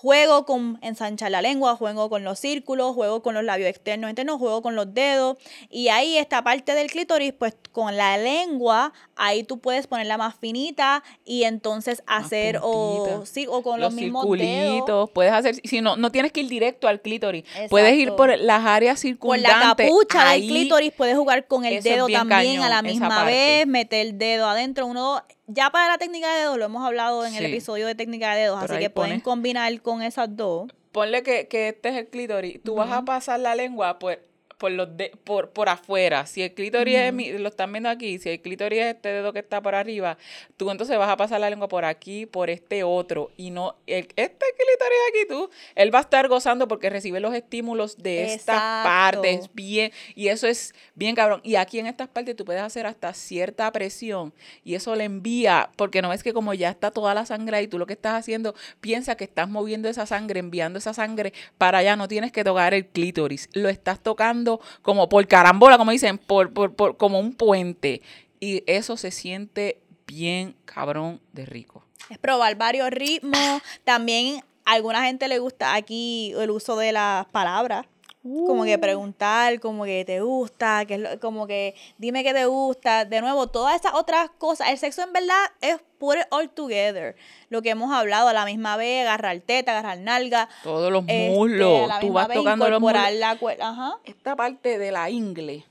Juego 0.01 0.47
con 0.47 0.79
ensanchar 0.81 1.33
la 1.33 1.43
lengua, 1.43 1.75
juego 1.75 2.09
con 2.09 2.23
los 2.23 2.39
círculos, 2.39 2.95
juego 2.95 3.21
con 3.21 3.35
los 3.35 3.43
labios 3.43 3.69
externos, 3.69 4.09
internos, 4.09 4.39
juego 4.39 4.63
con 4.63 4.77
los 4.77 4.95
dedos. 4.95 5.39
Y 5.71 5.89
ahí 5.89 6.17
esta 6.17 6.45
parte 6.45 6.77
del 6.77 6.89
clítoris, 6.89 7.33
pues 7.33 7.57
con 7.73 7.97
la 7.97 8.17
lengua, 8.17 8.93
ahí 9.17 9.43
tú 9.43 9.59
puedes 9.59 9.89
ponerla 9.89 10.17
más 10.17 10.37
finita 10.37 11.03
y 11.25 11.43
entonces 11.43 12.05
Más 12.07 12.27
hacer 12.27 12.61
o, 12.63 13.25
sí, 13.27 13.47
o 13.49 13.63
con 13.63 13.81
los 13.81 13.93
los, 13.93 14.01
mismos 14.01 14.25
dedos. 14.25 14.39
circulitos, 14.39 15.11
puedes 15.11 15.33
hacer, 15.33 15.57
si 15.65 15.81
no, 15.81 15.97
no 15.97 16.13
tienes 16.13 16.31
que 16.31 16.43
ir 16.43 16.49
directo 16.49 16.87
al 16.87 17.01
clítoris, 17.01 17.45
puedes 17.69 17.95
ir 17.95 18.15
por 18.15 18.39
las 18.39 18.65
áreas 18.65 19.01
Con 19.19 19.43
la 19.43 19.49
circundantes. 19.49 19.87
capucha 19.89 20.31
ahí, 20.31 20.43
del 20.43 20.51
clítoris 20.51 20.93
puedes 20.93 21.17
jugar 21.17 21.49
con 21.49 21.65
el 21.65 21.83
dedo 21.83 22.07
también 22.07 22.61
a 22.63 22.69
la 22.69 22.83
misma 22.83 23.25
vez, 23.25 23.67
meter 23.67 24.07
el 24.07 24.17
dedo 24.17 24.47
adentro, 24.47 24.87
uno 24.87 25.25
ya 25.49 25.71
para 25.71 25.89
la 25.89 25.99
técnica 25.99 26.33
de 26.33 26.41
dedos 26.41 26.59
lo 26.59 26.67
hemos 26.67 26.87
hablado 26.87 27.27
en 27.27 27.35
el 27.35 27.47
episodio 27.47 27.87
de 27.87 27.95
técnica 27.95 28.35
de 28.35 28.43
dedos, 28.43 28.61
Pero 28.61 28.75
así 28.75 28.83
que 28.83 28.91
pueden 28.91 29.21
combinar 29.21 29.81
con 29.83 30.03
esas 30.03 30.37
dos. 30.37 30.71
Ponle 30.93 31.23
que, 31.23 31.49
que 31.49 31.69
este 31.69 31.89
es 31.89 31.97
el 31.97 32.09
clítoris. 32.09 32.63
Tú 32.63 32.77
vas 32.77 32.91
a 32.93 33.05
pasar 33.05 33.41
la 33.41 33.55
lengua 33.55 33.99
por, 33.99 34.21
por 34.59 34.73
los 34.73 34.97
de, 34.97 35.13
por, 35.25 35.51
por 35.51 35.69
afuera. 35.69 36.27
Si 36.27 36.43
el 36.43 36.53
clítoris 36.53 36.97
es 36.97 37.13
mi- 37.13 37.33
lo 37.33 37.49
están 37.49 37.73
viendo 37.73 37.89
aquí, 37.89 38.19
si 38.19 38.29
el 38.29 38.41
clítoris 38.41 38.81
es 38.81 38.95
este 38.97 39.09
dedo 39.11 39.33
que 39.33 39.39
está 39.39 39.63
por 39.63 39.75
arriba, 39.75 40.19
tú 40.57 40.71
entonces 40.71 40.99
vas 40.99 41.09
a 41.09 41.17
pasar 41.17 41.41
la 41.41 41.49
lengua 41.49 41.69
por 41.69 41.85
aquí, 41.85 42.27
por 42.27 42.51
este 42.51 42.83
otro. 42.83 43.31
Y 43.37 43.51
no, 43.51 43.77
el, 43.87 44.09
este 44.17 44.47
clítoris 44.57 44.99
aquí 45.11 45.29
tú, 45.29 45.51
él 45.77 45.95
va 45.95 45.99
a 46.01 46.03
estar 46.03 46.27
gozando 46.29 46.67
porque 46.69 46.91
recibe 46.91 47.21
los 47.21 47.33
estímulos 47.35 47.97
de 47.99 48.25
estas 48.35 48.57
Exacto. 48.57 48.89
partes 48.89 49.51
bien. 49.55 49.93
Y 50.15 50.29
eso 50.29 50.47
es 50.49 50.75
bien 50.95 51.15
cabrón. 51.15 51.41
Y 51.45 51.55
aquí 51.55 51.79
en 51.79 51.87
estas 51.87 52.09
partes 52.09 52.35
tú 52.35 52.45
puedes 52.45 52.63
hacer 52.63 52.87
hasta 52.87 53.15
cierta 53.15 53.71
presión 53.71 54.35
y 54.65 54.75
eso 54.75 54.97
le 54.97 55.05
envía, 55.05 55.71
porque 55.77 56.03
no 56.03 56.13
es 56.13 56.23
que 56.25 56.33
como 56.33 56.53
ya 56.53 56.71
está 56.71 56.91
toda 56.91 57.15
la 57.15 57.25
sangre 57.27 57.57
ahí, 57.59 57.69
tú 57.69 57.79
lo 57.79 57.87
que 57.87 57.93
estás 57.93 58.15
haciendo, 58.15 58.55
piensa 58.81 59.17
que 59.17 59.25
estás 59.25 59.49
moviendo 59.49 59.89
esa 59.89 60.05
sangre, 60.05 60.41
enviando 60.41 60.79
esa 60.81 60.95
sangre 60.95 61.33
para 61.59 61.79
allá, 61.79 61.95
no 61.95 62.09
tienes 62.09 62.33
que 62.33 62.43
tocar 62.43 62.75
el 62.75 62.87
clítoris, 62.87 63.49
lo 63.53 63.69
estás 63.69 64.03
tocando 64.03 64.48
como 64.83 65.09
por 65.09 65.27
carambola, 65.27 65.79
como 65.79 65.91
dicen, 65.91 66.19
por, 66.19 66.53
por, 66.53 66.75
por- 66.75 66.97
como 66.97 67.19
un 67.21 67.35
puente. 67.35 68.03
Y 68.41 68.63
eso 68.67 68.97
se 68.97 69.11
siente 69.11 69.81
bien 70.07 70.55
cabrón 70.65 71.21
de 71.33 71.45
rico. 71.47 71.85
Es 72.11 72.19
probar 72.19 72.57
varios 72.57 72.89
ritmos. 72.91 73.61
También 73.85 74.43
a 74.65 74.73
alguna 74.73 75.05
gente 75.05 75.29
le 75.29 75.39
gusta 75.39 75.75
aquí 75.75 76.33
el 76.39 76.51
uso 76.51 76.77
de 76.77 76.93
las 76.93 77.27
palabras. 77.27 77.87
Como 78.23 78.63
Uh. 78.63 78.65
que 78.65 78.79
preguntar, 78.79 79.61
como 79.61 79.85
que 79.85 80.05
te 80.05 80.21
gusta, 80.21 80.85
que 80.87 80.95
es 80.95 81.01
lo- 81.01 81.21
como 81.21 81.47
que 81.47 81.75
dime 81.99 82.25
que 82.25 82.35
te 82.35 82.47
gusta. 82.47 83.05
De 83.05 83.21
nuevo, 83.21 83.47
todas 83.47 83.77
esas 83.81 83.95
otras 83.95 84.29
cosas. 84.39 84.69
El 84.71 84.77
sexo 84.79 85.03
en 85.03 85.13
verdad 85.13 85.37
es 85.61 85.79
put 85.99 86.17
it 86.17 86.27
all 86.31 86.49
together. 86.51 87.15
Lo 87.49 87.63
que 87.63 87.71
hemos 87.71 87.93
hablado 87.93 88.29
a 88.29 88.33
la 88.33 88.45
misma 88.45 88.77
vez, 88.77 89.03
agarrar 89.07 89.39
teta, 89.41 89.71
agarrar 89.79 89.99
nalga. 90.01 90.49
Todos 90.65 90.91
los 90.93 91.03
este, 91.03 91.31
muslos, 91.31 91.85
a 91.85 91.87
la 91.87 92.01
tú 92.01 92.07
misma 92.07 92.21
vas 92.21 92.29
vez 92.29 92.37
tocando 92.39 92.69
los 92.69 92.81
muslos. 92.81 93.13
la 93.15 93.39
Ajá. 93.61 93.99
esta 94.05 94.37
parte 94.37 94.79
de 94.79 94.93
la 94.93 95.09
ingle, 95.11 95.65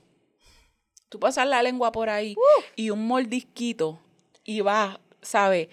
tú 1.08 1.20
pasas 1.20 1.46
la 1.46 1.62
lengua 1.62 1.92
por 1.92 2.08
ahí 2.10 2.34
y 2.76 2.90
un 2.90 3.06
mordisquito 3.06 4.00
y 4.44 4.62
vas, 4.62 4.98
¿sabes? 5.22 5.68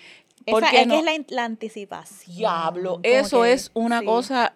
Esa, 0.45 0.51
Porque 0.59 0.81
es 0.81 0.87
no, 0.87 0.93
que 0.93 0.99
es 0.99 1.05
la, 1.05 1.25
la 1.29 1.43
anticipación. 1.45 2.35
diablo, 2.37 2.99
eso 3.01 3.41
que- 3.43 3.53
es 3.53 3.71
una 3.73 4.01
sí. 4.01 4.05
cosa 4.05 4.53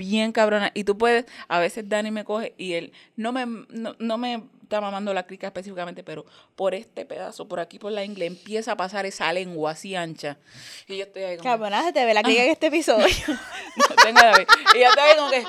bien 0.00 0.32
cabrona. 0.32 0.72
Y 0.74 0.84
tú 0.84 0.96
puedes, 0.96 1.26
a 1.46 1.58
veces 1.58 1.86
Dani 1.88 2.10
me 2.10 2.24
coge 2.24 2.54
y 2.56 2.72
él 2.72 2.92
no 3.16 3.32
me, 3.32 3.44
no, 3.68 3.94
no 3.98 4.16
me 4.18 4.42
está 4.62 4.80
mamando 4.80 5.12
la 5.12 5.26
crica 5.26 5.48
específicamente, 5.48 6.02
pero 6.02 6.24
por 6.56 6.74
este 6.74 7.04
pedazo, 7.04 7.46
por 7.46 7.60
aquí 7.60 7.78
por 7.78 7.92
la 7.92 8.02
ingle, 8.02 8.24
empieza 8.24 8.72
a 8.72 8.76
pasar 8.76 9.04
esa 9.04 9.30
lengua 9.32 9.72
así 9.72 9.94
ancha. 9.94 10.38
Y 10.88 10.96
yo 10.96 11.04
estoy 11.04 11.22
ahí 11.24 11.36
como, 11.36 11.50
Cabrona, 11.50 11.82
se 11.84 11.92
te 11.92 12.04
ve 12.04 12.14
la 12.14 12.22
crica 12.22 12.44
en 12.44 12.50
este 12.50 12.68
episodio. 12.68 13.06
no 13.76 13.94
tengo 14.02 14.20
la. 14.20 14.40
Y 14.74 14.80
yo 14.80 14.88
estoy 14.88 15.02
ahí 15.02 15.16
como 15.18 15.30
que. 15.30 15.44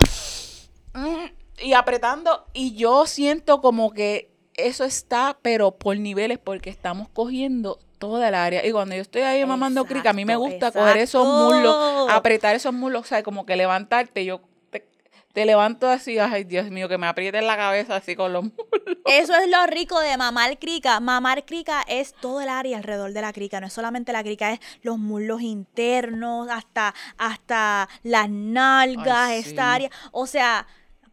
mm, 0.93 1.66
Y 1.66 1.74
apretando. 1.74 2.45
Y 2.54 2.76
yo 2.76 3.06
siento 3.06 3.62
como 3.62 3.91
que 3.93 4.32
eso 4.56 4.84
está, 4.84 5.38
pero 5.41 5.72
por 5.72 5.97
niveles, 5.97 6.38
porque 6.38 6.70
estamos 6.70 7.08
cogiendo 7.08 7.80
toda 8.02 8.28
el 8.28 8.36
área. 8.36 8.66
Y 8.66 8.72
cuando 8.72 8.95
yo 8.95 9.02
estoy 9.04 9.22
ahí 9.22 9.45
mamando 9.45 9.86
crica, 9.86 10.10
a 10.10 10.14
mí 10.14 10.26
me 10.26 10.34
Exacto, 10.34 10.49
gusta 10.52 10.72
coger 10.72 10.97
esos 10.97 11.26
muslos, 11.26 12.10
apretar 12.10 12.56
esos 12.56 12.74
muslos, 12.74 13.08
¿sabes? 13.08 13.24
Como 13.24 13.45
que 13.45 13.56
levantarte. 13.56 14.26
Yo 14.26 14.41
te, 14.72 14.89
te 15.34 15.45
levanto 15.45 15.88
así, 15.88 16.18
ay 16.18 16.43
Dios 16.43 16.70
mío, 16.72 16.89
que 16.89 16.97
me 16.97 17.06
aprieten 17.08 17.45
la 17.45 17.56
cabeza 17.56 17.95
así 17.95 18.16
con 18.16 18.34
los 18.34 18.43
muslos. 18.45 18.97
Eso 19.06 19.36
es 19.36 19.47
lo 19.49 19.66
rico 19.68 19.99
de 19.99 20.18
mamar 20.18 20.58
crica. 20.58 20.99
Mamar 20.99 21.45
crica 21.45 21.84
es 21.88 22.14
todo 22.14 22.41
el 22.41 22.49
área 22.49 22.78
alrededor 22.78 23.14
de 23.14 23.22
la 23.22 23.32
crica. 23.34 23.62
No 23.62 23.68
es 23.68 23.74
solamente 23.74 24.12
la 24.12 24.24
crica, 24.24 24.52
es 24.52 24.60
los 24.82 24.97
muslos 24.97 25.41
internos, 25.41 26.49
hasta, 26.49 26.93
hasta 27.18 27.88
las 28.02 28.30
nalgas, 28.30 29.30
Ay, 29.30 29.43
sí. 29.43 29.49
esta 29.52 29.74
área. 29.74 29.91
O 30.12 30.26
sea, 30.26 30.66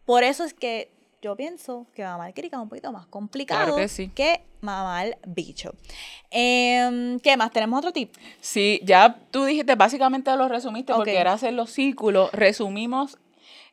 por 0.05 0.23
eso 0.23 0.43
es 0.43 0.55
que 0.55 0.91
yo 1.21 1.35
pienso 1.35 1.85
que 1.93 2.03
mamar 2.03 2.33
crica 2.33 2.57
es 2.57 2.63
un 2.63 2.69
poquito 2.69 2.91
más 2.91 3.05
complicado 3.07 3.65
Claro 3.65 3.75
que 3.77 3.87
sí. 3.87 4.09
que 4.15 4.41
mamar 4.61 5.17
bicho. 5.27 5.73
Em, 6.31 7.19
¿Qué 7.19 7.35
más? 7.37 7.51
¿Tenemos 7.51 7.77
otro 7.79 7.91
tip? 7.91 8.13
Sí, 8.39 8.79
ya 8.83 9.17
tú 9.31 9.45
dijiste, 9.45 9.75
básicamente 9.75 10.35
lo 10.35 10.47
resumiste, 10.47 10.93
porque 10.93 11.17
era 11.17 11.33
hacer 11.33 11.53
los 11.53 11.69
círculos. 11.71 12.31
Resumimos 12.31 13.17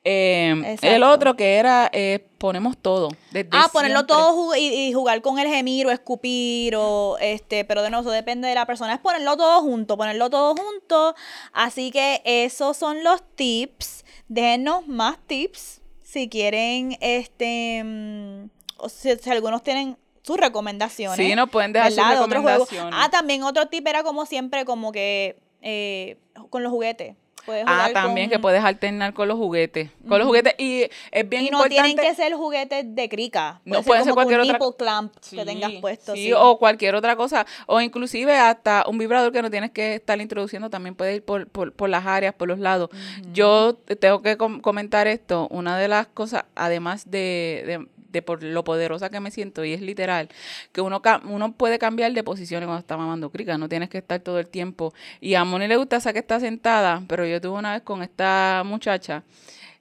eh, 0.08 0.76
el 0.82 1.02
otro 1.02 1.34
que 1.34 1.56
era 1.56 1.90
eh, 1.92 2.24
ponemos 2.38 2.76
todo. 2.78 3.08
Desde 3.32 3.48
Ah, 3.52 3.68
ponerlo 3.72 3.98
siempre. 4.00 4.14
todo 4.16 4.54
y, 4.56 4.60
y 4.68 4.92
jugar 4.92 5.20
con 5.20 5.38
el 5.40 5.48
gemir 5.48 5.86
o 5.86 5.90
escupir 5.90 6.76
o 6.76 7.16
este, 7.20 7.64
pero 7.64 7.82
de 7.82 7.90
nuevo, 7.90 8.02
eso 8.02 8.10
depende 8.12 8.46
de 8.46 8.54
la 8.54 8.66
persona. 8.66 8.94
Es 8.94 9.00
ponerlo 9.00 9.36
todo 9.36 9.60
junto, 9.62 9.96
ponerlo 9.96 10.30
todo 10.30 10.54
junto. 10.54 11.14
Así 11.52 11.90
que 11.90 12.22
esos 12.24 12.76
son 12.76 13.02
los 13.02 13.22
tips. 13.34 14.04
Déjenos 14.28 14.86
más 14.86 15.18
tips 15.26 15.80
si 16.06 16.28
quieren, 16.28 16.96
este, 17.00 17.82
mm, 17.84 18.48
o 18.76 18.88
si, 18.88 19.16
si 19.16 19.30
algunos 19.30 19.64
tienen 19.64 19.96
sus 20.22 20.36
recomendaciones. 20.36 21.16
Sí, 21.16 21.34
nos 21.34 21.50
pueden 21.50 21.72
dejar 21.72 21.90
sus 21.90 21.96
¿verdad? 21.96 22.10
juegos. 22.16 22.30
recomendaciones. 22.30 22.94
Ah, 22.96 23.10
también 23.10 23.42
otro 23.42 23.66
tip 23.66 23.84
era 23.88 24.04
como 24.04 24.24
siempre, 24.24 24.64
como 24.64 24.92
que 24.92 25.36
eh, 25.62 26.16
con 26.48 26.62
los 26.62 26.70
juguetes. 26.70 27.16
Puedes 27.46 27.64
Ah, 27.66 27.88
también 27.92 28.28
con- 28.28 28.36
que 28.36 28.42
puedes 28.42 28.62
alternar 28.64 29.14
con 29.14 29.28
los 29.28 29.36
juguetes. 29.38 29.88
Con 30.08 30.18
los 30.18 30.26
juguetes. 30.26 30.54
Y 30.58 30.82
es 31.12 31.28
bien 31.28 31.42
y 31.42 31.50
no 31.50 31.58
importante. 31.58 31.68
tienen 31.68 31.96
que 31.96 32.14
ser 32.14 32.34
juguetes 32.34 32.94
de 32.94 33.08
crica. 33.08 33.60
No, 33.64 33.82
pueden 33.82 34.02
ser 34.04 34.10
ser 34.10 34.14
cualquier 34.14 34.40
otra- 34.40 34.58
clamp 34.76 35.12
Sí, 35.20 35.36
que 35.36 35.44
tengas 35.44 35.72
puesto. 35.80 36.14
sí, 36.14 36.26
sí. 36.26 36.32
o 36.32 36.58
cualquier 36.58 36.94
otra 36.96 37.16
cosa. 37.16 37.46
O 37.66 37.80
inclusive 37.80 38.36
hasta 38.36 38.84
un 38.88 38.98
vibrador 38.98 39.32
que 39.32 39.40
no 39.42 39.50
tienes 39.50 39.70
que 39.70 39.94
estar 39.94 40.20
introduciendo 40.20 40.68
también 40.70 40.94
puede 40.94 41.14
ir 41.16 41.24
por, 41.24 41.46
por, 41.48 41.72
por 41.72 41.88
las 41.88 42.04
áreas, 42.06 42.34
por 42.34 42.48
los 42.48 42.58
lados. 42.58 42.90
Yo 43.32 43.74
te 43.74 43.96
tengo 43.96 44.22
que 44.22 44.36
com- 44.36 44.60
comentar 44.60 45.06
esto. 45.06 45.46
Una 45.50 45.78
de 45.78 45.88
las 45.88 46.06
cosas, 46.08 46.44
además 46.56 47.10
de, 47.10 47.62
de, 47.66 47.86
de 48.16 48.22
por 48.22 48.42
lo 48.42 48.64
poderosa 48.64 49.10
que 49.10 49.20
me 49.20 49.30
siento, 49.30 49.64
y 49.64 49.74
es 49.74 49.82
literal, 49.82 50.28
que 50.72 50.80
uno, 50.80 51.02
uno 51.24 51.52
puede 51.52 51.78
cambiar 51.78 52.12
de 52.12 52.24
posiciones 52.24 52.66
cuando 52.66 52.80
está 52.80 52.96
mamando 52.96 53.30
crica. 53.30 53.58
No 53.58 53.68
tienes 53.68 53.90
que 53.90 53.98
estar 53.98 54.20
todo 54.20 54.38
el 54.38 54.48
tiempo. 54.48 54.94
Y 55.20 55.34
a 55.34 55.44
Moni 55.44 55.68
le 55.68 55.76
gusta 55.76 55.96
esa 55.96 56.12
que 56.12 56.20
está 56.20 56.40
sentada, 56.40 57.02
pero 57.08 57.26
yo 57.26 57.40
tuve 57.40 57.58
una 57.58 57.74
vez 57.74 57.82
con 57.82 58.02
esta 58.02 58.62
muchacha, 58.64 59.22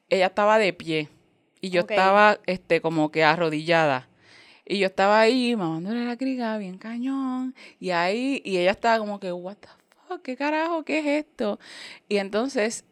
ella 0.09 0.27
estaba 0.27 0.57
de 0.57 0.73
pie. 0.73 1.09
Y 1.61 1.69
yo 1.69 1.81
estaba 1.81 2.38
este 2.45 2.81
como 2.81 3.09
que 3.09 3.23
arrodillada. 3.23 4.07
Y 4.65 4.79
yo 4.79 4.88
estaba 4.88 5.19
ahí 5.19 5.55
mamándole 5.55 6.05
la 6.05 6.17
crica 6.17 6.57
bien 6.57 6.77
cañón. 6.77 7.55
Y 7.79 7.91
ahí, 7.91 8.41
y 8.43 8.57
ella 8.57 8.71
estaba 8.71 8.99
como 8.99 9.19
que, 9.19 9.31
what 9.31 9.55
the 9.57 9.67
fuck, 10.07 10.21
qué 10.21 10.36
carajo, 10.36 10.83
qué 10.83 10.99
es 10.99 11.25
esto. 11.25 11.59
Y 12.09 12.17
entonces, 12.17 12.86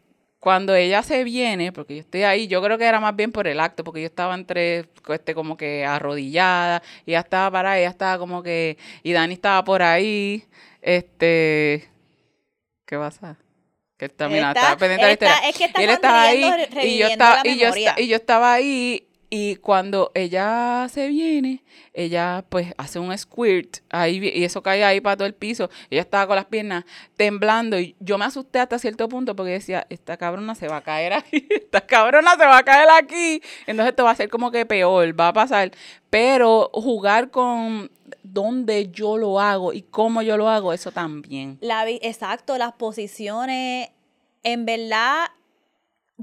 cuando 0.43 0.75
ella 0.75 1.01
se 1.03 1.23
viene, 1.23 1.71
porque 1.71 1.95
yo 1.95 2.01
estoy 2.01 2.23
ahí, 2.23 2.49
yo 2.49 2.61
creo 2.61 2.77
que 2.77 2.83
era 2.83 2.99
más 2.99 3.15
bien 3.15 3.31
por 3.31 3.47
el 3.47 3.61
acto, 3.61 3.85
porque 3.85 4.01
yo 4.01 4.07
estaba 4.07 4.35
entre, 4.35 4.89
este, 5.07 5.33
como 5.33 5.55
que 5.55 5.85
arrodillada, 5.85 6.83
y 7.05 7.11
ella 7.11 7.21
estaba 7.21 7.49
para 7.49 7.79
ella 7.79 7.87
estaba 7.87 8.17
como 8.17 8.43
que, 8.43 8.77
y 9.03 9.13
Dani 9.13 9.35
estaba 9.35 9.63
por 9.63 9.81
ahí, 9.81 10.43
este, 10.81 11.89
¿qué 12.85 12.97
pasa? 12.97 13.37
Que 13.95 14.03
está, 14.03 14.27
mira, 14.27 14.49
estaba 14.49 14.75
pendiente 14.75 15.05
de 15.05 15.07
la 15.07 15.13
historia. 15.13 15.49
Es 15.49 15.57
que 15.57 15.63
está 15.63 15.81
y 15.81 15.83
él 15.85 15.89
estaba 15.91 16.23
ahí, 16.23 16.51
y 16.83 16.97
yo 16.97 17.07
estaba, 17.07 17.41
y 17.45 17.57
yo, 17.57 17.69
y 17.95 18.07
yo 18.09 18.15
estaba 18.17 18.53
ahí, 18.53 19.07
y 19.35 19.55
cuando 19.55 20.11
ella 20.13 20.87
se 20.91 21.07
viene, 21.07 21.63
ella 21.91 22.45
pues 22.49 22.71
hace 22.77 22.99
un 22.99 23.17
squirt 23.17 23.77
ahí 23.89 24.19
y 24.31 24.43
eso 24.43 24.61
cae 24.61 24.83
ahí 24.83 25.01
para 25.01 25.17
todo 25.17 25.25
el 25.25 25.33
piso. 25.33 25.71
Ella 25.89 26.01
estaba 26.01 26.27
con 26.27 26.35
las 26.35 26.45
piernas 26.45 26.85
temblando 27.17 27.79
y 27.79 27.95
yo 27.99 28.19
me 28.19 28.25
asusté 28.25 28.59
hasta 28.59 28.77
cierto 28.77 29.09
punto 29.09 29.35
porque 29.35 29.53
decía, 29.53 29.87
esta 29.89 30.17
cabrona 30.17 30.53
se 30.53 30.67
va 30.67 30.77
a 30.77 30.81
caer 30.81 31.13
aquí, 31.13 31.47
esta 31.49 31.81
cabrona 31.81 32.33
se 32.37 32.45
va 32.45 32.59
a 32.59 32.63
caer 32.63 32.87
aquí. 32.91 33.41
Entonces 33.65 33.89
esto 33.89 34.03
va 34.03 34.11
a 34.11 34.15
ser 34.15 34.29
como 34.29 34.51
que 34.51 34.67
peor, 34.67 35.19
va 35.19 35.29
a 35.29 35.33
pasar. 35.33 35.71
Pero 36.11 36.69
jugar 36.71 37.31
con 37.31 37.89
dónde 38.21 38.91
yo 38.91 39.17
lo 39.17 39.39
hago 39.39 39.73
y 39.73 39.81
cómo 39.81 40.21
yo 40.21 40.37
lo 40.37 40.47
hago, 40.47 40.73
eso 40.73 40.91
también. 40.91 41.57
Exacto, 42.03 42.59
las 42.59 42.73
posiciones. 42.73 43.89
En 44.43 44.67
verdad, 44.67 45.25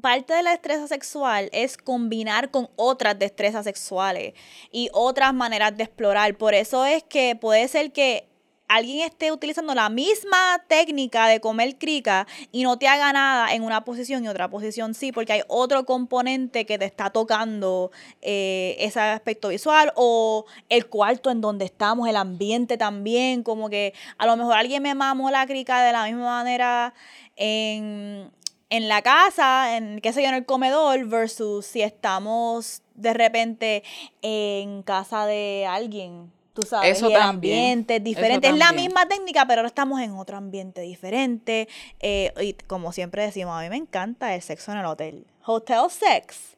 parte 0.00 0.34
de 0.34 0.42
la 0.42 0.50
destreza 0.50 0.86
sexual 0.86 1.48
es 1.52 1.76
combinar 1.76 2.50
con 2.50 2.68
otras 2.76 3.18
destrezas 3.18 3.64
sexuales 3.64 4.34
y 4.70 4.90
otras 4.92 5.34
maneras 5.34 5.76
de 5.76 5.84
explorar. 5.84 6.36
Por 6.36 6.54
eso 6.54 6.84
es 6.84 7.02
que 7.04 7.36
puede 7.36 7.68
ser 7.68 7.92
que 7.92 8.30
alguien 8.70 9.00
esté 9.00 9.32
utilizando 9.32 9.74
la 9.74 9.88
misma 9.88 10.62
técnica 10.68 11.26
de 11.26 11.40
comer 11.40 11.76
crica 11.76 12.28
y 12.52 12.62
no 12.62 12.78
te 12.78 12.86
haga 12.86 13.12
nada 13.12 13.52
en 13.52 13.64
una 13.64 13.84
posición 13.84 14.24
y 14.24 14.28
otra 14.28 14.48
posición 14.48 14.94
sí, 14.94 15.10
porque 15.10 15.32
hay 15.32 15.42
otro 15.48 15.84
componente 15.84 16.64
que 16.66 16.78
te 16.78 16.84
está 16.84 17.10
tocando 17.10 17.90
eh, 18.22 18.76
ese 18.78 19.00
aspecto 19.00 19.48
visual 19.48 19.92
o 19.96 20.44
el 20.68 20.86
cuarto 20.86 21.30
en 21.32 21.40
donde 21.40 21.64
estamos, 21.64 22.08
el 22.08 22.14
ambiente 22.14 22.78
también, 22.78 23.42
como 23.42 23.68
que 23.70 23.92
a 24.18 24.26
lo 24.26 24.36
mejor 24.36 24.54
alguien 24.54 24.84
me 24.84 24.94
mamó 24.94 25.32
la 25.32 25.46
crica 25.48 25.82
de 25.82 25.90
la 25.90 26.04
misma 26.04 26.22
manera 26.22 26.94
en, 27.34 28.30
en 28.70 28.88
la 28.88 29.02
casa, 29.02 29.76
en 29.76 30.00
qué 30.00 30.12
sé 30.12 30.22
yo, 30.22 30.28
en 30.28 30.36
el 30.36 30.46
comedor, 30.46 31.04
versus 31.06 31.66
si 31.66 31.82
estamos 31.82 32.82
de 32.94 33.12
repente 33.12 33.82
en 34.22 34.82
casa 34.82 35.26
de 35.26 35.66
alguien. 35.68 36.32
Tú 36.52 36.62
sabes, 36.62 36.98
Eso 36.98 37.08
y 37.10 37.14
el 37.14 37.20
ambiente 37.20 37.96
es 37.96 38.04
diferente. 38.04 38.48
Es 38.48 38.56
la 38.56 38.72
misma 38.72 39.06
técnica, 39.06 39.46
pero 39.46 39.60
ahora 39.60 39.68
estamos 39.68 40.00
en 40.00 40.12
otro 40.16 40.36
ambiente 40.36 40.80
diferente. 40.80 41.68
Eh, 42.00 42.32
y 42.40 42.54
como 42.66 42.92
siempre 42.92 43.22
decimos, 43.22 43.58
a 43.58 43.62
mí 43.62 43.68
me 43.68 43.76
encanta 43.76 44.34
el 44.34 44.42
sexo 44.42 44.72
en 44.72 44.78
el 44.78 44.86
hotel. 44.86 45.26
Hotel 45.44 45.90
sex. 45.90 46.56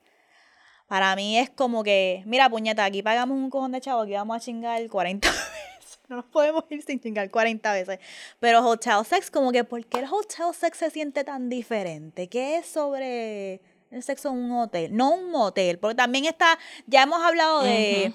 Para 0.88 1.16
mí 1.16 1.38
es 1.38 1.48
como 1.48 1.82
que, 1.82 2.22
mira, 2.26 2.50
puñeta, 2.50 2.84
aquí 2.84 3.02
pagamos 3.02 3.36
un 3.36 3.48
cojón 3.48 3.72
de 3.72 3.80
chavo, 3.80 4.02
aquí 4.02 4.12
vamos 4.12 4.36
a 4.36 4.40
chingar 4.40 4.86
40 4.86 5.28
veces. 5.28 5.44
No 6.12 6.16
nos 6.16 6.26
podemos 6.26 6.64
ir 6.68 6.82
sin 6.82 7.00
chingar 7.00 7.30
40 7.30 7.72
veces. 7.72 7.98
Pero 8.38 8.60
hotel 8.68 9.02
sex, 9.06 9.30
como 9.30 9.50
que, 9.50 9.64
¿por 9.64 9.82
qué 9.86 10.00
el 10.00 10.04
hotel 10.04 10.52
sex 10.52 10.76
se 10.76 10.90
siente 10.90 11.24
tan 11.24 11.48
diferente? 11.48 12.28
¿Qué 12.28 12.58
es 12.58 12.66
sobre 12.66 13.62
el 13.90 14.02
sexo 14.02 14.28
en 14.28 14.36
un 14.36 14.52
hotel? 14.52 14.94
No 14.94 15.14
un 15.14 15.30
motel, 15.30 15.78
porque 15.78 15.94
también 15.94 16.26
está, 16.26 16.58
ya 16.86 17.04
hemos 17.04 17.22
hablado 17.22 17.62
de 17.62 18.12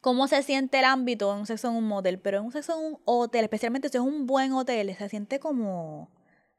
cómo 0.00 0.28
se 0.28 0.42
siente 0.42 0.78
el 0.78 0.86
ámbito 0.86 1.30
en 1.30 1.40
un 1.40 1.46
sexo 1.46 1.68
en 1.68 1.74
un 1.74 1.86
motel, 1.86 2.18
pero 2.18 2.38
en 2.38 2.46
un 2.46 2.52
sexo 2.52 2.72
en 2.72 2.94
un 2.94 2.98
hotel, 3.04 3.44
especialmente 3.44 3.90
si 3.90 3.98
es 3.98 4.02
un 4.02 4.26
buen 4.26 4.54
hotel, 4.54 4.96
se 4.96 5.08
siente 5.10 5.38
como, 5.38 6.08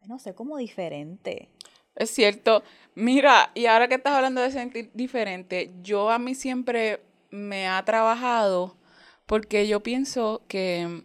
no 0.05 0.19
sé, 0.19 0.35
como 0.35 0.57
diferente. 0.57 1.49
Es 1.95 2.11
cierto. 2.11 2.61
Mira, 2.93 3.49
y 3.55 3.65
ahora 3.65 3.87
que 3.87 3.95
estás 3.95 4.13
hablando 4.13 4.41
de 4.41 4.51
sentir 4.51 4.91
diferente, 4.93 5.71
yo 5.81 6.11
a 6.11 6.19
mí 6.19 6.35
siempre 6.35 7.01
me 7.31 7.67
ha 7.67 7.83
trabajado 7.83 8.77
porque 9.25 9.67
yo 9.67 9.81
pienso 9.81 10.43
que 10.47 11.03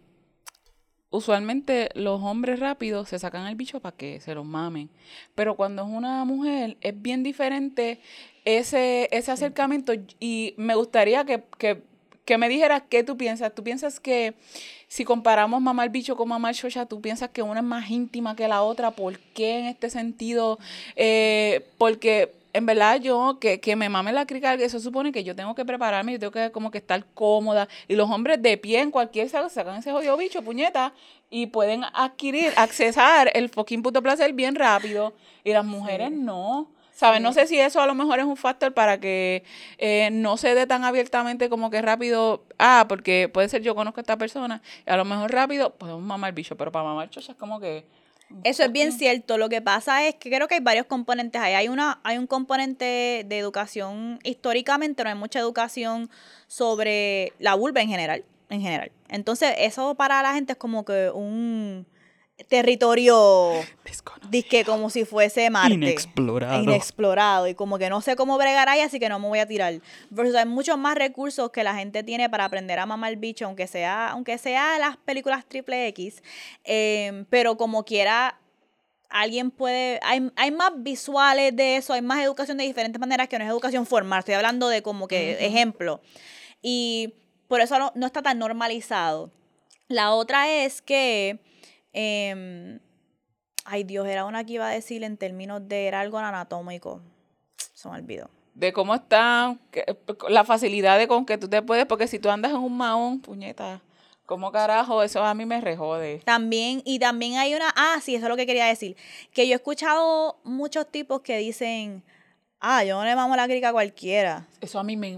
usualmente 1.10 1.88
los 1.94 2.22
hombres 2.22 2.60
rápidos 2.60 3.08
se 3.08 3.18
sacan 3.18 3.46
el 3.46 3.56
bicho 3.56 3.80
para 3.80 3.96
que 3.96 4.20
se 4.20 4.34
los 4.34 4.46
mamen. 4.46 4.90
Pero 5.34 5.56
cuando 5.56 5.82
es 5.82 5.88
una 5.88 6.24
mujer 6.24 6.76
es 6.80 7.00
bien 7.00 7.22
diferente 7.22 8.00
ese, 8.44 9.08
ese 9.10 9.32
acercamiento 9.32 9.92
y 10.18 10.54
me 10.56 10.74
gustaría 10.74 11.24
que, 11.24 11.42
que, 11.58 11.82
que 12.24 12.38
me 12.38 12.48
dijeras 12.48 12.84
qué 12.88 13.02
tú 13.02 13.16
piensas. 13.16 13.54
¿Tú 13.54 13.64
piensas 13.64 13.98
que 13.98 14.34
si 14.86 15.04
comparamos 15.04 15.60
mamá 15.60 15.84
el 15.84 15.90
bicho 15.90 16.16
con 16.16 16.28
mamá 16.28 16.50
el 16.50 16.56
chocha, 16.56 16.86
tú 16.86 17.00
piensas 17.00 17.30
que 17.30 17.42
una 17.42 17.60
es 17.60 17.66
más 17.66 17.90
íntima 17.90 18.36
que 18.36 18.46
la 18.46 18.62
otra? 18.62 18.92
¿Por 18.92 19.18
qué 19.18 19.58
en 19.58 19.66
este 19.66 19.90
sentido? 19.90 20.58
Eh, 20.94 21.66
porque 21.76 22.39
en 22.52 22.66
verdad 22.66 23.00
yo, 23.00 23.38
que, 23.40 23.60
que 23.60 23.76
me 23.76 23.88
mame 23.88 24.12
la 24.12 24.26
crica, 24.26 24.54
eso 24.54 24.80
supone 24.80 25.12
que 25.12 25.24
yo 25.24 25.36
tengo 25.36 25.54
que 25.54 25.64
prepararme, 25.64 26.12
yo 26.12 26.18
tengo 26.18 26.32
que 26.32 26.50
como 26.50 26.70
que 26.70 26.78
estar 26.78 27.04
cómoda. 27.14 27.68
Y 27.88 27.94
los 27.94 28.10
hombres 28.10 28.42
de 28.42 28.56
pie 28.58 28.80
en 28.80 28.90
cualquier 28.90 29.28
sala 29.28 29.48
sacan 29.48 29.76
ese 29.76 29.92
jodido 29.92 30.16
bicho, 30.16 30.42
puñeta, 30.42 30.92
y 31.30 31.46
pueden 31.46 31.84
adquirir, 31.94 32.52
accesar 32.56 33.30
el 33.34 33.48
fucking 33.48 33.82
puto 33.82 34.02
placer 34.02 34.32
bien 34.32 34.54
rápido. 34.54 35.14
Y 35.44 35.52
las 35.52 35.64
mujeres 35.64 36.10
no. 36.10 36.68
¿Sabes? 36.92 37.22
No 37.22 37.32
sé 37.32 37.46
si 37.46 37.58
eso 37.58 37.80
a 37.80 37.86
lo 37.86 37.94
mejor 37.94 38.18
es 38.18 38.26
un 38.26 38.36
factor 38.36 38.74
para 38.74 39.00
que 39.00 39.42
eh, 39.78 40.10
no 40.12 40.36
se 40.36 40.54
dé 40.54 40.66
tan 40.66 40.84
abiertamente 40.84 41.48
como 41.48 41.70
que 41.70 41.80
rápido. 41.80 42.44
Ah, 42.58 42.84
porque 42.88 43.30
puede 43.32 43.48
ser 43.48 43.62
yo 43.62 43.74
conozco 43.74 44.00
a 44.00 44.02
esta 44.02 44.18
persona 44.18 44.60
y 44.86 44.90
a 44.90 44.98
lo 44.98 45.06
mejor 45.06 45.32
rápido 45.32 45.70
podemos 45.70 46.02
mamar 46.02 46.34
bicho, 46.34 46.56
pero 46.58 46.70
para 46.70 46.84
mamar 46.84 47.08
chocha 47.08 47.32
es 47.32 47.38
como 47.38 47.58
que. 47.58 47.86
Eso 48.44 48.62
es 48.62 48.72
bien 48.72 48.92
cierto. 48.92 49.38
Lo 49.38 49.48
que 49.48 49.60
pasa 49.60 50.06
es 50.06 50.14
que 50.14 50.30
creo 50.30 50.48
que 50.48 50.54
hay 50.54 50.60
varios 50.60 50.86
componentes 50.86 51.40
ahí. 51.40 51.54
Hay 51.54 51.68
una, 51.68 52.00
hay 52.04 52.18
un 52.18 52.26
componente 52.26 53.24
de 53.26 53.38
educación 53.38 54.18
históricamente, 54.22 55.02
no 55.02 55.10
hay 55.10 55.16
mucha 55.16 55.38
educación 55.38 56.10
sobre 56.46 57.32
la 57.38 57.54
vulva 57.54 57.80
en 57.80 57.88
general, 57.88 58.24
en 58.48 58.60
general. 58.60 58.92
Entonces, 59.08 59.54
eso 59.58 59.94
para 59.94 60.22
la 60.22 60.34
gente 60.34 60.52
es 60.52 60.58
como 60.58 60.84
que 60.84 61.10
un 61.10 61.86
territorio 62.48 63.52
Disque 64.28 64.64
como 64.64 64.90
si 64.90 65.04
fuese 65.04 65.50
Marte. 65.50 65.74
Inexplorado. 65.74 66.62
Inexplorado. 66.62 67.46
Y 67.48 67.54
como 67.54 67.78
que 67.78 67.90
no 67.90 68.00
sé 68.00 68.16
cómo 68.16 68.38
bregar 68.38 68.68
ahí, 68.68 68.80
así 68.80 69.00
que 69.00 69.08
no 69.08 69.18
me 69.18 69.28
voy 69.28 69.38
a 69.38 69.46
tirar. 69.46 69.80
Versus 70.10 70.34
hay 70.36 70.46
muchos 70.46 70.78
más 70.78 70.94
recursos 70.94 71.50
que 71.50 71.64
la 71.64 71.74
gente 71.74 72.02
tiene 72.02 72.28
para 72.30 72.44
aprender 72.44 72.78
a 72.78 72.86
mamar 72.86 73.16
bicho, 73.16 73.46
aunque 73.46 73.66
sea, 73.66 74.10
aunque 74.10 74.38
sea 74.38 74.78
las 74.78 74.96
películas 74.98 75.44
triple 75.46 75.88
X. 75.88 76.22
Eh, 76.64 77.24
pero 77.30 77.56
como 77.56 77.84
quiera, 77.84 78.38
alguien 79.08 79.50
puede. 79.50 79.98
Hay, 80.02 80.30
hay 80.36 80.50
más 80.50 80.72
visuales 80.76 81.54
de 81.56 81.76
eso, 81.76 81.92
hay 81.92 82.02
más 82.02 82.22
educación 82.22 82.56
de 82.58 82.64
diferentes 82.64 83.00
maneras 83.00 83.28
que 83.28 83.38
no 83.38 83.44
es 83.44 83.50
educación 83.50 83.86
formal. 83.86 84.20
Estoy 84.20 84.34
hablando 84.34 84.68
de 84.68 84.82
como 84.82 85.08
que 85.08 85.44
ejemplo. 85.44 86.00
Y 86.62 87.14
por 87.48 87.60
eso 87.60 87.78
no, 87.78 87.92
no 87.94 88.06
está 88.06 88.22
tan 88.22 88.38
normalizado. 88.38 89.30
La 89.88 90.12
otra 90.12 90.50
es 90.50 90.82
que. 90.82 91.40
Em, 91.92 92.78
ay 93.64 93.84
Dios, 93.84 94.06
era 94.06 94.24
una 94.24 94.44
que 94.44 94.54
iba 94.54 94.68
a 94.68 94.70
decir 94.72 95.02
en 95.04 95.16
términos 95.16 95.66
de. 95.68 95.86
Era 95.86 96.00
algo 96.00 96.18
anatómico. 96.18 97.00
Se 97.74 97.88
me 97.88 97.96
olvidó. 97.96 98.28
De 98.54 98.72
cómo 98.72 98.94
está 98.94 99.56
que- 99.70 99.84
la 100.28 100.44
facilidad 100.44 100.98
de 100.98 101.08
con 101.08 101.24
que 101.24 101.38
tú 101.38 101.48
te 101.48 101.62
puedes, 101.62 101.86
porque 101.86 102.06
si 102.08 102.18
tú 102.18 102.28
andas 102.30 102.50
en 102.50 102.58
un 102.58 102.76
maón, 102.76 103.20
puñeta, 103.20 103.80
¿cómo 104.26 104.50
carajo? 104.52 105.02
Eso 105.02 105.24
a 105.24 105.34
mí 105.34 105.46
me 105.46 105.60
rejode. 105.60 106.18
También, 106.24 106.82
y 106.84 106.98
también 106.98 107.36
hay 107.38 107.54
una, 107.54 107.72
ah, 107.76 107.98
sí, 108.02 108.14
eso 108.16 108.26
es 108.26 108.28
lo 108.28 108.36
que 108.36 108.46
quería 108.46 108.66
decir, 108.66 108.96
que 109.32 109.46
yo 109.46 109.52
he 109.52 109.56
escuchado 109.56 110.38
muchos 110.44 110.90
tipos 110.90 111.20
que 111.22 111.38
dicen, 111.38 112.02
ah, 112.58 112.84
yo 112.84 112.98
no 112.98 113.04
le 113.04 113.14
mamo 113.14 113.34
la 113.36 113.46
crica 113.46 113.68
a 113.70 113.72
cualquiera. 113.72 114.46
Eso 114.60 114.78
a 114.78 114.82
mí 114.84 114.96
me... 114.96 115.10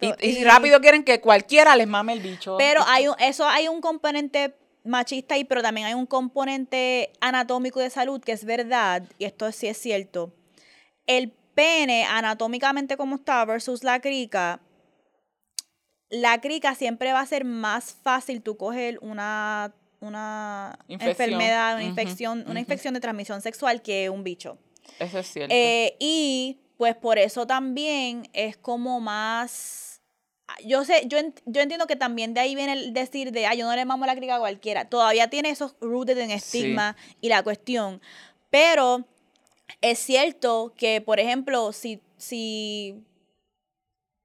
y 0.00 0.12
y- 0.28 0.44
rápido 0.44 0.80
quieren 0.80 1.04
que 1.04 1.20
cualquiera 1.20 1.76
les 1.76 1.86
mame 1.86 2.12
el 2.14 2.20
bicho. 2.20 2.56
Pero 2.58 2.82
hay 2.88 3.08
un, 3.08 3.14
eso 3.20 3.46
hay 3.48 3.68
un 3.68 3.80
componente 3.80 4.54
machista 4.86 5.34
ahí, 5.34 5.44
pero 5.44 5.62
también 5.62 5.86
hay 5.86 5.94
un 5.94 6.06
componente 6.06 7.12
anatómico 7.20 7.80
de 7.80 7.90
salud 7.90 8.20
que 8.22 8.32
es 8.32 8.44
verdad, 8.44 9.02
y 9.18 9.24
esto 9.24 9.50
sí 9.52 9.66
es 9.66 9.78
cierto. 9.78 10.32
El 11.06 11.30
pene, 11.54 12.04
anatómicamente 12.04 12.96
como 12.96 13.16
está, 13.16 13.44
versus 13.44 13.84
la 13.84 14.00
crica, 14.00 14.60
la 16.08 16.40
crica 16.40 16.74
siempre 16.74 17.12
va 17.12 17.20
a 17.20 17.26
ser 17.26 17.44
más 17.44 17.94
fácil 18.02 18.42
tú 18.42 18.56
coger 18.56 18.98
una, 19.02 19.74
una 20.00 20.78
Infección. 20.88 21.10
enfermedad, 21.10 21.74
una 21.74 21.84
infección, 21.84 22.44
una 22.48 22.60
infección 22.60 22.94
de 22.94 23.00
transmisión 23.00 23.42
sexual 23.42 23.82
que 23.82 24.08
un 24.10 24.22
bicho. 24.22 24.58
Eso 24.98 25.18
es 25.18 25.26
cierto. 25.26 25.54
Eh, 25.54 25.96
y 25.98 26.60
pues 26.76 26.94
por 26.94 27.18
eso 27.18 27.46
también 27.46 28.28
es 28.32 28.56
como 28.56 29.00
más. 29.00 29.85
Yo 30.64 30.84
sé, 30.84 31.02
yo, 31.06 31.18
ent- 31.18 31.42
yo 31.44 31.60
entiendo 31.60 31.86
que 31.86 31.96
también 31.96 32.32
de 32.34 32.40
ahí 32.40 32.54
viene 32.54 32.72
el 32.72 32.92
decir 32.92 33.32
de, 33.32 33.46
ah, 33.46 33.54
yo 33.54 33.66
no 33.66 33.74
le 33.74 33.84
mamo 33.84 34.06
la 34.06 34.16
crica 34.16 34.36
a 34.36 34.38
cualquiera. 34.38 34.84
Todavía 34.88 35.28
tiene 35.28 35.50
esos 35.50 35.74
rooted 35.80 36.16
en 36.18 36.30
estigma 36.30 36.96
y 37.20 37.28
la 37.28 37.42
cuestión. 37.42 38.00
Pero 38.50 39.04
es 39.80 39.98
cierto 39.98 40.72
que, 40.76 41.00
por 41.00 41.18
ejemplo, 41.20 41.72
si, 41.72 42.00
si 42.16 42.94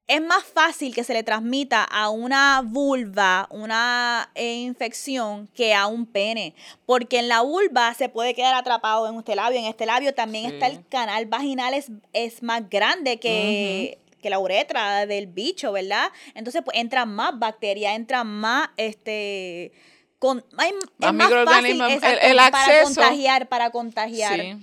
es 0.07 0.21
más 0.21 0.43
fácil 0.43 0.93
que 0.93 1.03
se 1.03 1.13
le 1.13 1.23
transmita 1.23 1.83
a 1.83 2.09
una 2.09 2.61
vulva 2.65 3.47
una 3.49 4.29
eh, 4.35 4.55
infección 4.55 5.47
que 5.55 5.73
a 5.73 5.87
un 5.87 6.05
pene. 6.05 6.53
Porque 6.85 7.19
en 7.19 7.29
la 7.29 7.41
vulva 7.41 7.93
se 7.93 8.09
puede 8.09 8.33
quedar 8.35 8.53
atrapado 8.53 9.07
en 9.07 9.17
este 9.19 9.35
labio. 9.35 9.59
En 9.59 9.65
este 9.65 9.85
labio 9.85 10.13
también 10.13 10.45
está 10.53 10.67
el 10.67 10.85
canal 10.87 11.25
vaginal, 11.25 11.73
es, 11.73 11.87
es 12.13 12.43
más 12.43 12.69
grande 12.69 13.19
que, 13.19 13.97
que 14.21 14.29
la 14.29 14.39
uretra 14.39 15.05
del 15.05 15.27
bicho, 15.27 15.71
¿verdad? 15.71 16.09
Entonces, 16.35 16.61
pues 16.63 16.77
entra 16.77 17.05
más 17.05 17.37
bacteria, 17.37 17.95
entra 17.95 18.23
más 18.23 18.69
este. 18.77 19.71
Con, 20.19 20.45
hay- 20.57 20.73
es 20.99 21.13
Más 21.13 21.31
fácil 21.45 21.81
el- 21.81 21.91
exacto, 21.91 22.19
el 22.27 22.37
para 22.51 22.83
contagiar, 22.83 23.47
para 23.49 23.69
contagiar. 23.71 24.39
Sí. 24.39 24.57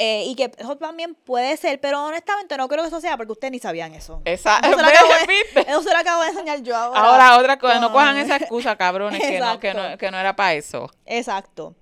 Eh, 0.00 0.24
y 0.26 0.36
que 0.36 0.50
eso 0.58 0.76
también 0.76 1.14
puede 1.16 1.56
ser, 1.56 1.80
pero 1.80 2.04
honestamente 2.04 2.56
no 2.56 2.68
creo 2.68 2.82
que 2.82 2.88
eso 2.88 3.00
sea 3.00 3.16
porque 3.16 3.32
ustedes 3.32 3.50
ni 3.50 3.58
sabían 3.58 3.94
eso. 3.94 4.22
Esa, 4.24 4.58
Eso 4.60 4.76
se 4.76 4.82
lo 4.82 4.88
acabo 4.88 5.08
de- 5.12 5.26
¿Viste? 5.26 5.60
Eso 5.70 5.82
se 5.82 5.90
lo 5.92 5.98
acabo 5.98 6.22
de 6.22 6.28
enseñar 6.28 6.62
yo 6.62 6.76
ahora. 6.76 7.00
Ahora 7.00 7.38
otra 7.38 7.58
cosa, 7.58 7.74
no 7.80 7.92
con- 7.92 7.94
cojan 8.00 8.16
esa 8.18 8.36
excusa, 8.36 8.76
cabrones, 8.76 9.20
que 9.20 9.40
no, 9.40 9.58
que 9.58 9.68
Exacto. 9.70 9.90
no, 9.90 9.98
que 9.98 10.10
no 10.12 10.18
era 10.20 10.36
para 10.36 10.54
eso. 10.54 10.88
Exacto. 11.04 11.74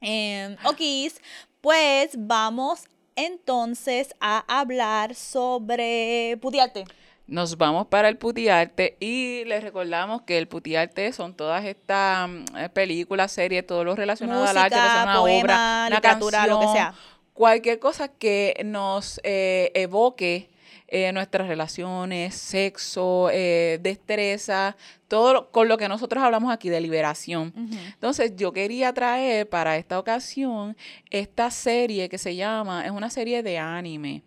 Eh, 0.00 0.56
okis, 0.64 1.20
pues 1.60 2.10
vamos 2.16 2.86
entonces 3.18 4.14
a 4.20 4.44
hablar 4.60 5.14
sobre 5.14 6.38
putearte. 6.40 6.84
Nos 7.26 7.58
vamos 7.58 7.88
para 7.88 8.08
el 8.08 8.16
putiarte 8.16 8.96
y 9.00 9.44
les 9.44 9.62
recordamos 9.62 10.22
que 10.22 10.38
el 10.38 10.48
putiarte 10.48 11.12
son 11.12 11.34
todas 11.34 11.64
estas 11.64 12.28
mm, 12.28 12.56
eh, 12.56 12.68
películas, 12.70 13.32
series, 13.32 13.66
todo 13.66 13.84
lo 13.84 13.94
relacionado 13.94 14.46
al 14.46 14.56
arte, 14.56 14.76
sea 14.76 15.02
una 15.02 15.20
obra, 15.20 15.42
una 15.42 15.90
literatura, 15.90 16.46
lo 16.46 16.60
que 16.60 16.66
canción, 16.66 16.72
sea. 16.72 16.94
Cualquier 17.34 17.78
cosa 17.80 18.08
que 18.08 18.58
nos 18.64 19.20
eh, 19.24 19.72
evoque 19.74 20.48
eh, 20.88 21.12
nuestras 21.12 21.46
relaciones, 21.48 22.34
sexo, 22.34 23.28
eh, 23.30 23.78
destreza, 23.82 24.76
todo 25.06 25.32
lo- 25.34 25.50
con 25.50 25.68
lo 25.68 25.76
que 25.76 25.88
nosotros 25.88 26.24
hablamos 26.24 26.52
aquí 26.52 26.68
de 26.70 26.80
liberación. 26.80 27.52
Entonces 27.94 28.32
yo 28.36 28.52
quería 28.52 28.92
traer 28.92 29.48
para 29.48 29.76
esta 29.76 29.98
ocasión 29.98 30.76
esta 31.10 31.50
serie 31.50 32.08
que 32.08 32.18
se 32.18 32.34
llama, 32.36 32.84
es 32.84 32.90
una 32.90 33.10
serie 33.10 33.42
de 33.42 33.58
anime, 33.58 34.22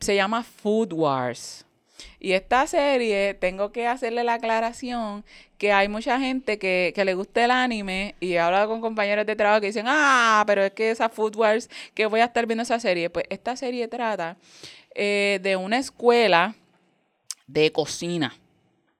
se 0.00 0.14
llama 0.14 0.42
Food 0.42 0.92
Wars. 0.92 1.64
Y 2.20 2.32
esta 2.32 2.66
serie, 2.68 3.34
tengo 3.34 3.72
que 3.72 3.86
hacerle 3.88 4.22
la 4.22 4.34
aclaración 4.34 5.24
que 5.56 5.72
hay 5.72 5.88
mucha 5.88 6.18
gente 6.20 6.56
que, 6.58 6.92
que 6.94 7.04
le 7.04 7.14
gusta 7.14 7.44
el 7.44 7.50
anime 7.50 8.14
y 8.20 8.34
he 8.34 8.38
hablado 8.38 8.68
con 8.68 8.80
compañeros 8.80 9.26
de 9.26 9.34
trabajo 9.34 9.60
que 9.60 9.66
dicen, 9.68 9.86
ah, 9.88 10.44
pero 10.46 10.62
es 10.62 10.70
que 10.72 10.90
esa 10.92 11.08
Food 11.08 11.34
Wars, 11.36 11.68
que 11.94 12.06
voy 12.06 12.20
a 12.20 12.26
estar 12.26 12.46
viendo 12.46 12.62
esa 12.62 12.78
serie. 12.78 13.10
Pues 13.10 13.24
esta 13.30 13.56
serie 13.56 13.88
trata 13.88 14.36
eh, 15.00 15.38
de 15.40 15.54
una 15.54 15.78
escuela 15.78 16.56
de 17.46 17.70
cocina. 17.70 18.34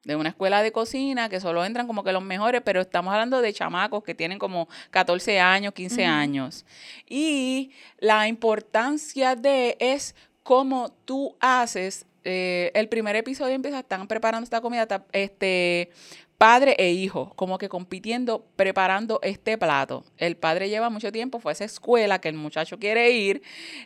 De 0.04 0.14
una 0.14 0.28
escuela 0.28 0.62
de 0.62 0.70
cocina 0.70 1.28
que 1.28 1.40
solo 1.40 1.64
entran 1.64 1.88
como 1.88 2.04
que 2.04 2.12
los 2.12 2.22
mejores, 2.22 2.62
pero 2.64 2.80
estamos 2.80 3.12
hablando 3.12 3.42
de 3.42 3.52
chamacos 3.52 4.04
que 4.04 4.14
tienen 4.14 4.38
como 4.38 4.68
14 4.92 5.40
años, 5.40 5.74
15 5.74 6.04
años. 6.06 6.64
Y 7.08 7.72
la 7.98 8.28
importancia 8.28 9.34
de 9.34 9.76
es 9.80 10.14
cómo 10.44 10.92
tú 11.04 11.36
haces. 11.40 12.06
eh, 12.22 12.70
el 12.74 12.88
primer 12.88 13.16
episodio 13.16 13.56
empieza, 13.56 13.80
están 13.80 14.06
preparando 14.06 14.44
esta 14.44 14.60
comida, 14.60 14.86
este 15.12 15.90
padre 16.38 16.76
e 16.78 16.92
hijo, 16.92 17.32
como 17.34 17.58
que 17.58 17.68
compitiendo, 17.68 18.46
preparando 18.56 19.18
este 19.22 19.58
plato. 19.58 20.04
El 20.16 20.36
padre 20.36 20.68
lleva 20.68 20.88
mucho 20.88 21.12
tiempo, 21.12 21.40
fue 21.40 21.50
a 21.50 21.54
esa 21.54 21.64
escuela 21.64 22.20
que 22.20 22.28
el 22.28 22.36
muchacho 22.36 22.78
quiere 22.78 23.10
ir 23.10 23.42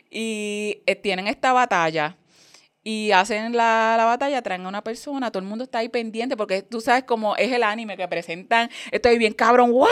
y 0.09 0.81
eh, 0.85 0.95
tienen 0.95 1.27
esta 1.27 1.51
batalla 1.51 2.17
y 2.83 3.11
hacen 3.11 3.55
la, 3.55 3.95
la 3.97 4.05
batalla, 4.05 4.41
traen 4.41 4.65
a 4.65 4.69
una 4.69 4.83
persona, 4.83 5.31
todo 5.31 5.41
el 5.41 5.47
mundo 5.47 5.63
está 5.63 5.79
ahí 5.79 5.89
pendiente, 5.89 6.35
porque 6.35 6.61
tú 6.61 6.81
sabes 6.81 7.05
cómo 7.05 7.35
es 7.37 7.51
el 7.51 7.63
anime 7.63 7.95
que 7.95 8.07
presentan, 8.07 8.69
estoy 8.91 9.17
bien 9.17 9.33
cabrón, 9.33 9.71
¡guau! 9.71 9.89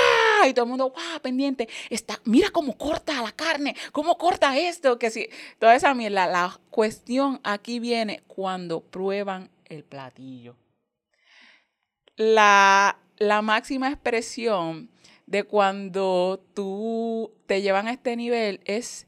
Y 0.48 0.54
todo 0.54 0.66
el 0.66 0.70
mundo, 0.70 0.92
¡guau! 0.92 1.22
Pendiente, 1.22 1.70
está, 1.90 2.20
mira 2.26 2.50
cómo 2.52 2.78
corta 2.78 3.22
la 3.22 3.32
carne, 3.32 3.76
cómo 3.92 4.18
corta 4.18 4.58
esto, 4.58 5.00
que 5.00 5.10
sí, 5.10 5.30
toda 5.58 5.76
esa 5.76 5.94
mierda. 5.94 6.28
La 6.28 6.60
cuestión 6.70 7.40
aquí 7.44 7.80
viene 7.80 8.24
cuando 8.28 8.82
prueban 8.82 9.50
el 9.66 9.84
platillo. 9.86 10.58
La, 12.22 13.00
la 13.18 13.42
máxima 13.42 13.90
expresión 13.90 14.92
de 15.26 15.44
cuando 15.44 16.46
tú 16.54 17.34
te 17.48 17.64
llevan 17.64 17.88
a 17.88 17.94
este 17.94 18.16
nivel 18.16 18.62
es 18.66 19.08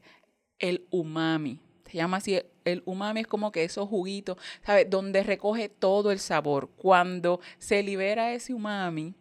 el 0.58 0.88
umami. 0.90 1.60
Se 1.86 1.98
llama 1.98 2.16
así, 2.16 2.42
el 2.64 2.82
umami 2.86 3.20
es 3.20 3.28
como 3.28 3.52
que 3.52 3.62
esos 3.62 3.88
juguitos, 3.88 4.36
¿sabes? 4.66 4.90
Donde 4.90 5.22
recoge 5.22 5.68
todo 5.68 6.10
el 6.10 6.18
sabor. 6.18 6.70
Cuando 6.76 7.38
se 7.58 7.84
libera 7.84 8.32
ese 8.32 8.52
umami, 8.52 9.14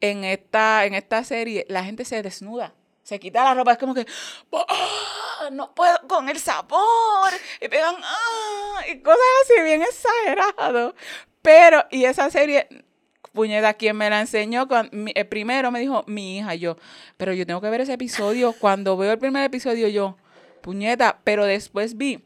en 0.00 0.24
esta, 0.24 0.84
en 0.84 0.94
esta 0.94 1.22
serie, 1.22 1.64
la 1.68 1.84
gente 1.84 2.04
se 2.04 2.24
desnuda. 2.24 2.74
Se 3.04 3.20
quita 3.20 3.44
la 3.44 3.54
ropa, 3.54 3.70
es 3.70 3.78
como 3.78 3.94
que 3.94 4.04
"Ah, 4.52 5.48
no 5.52 5.72
puedo 5.76 5.96
con 6.08 6.28
el 6.28 6.40
sabor. 6.40 7.30
Y 7.60 7.68
pegan 7.68 7.94
"Ah", 8.02 8.80
y 8.92 9.00
cosas 9.00 9.20
así, 9.44 9.62
bien 9.62 9.82
exagerado. 9.82 10.96
Pero, 11.40 11.84
y 11.92 12.04
esa 12.04 12.28
serie, 12.30 12.66
puñeta, 13.32 13.74
quien 13.74 13.96
me 13.96 14.08
la 14.10 14.20
enseñó, 14.20 14.68
cuan- 14.68 14.90
mi- 14.92 15.12
eh, 15.14 15.24
primero 15.24 15.70
me 15.70 15.80
dijo 15.80 16.04
mi 16.06 16.38
hija, 16.38 16.54
yo, 16.54 16.76
pero 17.16 17.32
yo 17.32 17.46
tengo 17.46 17.60
que 17.60 17.70
ver 17.70 17.80
ese 17.80 17.94
episodio. 17.94 18.52
Cuando 18.52 18.96
veo 18.96 19.12
el 19.12 19.18
primer 19.18 19.44
episodio, 19.44 19.88
yo, 19.88 20.16
puñeta, 20.60 21.20
pero 21.24 21.44
después 21.46 21.96
vi. 21.96 22.24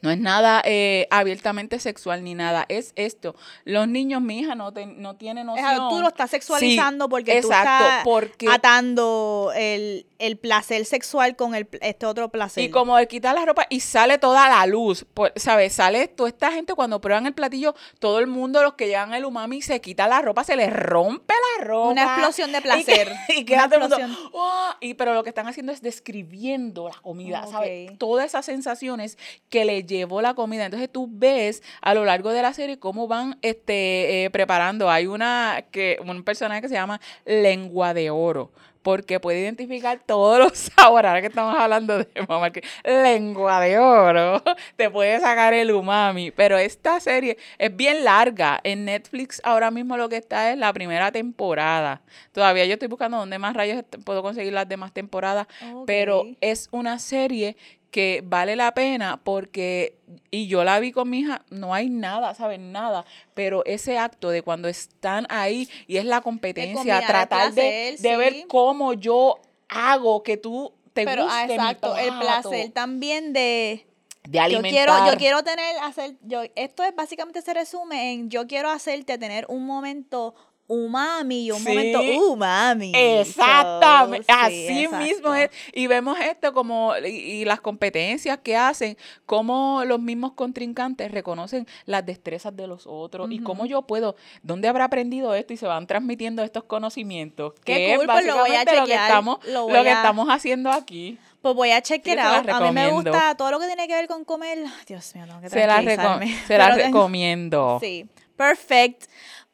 No 0.00 0.10
es 0.10 0.18
nada 0.18 0.62
eh, 0.64 1.06
abiertamente 1.10 1.78
sexual 1.80 2.24
ni 2.24 2.34
nada, 2.34 2.64
es 2.68 2.92
esto. 2.96 3.34
Los 3.64 3.88
niños, 3.88 4.22
mi 4.22 4.40
hija 4.40 4.54
no, 4.54 4.72
te- 4.72 4.86
no 4.86 5.16
tiene 5.16 5.44
noción. 5.44 5.88
tú 5.90 6.00
lo 6.00 6.08
estás 6.08 6.30
sexualizando 6.30 7.06
Sí, 7.06 7.10
porque 7.10 7.40
tú 7.40 7.48
exacto, 7.48 7.84
estás 7.86 8.04
porque- 8.04 8.48
atando 8.50 9.52
el, 9.56 10.06
el 10.18 10.36
placer 10.36 10.84
sexual 10.84 11.36
con 11.36 11.54
el, 11.54 11.68
este 11.80 12.06
otro 12.06 12.28
placer. 12.28 12.64
Y 12.64 12.70
como 12.70 12.98
él 12.98 13.08
quita 13.08 13.32
la 13.32 13.44
ropa 13.44 13.66
y 13.70 13.80
sale 13.80 14.18
toda 14.18 14.48
la 14.48 14.66
luz, 14.66 15.06
pues, 15.14 15.32
¿sabes? 15.36 15.72
Sale 15.74 16.08
toda 16.08 16.28
esta 16.28 16.52
gente 16.52 16.74
cuando 16.74 17.00
prueban 17.00 17.26
el 17.26 17.34
platillo, 17.34 17.74
todo 17.98 18.18
el 18.20 18.26
mundo, 18.26 18.62
los 18.62 18.74
que 18.74 18.86
llegan 18.86 19.14
el 19.14 19.24
umami, 19.24 19.62
se 19.62 19.80
quita 19.80 20.06
la 20.08 20.20
ropa, 20.22 20.44
se 20.44 20.56
les 20.56 20.72
rompe 20.72 21.34
la 21.58 21.64
ropa. 21.64 21.88
Una 21.90 22.02
explosión 22.04 22.52
de 22.52 22.58
Y 22.58 22.62
que- 22.62 22.68
placer. 22.68 23.12
Y, 23.38 23.44
queda 23.44 23.64
todo 23.66 23.74
el 23.76 23.80
mundo, 23.82 23.96
explosión. 23.98 24.30
"Oh", 24.32 24.70
y 24.80 24.94
pero 24.94 25.14
lo 25.14 25.22
que 25.22 25.28
están 25.30 25.46
haciendo 25.46 25.72
es 25.72 25.82
describiendo 25.82 26.88
la 26.88 26.96
comida, 27.00 27.46
¿sabes? 27.46 27.96
Todas 27.98 28.26
esas 28.26 28.44
sensaciones 28.44 29.18
que 29.48 29.64
le 29.64 29.82
llevó 29.88 30.22
la 30.22 30.34
comida. 30.34 30.64
Entonces 30.64 30.90
tú 30.90 31.08
ves 31.10 31.62
a 31.80 31.94
lo 31.94 32.04
largo 32.04 32.30
de 32.30 32.42
la 32.42 32.52
serie 32.52 32.78
cómo 32.78 33.08
van 33.08 33.38
este, 33.42 34.24
eh, 34.24 34.30
preparando. 34.30 34.90
Hay 34.90 35.06
una 35.06 35.64
que 35.72 35.98
un 36.04 36.22
personaje 36.22 36.60
que 36.60 36.68
se 36.68 36.74
llama 36.74 37.00
Lengua 37.24 37.94
de 37.94 38.10
Oro. 38.10 38.52
Porque 38.82 39.20
puede 39.20 39.40
identificar 39.40 40.00
todos 40.06 40.38
los 40.38 40.52
sabores. 40.76 41.08
Ahora 41.08 41.20
que 41.20 41.26
estamos 41.26 41.58
hablando 41.58 41.98
de 41.98 42.08
mamá, 42.28 42.50
que 42.50 42.62
lengua 42.84 43.60
de 43.60 43.78
oro. 43.78 44.42
Te 44.76 44.88
puede 44.88 45.20
sacar 45.20 45.52
el 45.52 45.72
umami. 45.72 46.30
Pero 46.30 46.56
esta 46.56 47.00
serie 47.00 47.36
es 47.58 47.76
bien 47.76 48.04
larga. 48.04 48.60
En 48.62 48.84
Netflix 48.84 49.40
ahora 49.44 49.70
mismo 49.70 49.96
lo 49.96 50.08
que 50.08 50.16
está 50.16 50.52
es 50.52 50.58
la 50.58 50.72
primera 50.72 51.12
temporada. 51.12 52.00
Todavía 52.32 52.64
yo 52.64 52.74
estoy 52.74 52.88
buscando 52.88 53.18
dónde 53.18 53.38
más 53.38 53.54
rayos 53.54 53.84
puedo 54.04 54.22
conseguir 54.22 54.52
las 54.52 54.68
demás 54.68 54.92
temporadas. 54.92 55.48
Pero 55.84 56.24
es 56.40 56.68
una 56.70 56.98
serie 56.98 57.56
que 57.90 58.22
vale 58.24 58.56
la 58.56 58.74
pena 58.74 59.20
porque, 59.22 59.96
y 60.30 60.46
yo 60.46 60.64
la 60.64 60.78
vi 60.80 60.92
con 60.92 61.08
mi 61.08 61.20
hija, 61.20 61.44
no 61.50 61.74
hay 61.74 61.88
nada, 61.88 62.34
¿saben? 62.34 62.72
Nada, 62.72 63.04
pero 63.34 63.64
ese 63.64 63.98
acto 63.98 64.30
de 64.30 64.42
cuando 64.42 64.68
están 64.68 65.26
ahí 65.30 65.68
y 65.86 65.96
es 65.96 66.04
la 66.04 66.20
competencia, 66.20 67.06
tratar 67.06 67.52
de, 67.52 67.96
ver 68.02 68.46
cómo 68.48 68.92
yo 68.92 69.40
hago 69.68 70.22
que 70.22 70.36
tú 70.36 70.72
te 70.92 71.04
Pero, 71.04 71.26
ah, 71.28 71.44
mi 71.46 71.54
exacto, 71.54 71.96
el 71.96 72.18
placer 72.18 72.70
también 72.72 73.32
de... 73.32 73.86
de 74.24 74.38
Yo 74.38 74.42
alimentar. 74.42 74.70
quiero, 74.70 75.10
yo 75.10 75.18
quiero 75.18 75.42
tener, 75.42 75.76
hacer, 75.82 76.16
yo, 76.22 76.42
esto 76.56 76.82
es 76.82 76.94
básicamente 76.94 77.40
se 77.40 77.54
resume 77.54 78.12
en 78.12 78.30
yo 78.30 78.46
quiero 78.46 78.70
hacerte 78.70 79.16
tener 79.16 79.46
un 79.48 79.64
momento 79.64 80.34
umami 80.68 81.46
y 81.46 81.50
un 81.50 81.58
Sí. 81.58 81.68
momento 81.68 82.00
umami. 82.30 82.92
Exactamente, 82.94 84.26
So, 84.32 84.38
así 84.38 84.88
mismo 84.98 85.34
es. 85.34 85.50
Y 85.72 85.86
vemos 85.86 86.18
esto 86.20 86.52
como, 86.52 86.92
y, 86.98 87.06
y 87.08 87.44
las 87.44 87.60
competencias 87.60 88.38
que 88.42 88.56
hacen, 88.56 88.96
cómo 89.26 89.82
los 89.84 89.98
mismos 90.00 90.32
contrincantes 90.34 91.10
reconocen 91.10 91.66
las 91.86 92.04
destrezas 92.06 92.54
de 92.54 92.66
los 92.66 92.86
otros 92.86 93.30
y 93.30 93.40
cómo 93.40 93.66
yo 93.66 93.82
puedo, 93.82 94.14
¿dónde 94.42 94.68
habrá 94.68 94.84
aprendido 94.84 95.34
esto? 95.34 95.52
Y 95.52 95.56
se 95.56 95.66
van 95.66 95.86
transmitiendo 95.86 96.42
estos 96.42 96.64
conocimientos. 96.64 97.54
Qué 97.64 97.74
que 97.74 97.94
cool, 97.96 98.04
es 98.06 98.12
pues 98.12 98.26
lo 98.26 98.36
voy 98.36 98.50
a 98.50 98.64
básicamente 98.64 98.76
lo 98.76 98.86
que 98.86 98.92
chequear, 98.92 99.08
estamos, 99.08 99.38
lo 99.46 99.66
que 99.68 99.78
a- 99.90 99.92
estamos 99.92 100.28
haciendo 100.28 100.70
aquí. 100.70 101.18
Pues 101.40 101.54
voy 101.54 101.70
a 101.70 101.80
Sí, 101.84 101.94
out. 102.18 102.48
A 102.48 102.60
mí 102.60 102.72
me 102.72 102.88
gusta 102.90 103.36
todo 103.36 103.50
lo 103.52 103.58
que 103.60 103.66
tiene 103.66 103.86
que 103.86 103.94
ver 103.94 104.06
con 104.08 104.24
comer. 104.24 104.58
Dios 104.86 105.14
mío, 105.14 105.24
tengo 105.26 105.40
que 105.40 105.48
Se 105.48 105.56
reco- 105.56 105.66
tranquilizarme. 105.66 106.26
se 106.46 106.58
tengo- 106.58 106.74
recomiendo. 106.86 107.78
Sí, 107.80 108.06
perfect. 108.36 109.04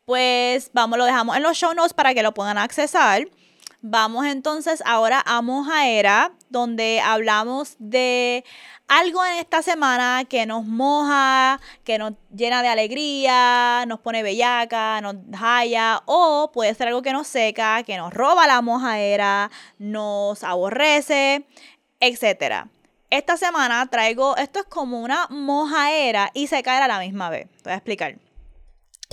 Pues 0.07 0.71
vamos, 0.75 0.99
lo 0.99 1.07
dejamos 1.07 1.35
en 1.37 1.43
los 1.43 1.57
show 1.57 1.73
notes 1.73 1.95
para 1.95 2.13
que 2.13 2.23
lo 2.23 2.35
puedan 2.35 2.59
accesar. 2.59 3.27
vamos 3.81 4.27
entonces 4.27 4.83
ahora 4.87 5.23
a 5.27 5.43
Mojaera, 5.43 6.33
donde 6.51 7.01
hablamos 7.01 7.77
de 7.79 8.45
algo 8.89 9.25
en 9.25 9.39
esta 9.39 9.63
semana 9.63 10.25
que 10.29 10.47
nos 10.47 10.67
moja, 10.67 11.61
que 11.85 11.99
nos 11.99 12.13
llena 12.35 12.63
de 12.63 12.69
alegría, 12.69 13.85
nos 13.87 14.01
pone 14.01 14.23
bellaca, 14.23 15.01
nos 15.01 15.17
jaya, 15.35 16.03
o 16.07 16.51
puede 16.53 16.75
ser 16.75 16.89
algo 16.89 17.03
que 17.03 17.13
nos 17.13 17.27
seca, 17.27 17.83
que 17.83 17.97
nos 17.97 18.13
roba 18.13 18.47
la 18.47 18.61
mojaera, 18.63 19.51
nos 19.79 20.45
aborrece, 20.45 21.47
etc. 22.01 22.67
Esta 23.11 23.37
semana 23.39 23.87
traigo, 23.91 24.37
esto 24.37 24.61
es 24.61 24.67
como 24.67 25.01
una 25.01 25.29
mojaera 25.31 26.31
y 26.35 26.47
secaera 26.47 26.87
a 26.87 26.89
la 26.89 26.99
misma 27.01 27.31
vez. 27.31 27.49
Te 27.63 27.65
voy 27.65 27.73
a 27.73 27.77
explicar. 27.77 28.24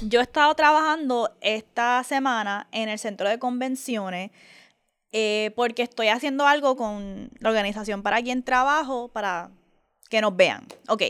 Yo 0.01 0.19
he 0.19 0.23
estado 0.23 0.53
trabajando 0.55 1.35
esta 1.41 2.03
semana 2.03 2.67
en 2.71 2.89
el 2.89 2.99
centro 2.99 3.29
de 3.29 3.39
convenciones 3.39 4.31
eh, 5.11 5.51
porque 5.55 5.83
estoy 5.83 6.07
haciendo 6.07 6.47
algo 6.47 6.75
con 6.75 7.29
la 7.39 7.49
organización 7.49 8.01
para 8.01 8.21
quien 8.21 8.43
trabajo, 8.43 9.09
para 9.09 9.51
que 10.09 10.21
nos 10.21 10.35
vean. 10.35 10.65
Ok. 10.87 11.03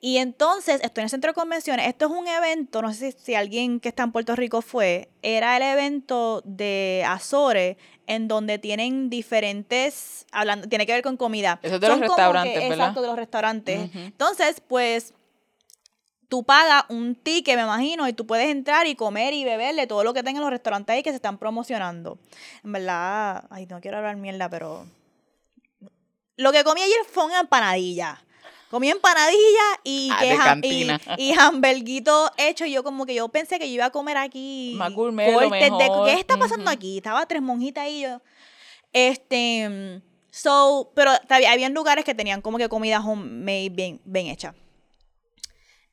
Y 0.00 0.18
entonces 0.18 0.80
estoy 0.82 1.02
en 1.02 1.04
el 1.04 1.10
centro 1.10 1.30
de 1.30 1.34
convenciones. 1.34 1.86
Esto 1.86 2.06
es 2.06 2.10
un 2.10 2.26
evento, 2.26 2.82
no 2.82 2.92
sé 2.92 3.12
si, 3.12 3.34
alguien 3.34 3.78
que 3.78 3.88
está 3.88 4.02
en 4.02 4.12
Puerto 4.12 4.34
Rico 4.34 4.60
fue, 4.60 5.08
era 5.22 5.56
el 5.56 5.62
evento 5.62 6.42
de 6.44 7.04
Azores 7.06 7.76
en 8.08 8.26
donde 8.26 8.58
tienen 8.58 9.10
diferentes, 9.10 10.26
hablando, 10.32 10.68
tiene 10.68 10.86
que 10.86 10.92
ver 10.92 11.02
con 11.02 11.16
comida. 11.16 11.60
Eso 11.62 11.76
es 11.76 11.80
de 11.80 11.88
los 11.88 12.00
restaurantes, 12.00 12.54
¿verdad? 12.54 12.72
Exacto, 12.72 13.00
de 13.00 13.06
los 13.06 13.16
restaurantes. 13.16 13.90
Entonces, 13.94 14.60
pues 14.66 15.14
tú 16.32 16.44
pagas 16.44 16.84
un 16.88 17.14
ticket, 17.14 17.56
me 17.56 17.62
imagino, 17.64 18.08
y 18.08 18.14
tú 18.14 18.26
puedes 18.26 18.48
entrar 18.48 18.86
y 18.86 18.94
comer 18.94 19.34
y 19.34 19.44
beberle 19.44 19.86
todo 19.86 20.02
lo 20.02 20.14
que 20.14 20.22
tengan 20.22 20.40
los 20.40 20.48
restaurantes 20.50 20.94
ahí 20.94 21.02
que 21.02 21.10
se 21.10 21.16
están 21.16 21.36
promocionando. 21.36 22.16
En 22.64 22.72
verdad, 22.72 23.44
ay, 23.50 23.66
no 23.66 23.82
quiero 23.82 23.98
hablar 23.98 24.16
mierda, 24.16 24.48
pero 24.48 24.86
lo 26.36 26.50
que 26.50 26.64
comí 26.64 26.80
ayer 26.80 26.96
fue 27.12 27.26
una 27.26 27.40
empanadilla. 27.40 28.18
Comí 28.70 28.88
empanadilla 28.88 29.66
y, 29.84 30.08
Ah, 30.10 30.18
que 30.22 30.34
jam- 30.38 30.64
y, 31.18 31.22
y 31.22 31.38
hamburguito 31.38 32.30
hecho. 32.38 32.64
Y 32.64 32.72
yo 32.72 32.82
como 32.82 33.04
que 33.04 33.14
yo 33.14 33.28
pensé 33.28 33.58
que 33.58 33.68
yo 33.68 33.74
iba 33.74 33.84
a 33.84 33.90
comer 33.90 34.16
aquí. 34.16 34.72
Más 34.76 34.90
gourmet, 34.94 35.30
lo 35.30 35.38
cortes 35.50 35.60
de- 35.60 35.70
mejor. 35.70 36.06
¿Qué 36.08 36.14
está 36.18 36.38
pasando 36.38 36.70
aquí? 36.70 36.96
Estaba 36.96 37.26
tres 37.26 37.42
monjitas 37.42 37.86
y 37.90 38.00
yo. 38.00 38.22
Este. 38.94 40.00
So, 40.30 40.90
pero 40.94 41.10
había, 41.28 41.68
lugares 41.68 42.06
que 42.06 42.14
tenían 42.14 42.40
como 42.40 42.56
que 42.56 42.70
comida 42.70 43.00
homemade 43.00 43.68
bien, 43.68 44.00
bien 44.06 44.28
hecha. 44.28 44.54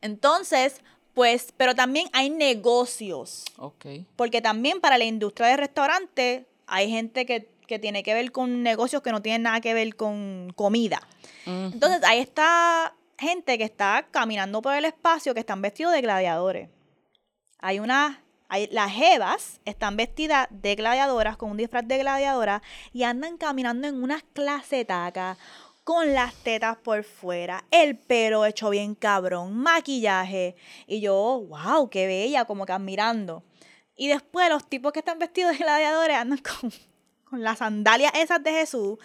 Entonces, 0.02 0.82
pues, 1.14 1.54
pero 1.58 1.76
también 1.76 2.08
hay 2.14 2.30
negocios. 2.30 3.45
Ok. 3.58 3.86
Porque 4.16 4.41
también 4.41 4.80
para 4.80 4.97
la 4.97 5.06
industria 5.06 5.47
de 5.47 5.58
restaurantes 5.58 6.43
hay 6.68 6.89
gente 6.89 7.26
que, 7.26 7.50
que 7.68 7.80
tiene 7.80 8.04
que 8.04 8.14
ver 8.14 8.32
con 8.32 8.64
negocios 8.64 9.02
que 9.02 9.12
no 9.12 9.22
tienen 9.22 9.43
nada 9.43 9.62
que 9.62 9.74
ver 9.74 9.95
con 9.95 10.54
comida. 10.56 11.02
Entonces, 11.45 12.04
ahí 12.04 12.20
está 12.20 12.93
gente 13.18 13.58
que 13.58 13.64
está 13.64 14.08
caminando 14.12 14.62
por 14.62 14.76
el 14.76 14.86
espacio 14.86 15.34
que 15.34 15.39
están 15.39 15.62
vestidos 15.62 15.93
de 15.93 16.02
gladiadores. 16.02 16.70
Hay 17.60 17.80
unas, 17.80 18.18
hay, 18.47 18.68
las 18.72 18.91
jevas 18.91 19.60
están 19.66 19.97
vestidas 19.97 20.47
de 20.52 20.76
gladiadoras 20.76 21.36
con 21.38 21.52
un 21.52 21.58
disfraz 21.58 21.88
de 21.88 21.97
gladiadora 21.97 22.62
y 22.93 23.04
andan 23.04 23.38
caminando 23.38 23.88
en 23.88 24.02
unas 24.02 24.24
clasetacas 24.34 25.38
con 25.90 26.14
las 26.14 26.36
tetas 26.36 26.78
por 26.78 27.04
fuera, 27.04 27.66
el 27.72 27.98
pelo 27.98 28.46
hecho 28.46 28.70
bien 28.70 28.94
cabrón, 28.94 29.56
maquillaje. 29.58 30.56
Y 30.86 31.02
yo, 31.02 31.44
wow, 31.50 31.90
qué 31.90 32.06
bella, 32.06 32.46
como 32.46 32.68
que 32.68 32.74
admirando. 32.74 33.42
Y 33.96 34.08
después 34.08 34.48
los 34.50 34.70
tipos 34.70 34.94
que 34.94 35.00
están 35.00 35.18
vestidos 35.18 35.54
de 35.54 35.58
gladiadores 35.58 36.16
andan 36.16 36.38
con, 36.62 36.72
con 37.28 37.42
las 37.42 37.58
sandalias 37.58 38.12
esas 38.14 38.44
de 38.44 38.52
Jesús, 38.52 39.00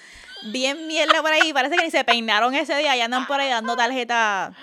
bien 0.53 0.87
mierda 0.87 1.23
por 1.23 1.33
ahí. 1.33 1.55
Parece 1.55 1.75
que 1.77 1.85
ni 1.85 1.91
se 1.91 2.05
peinaron 2.05 2.55
ese 2.55 2.77
día 2.77 2.95
y 2.95 3.01
andan 3.01 3.27
por 3.27 3.41
ahí 3.41 3.49
dando 3.49 3.75
tarjeta. 3.77 4.55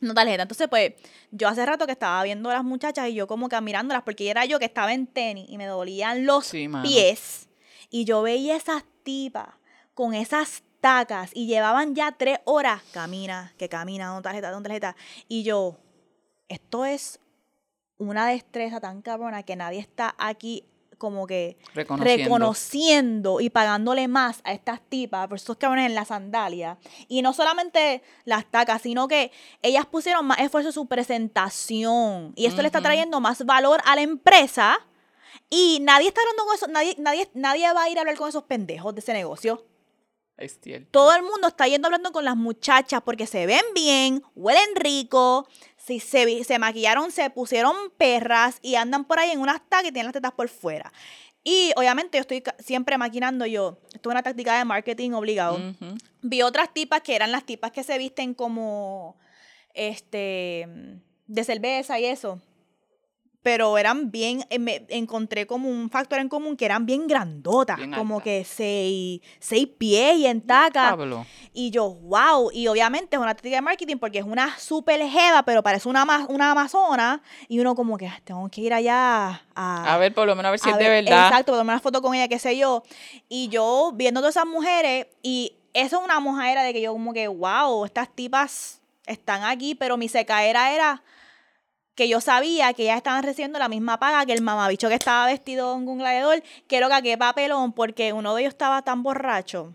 No 0.00 0.14
tarjeta. 0.14 0.42
Entonces, 0.42 0.68
pues, 0.68 0.92
yo 1.32 1.48
hace 1.48 1.66
rato 1.66 1.86
que 1.86 1.92
estaba 1.92 2.22
viendo 2.22 2.50
a 2.50 2.54
las 2.54 2.62
muchachas 2.62 3.08
y 3.08 3.14
yo 3.14 3.26
como 3.26 3.48
que 3.48 3.56
admirándolas 3.56 4.04
porque 4.04 4.30
era 4.30 4.44
yo 4.44 4.60
que 4.60 4.66
estaba 4.66 4.92
en 4.92 5.08
tenis 5.08 5.46
y 5.48 5.58
me 5.58 5.66
dolían 5.66 6.24
los 6.24 6.46
Sí, 6.46 6.70
pies. 6.84 7.48
Y 7.90 8.04
yo 8.04 8.22
veía 8.22 8.54
esas 8.54 8.84
tipas 9.02 9.48
con 9.92 10.14
esas 10.14 10.62
tacas 10.80 11.30
y 11.34 11.46
llevaban 11.46 11.94
ya 11.94 12.12
tres 12.12 12.38
horas. 12.44 12.82
Camina, 12.92 13.52
que 13.58 13.68
camina, 13.68 14.06
dando 14.06 14.22
tarjeta, 14.22 14.50
dando 14.50 14.68
tarjeta. 14.68 14.96
Y 15.28 15.42
yo, 15.42 15.78
esto 16.48 16.84
es 16.84 17.20
una 17.98 18.26
destreza 18.26 18.80
tan 18.80 19.02
cabrona 19.02 19.42
que 19.42 19.56
nadie 19.56 19.80
está 19.80 20.14
aquí 20.18 20.64
como 20.98 21.26
que 21.26 21.56
Reconociendo. 21.74 22.24
reconociendo 22.24 23.40
y 23.40 23.50
pagándole 23.50 24.08
más 24.08 24.40
a 24.44 24.52
estas 24.52 24.80
tipas 24.80 25.28
por 25.28 25.36
esos 25.36 25.56
cabrones 25.56 25.86
en 25.86 25.94
la 25.94 26.04
sandalia. 26.04 26.76
Y 27.06 27.22
no 27.22 27.32
solamente 27.32 28.02
las 28.24 28.44
tacas, 28.46 28.82
sino 28.82 29.08
que 29.08 29.30
ellas 29.62 29.86
pusieron 29.86 30.26
más 30.26 30.40
esfuerzo 30.40 30.70
en 30.70 30.72
su 30.72 30.86
presentación. 30.86 32.32
Y 32.36 32.46
esto 32.46 32.62
le 32.62 32.66
está 32.68 32.80
trayendo 32.80 33.20
más 33.20 33.44
valor 33.46 33.80
a 33.84 33.94
la 33.94 34.02
empresa. 34.02 34.78
Y 35.50 35.78
nadie 35.82 36.08
está 36.08 36.20
hablando 36.20 36.44
con 36.44 36.54
eso, 36.54 36.66
nadie, 36.66 36.96
nadie, 36.98 37.30
nadie 37.32 37.72
va 37.72 37.84
a 37.84 37.88
ir 37.88 37.96
a 37.96 38.00
hablar 38.02 38.16
con 38.16 38.28
esos 38.28 38.42
pendejos 38.42 38.94
de 38.94 39.00
ese 39.00 39.12
negocio. 39.12 39.64
Todo 40.90 41.14
el 41.14 41.22
mundo 41.22 41.48
está 41.48 41.66
yendo 41.66 41.88
hablando 41.88 42.12
con 42.12 42.24
las 42.24 42.36
muchachas 42.36 43.02
porque 43.04 43.26
se 43.26 43.46
ven 43.46 43.64
bien, 43.74 44.22
huelen 44.34 44.74
rico, 44.76 45.48
si 45.76 46.00
se, 46.00 46.44
se 46.44 46.58
maquillaron, 46.58 47.10
se 47.10 47.28
pusieron 47.30 47.74
perras 47.96 48.58
y 48.62 48.76
andan 48.76 49.04
por 49.04 49.18
ahí 49.18 49.30
en 49.30 49.40
unas 49.40 49.60
tacas 49.68 49.88
y 49.88 49.92
tienen 49.92 50.06
las 50.06 50.12
tetas 50.12 50.32
por 50.32 50.48
fuera. 50.48 50.92
Y 51.44 51.72
obviamente 51.76 52.18
yo 52.18 52.22
estoy 52.22 52.42
siempre 52.58 52.98
maquinando 52.98 53.46
yo. 53.46 53.78
Esto 53.94 54.10
es 54.10 54.12
una 54.12 54.22
táctica 54.22 54.58
de 54.58 54.64
marketing 54.64 55.12
obligado. 55.12 55.58
Vi 56.20 56.42
otras 56.42 56.74
tipas 56.74 57.00
que 57.00 57.16
eran 57.16 57.32
las 57.32 57.44
tipas 57.44 57.72
que 57.72 57.84
se 57.84 57.96
visten 57.96 58.34
como 58.34 59.16
este 59.72 60.66
de 61.26 61.44
cerveza 61.44 61.98
y 61.98 62.04
eso. 62.04 62.40
Pero 63.42 63.78
eran 63.78 64.10
bien, 64.10 64.44
eh, 64.50 64.58
me 64.58 64.84
encontré 64.88 65.46
como 65.46 65.68
un 65.70 65.88
factor 65.90 66.18
en 66.18 66.28
común 66.28 66.56
que 66.56 66.64
eran 66.64 66.84
bien 66.86 67.06
grandotas, 67.06 67.76
Bien 67.76 67.92
como 67.92 68.20
que 68.20 68.44
seis, 68.44 69.20
seis 69.38 69.68
pies 69.78 70.16
y 70.18 70.26
en 70.26 70.40
taca. 70.40 70.90
Pablo. 70.90 71.24
Y 71.54 71.70
yo, 71.70 71.88
wow. 71.88 72.50
Y 72.52 72.66
obviamente 72.66 73.14
es 73.16 73.22
una 73.22 73.34
táctica 73.34 73.56
de 73.56 73.62
marketing 73.62 73.96
porque 73.96 74.18
es 74.18 74.24
una 74.24 74.58
super 74.58 75.00
jeva, 75.00 75.44
pero 75.44 75.62
parece 75.62 75.88
una, 75.88 76.04
una 76.28 76.50
amazona. 76.50 77.22
Y 77.48 77.60
uno 77.60 77.74
como 77.76 77.96
que 77.96 78.08
"Ah, 78.08 78.20
tengo 78.24 78.48
que 78.48 78.60
ir 78.60 78.74
allá 78.74 79.42
a, 79.54 79.94
A 79.94 79.98
ver, 79.98 80.12
por 80.12 80.26
lo 80.26 80.34
menos 80.34 80.48
a 80.48 80.50
ver 80.50 80.60
si 80.60 80.68
a 80.68 80.72
es 80.72 80.78
de 80.78 80.88
ver, 80.88 81.04
verdad. 81.04 81.28
Exacto, 81.28 81.52
tomar 81.52 81.74
una 81.76 81.80
foto 81.80 82.02
con 82.02 82.14
ella, 82.14 82.26
qué 82.28 82.38
sé 82.40 82.58
yo. 82.58 82.82
Y 83.28 83.48
yo 83.48 83.92
viendo 83.94 84.20
todas 84.20 84.34
esas 84.36 84.46
mujeres, 84.46 85.06
y 85.22 85.54
eso 85.74 85.98
es 85.98 86.04
una 86.04 86.18
mojadera 86.18 86.64
de 86.64 86.72
que 86.72 86.80
yo 86.82 86.92
como 86.92 87.12
que, 87.12 87.28
wow, 87.28 87.84
estas 87.84 88.08
tipas 88.14 88.80
están 89.06 89.44
aquí, 89.44 89.74
pero 89.76 89.96
mi 89.96 90.08
secaera 90.08 90.72
era 90.74 91.02
que 91.98 92.08
yo 92.08 92.20
sabía 92.20 92.72
que 92.74 92.84
ellas 92.84 92.98
estaban 92.98 93.24
recibiendo 93.24 93.58
la 93.58 93.68
misma 93.68 93.98
paga 93.98 94.24
que 94.24 94.32
el 94.32 94.40
mamabicho 94.40 94.88
que 94.88 94.94
estaba 94.94 95.26
vestido 95.26 95.74
en 95.74 95.88
un 95.88 95.98
gladiador, 95.98 96.44
que 96.68 96.78
lo 96.78 96.88
que 97.02 97.18
papelón, 97.18 97.72
porque 97.72 98.12
uno 98.12 98.36
de 98.36 98.42
ellos 98.42 98.52
estaba 98.52 98.82
tan 98.82 99.02
borracho. 99.02 99.74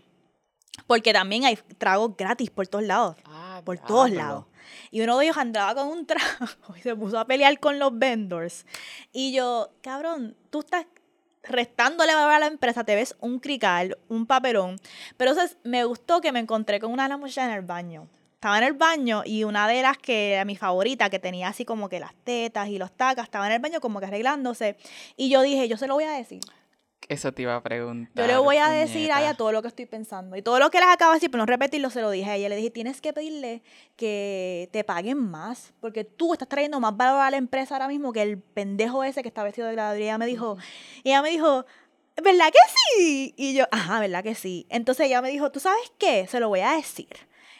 Porque 0.86 1.12
también 1.12 1.44
hay 1.44 1.56
tragos 1.76 2.16
gratis 2.16 2.48
por 2.48 2.66
todos 2.66 2.86
lados 2.86 3.16
Ah, 3.26 3.60
por 3.62 3.76
todos 3.76 4.10
lados. 4.10 4.46
Y 4.90 5.02
uno 5.02 5.18
de 5.18 5.26
ellos 5.26 5.36
andaba 5.36 5.74
con 5.74 5.88
un 5.88 6.06
trago 6.06 6.46
y 6.78 6.80
se 6.80 6.96
puso 6.96 7.18
a 7.18 7.26
pelear 7.26 7.60
con 7.60 7.78
los 7.78 7.96
vendors. 7.98 8.64
Y 9.12 9.34
yo, 9.34 9.68
cabrón, 9.82 10.34
tú 10.48 10.60
estás 10.60 10.86
restándole 11.42 12.14
valor 12.14 12.32
a 12.32 12.38
la 12.38 12.46
empresa, 12.46 12.84
te 12.84 12.94
ves 12.94 13.16
un 13.20 13.38
crical, 13.38 13.98
un 14.08 14.24
papelón. 14.24 14.80
Pero 15.18 15.32
entonces 15.32 15.58
me 15.62 15.84
gustó 15.84 16.22
que 16.22 16.32
me 16.32 16.40
encontré 16.40 16.80
con 16.80 16.90
una 16.90 17.02
de 17.02 17.10
las 17.10 17.18
muchachas 17.18 17.50
en 17.50 17.54
el 17.56 17.66
baño. 17.66 18.08
Estaba 18.44 18.58
en 18.58 18.64
el 18.64 18.74
baño 18.74 19.22
y 19.24 19.44
una 19.44 19.66
de 19.66 19.80
las 19.80 19.96
que 19.96 20.32
era 20.34 20.44
mi 20.44 20.54
favorita, 20.54 21.08
que 21.08 21.18
tenía 21.18 21.48
así 21.48 21.64
como 21.64 21.88
que 21.88 21.98
las 21.98 22.14
tetas 22.24 22.68
y 22.68 22.76
los 22.76 22.92
tacas, 22.92 23.24
estaba 23.24 23.46
en 23.46 23.54
el 23.54 23.58
baño 23.58 23.80
como 23.80 24.00
que 24.00 24.04
arreglándose. 24.04 24.76
Y 25.16 25.30
yo 25.30 25.40
dije, 25.40 25.66
yo 25.66 25.78
se 25.78 25.86
lo 25.86 25.94
voy 25.94 26.04
a 26.04 26.10
decir. 26.10 26.40
Eso 27.08 27.32
te 27.32 27.40
iba 27.40 27.56
a 27.56 27.62
preguntar. 27.62 28.12
Yo 28.14 28.30
le 28.30 28.36
voy 28.36 28.58
a 28.58 28.68
decir 28.68 29.12
a 29.12 29.22
ella 29.22 29.32
todo 29.32 29.50
lo 29.50 29.62
que 29.62 29.68
estoy 29.68 29.86
pensando. 29.86 30.36
Y 30.36 30.42
todo 30.42 30.58
lo 30.58 30.70
que 30.70 30.78
les 30.78 30.88
acabo 30.88 31.12
de 31.12 31.16
decir, 31.16 31.30
pero 31.30 31.40
no 31.40 31.46
repetirlo, 31.46 31.88
se 31.88 32.02
lo 32.02 32.10
dije 32.10 32.28
a 32.28 32.36
ella. 32.36 32.50
Le 32.50 32.56
dije, 32.56 32.68
tienes 32.68 33.00
que 33.00 33.14
pedirle 33.14 33.62
que 33.96 34.68
te 34.72 34.84
paguen 34.84 35.16
más, 35.16 35.72
porque 35.80 36.04
tú 36.04 36.34
estás 36.34 36.46
trayendo 36.46 36.78
más 36.80 36.94
valor 36.94 37.22
a 37.22 37.30
la 37.30 37.38
empresa 37.38 37.76
ahora 37.76 37.88
mismo 37.88 38.12
que 38.12 38.20
el 38.20 38.38
pendejo 38.38 39.04
ese 39.04 39.22
que 39.22 39.28
está 39.28 39.42
vestido 39.42 39.68
de 39.68 39.72
gladiador. 39.72 39.98
Y 39.98 40.02
ella 40.02 40.18
me 40.18 40.26
dijo, 40.26 40.58
y 41.02 41.08
ella 41.08 41.22
me 41.22 41.30
dijo, 41.30 41.64
¿verdad 42.22 42.48
que 42.52 42.58
sí? 42.98 43.34
Y 43.38 43.54
yo, 43.54 43.64
ajá, 43.70 44.00
¿verdad 44.00 44.22
que 44.22 44.34
sí? 44.34 44.66
Entonces 44.68 45.06
ella 45.06 45.22
me 45.22 45.30
dijo, 45.30 45.50
¿tú 45.50 45.60
sabes 45.60 45.90
qué? 45.98 46.26
Se 46.26 46.40
lo 46.40 46.50
voy 46.50 46.60
a 46.60 46.72
decir. 46.72 47.08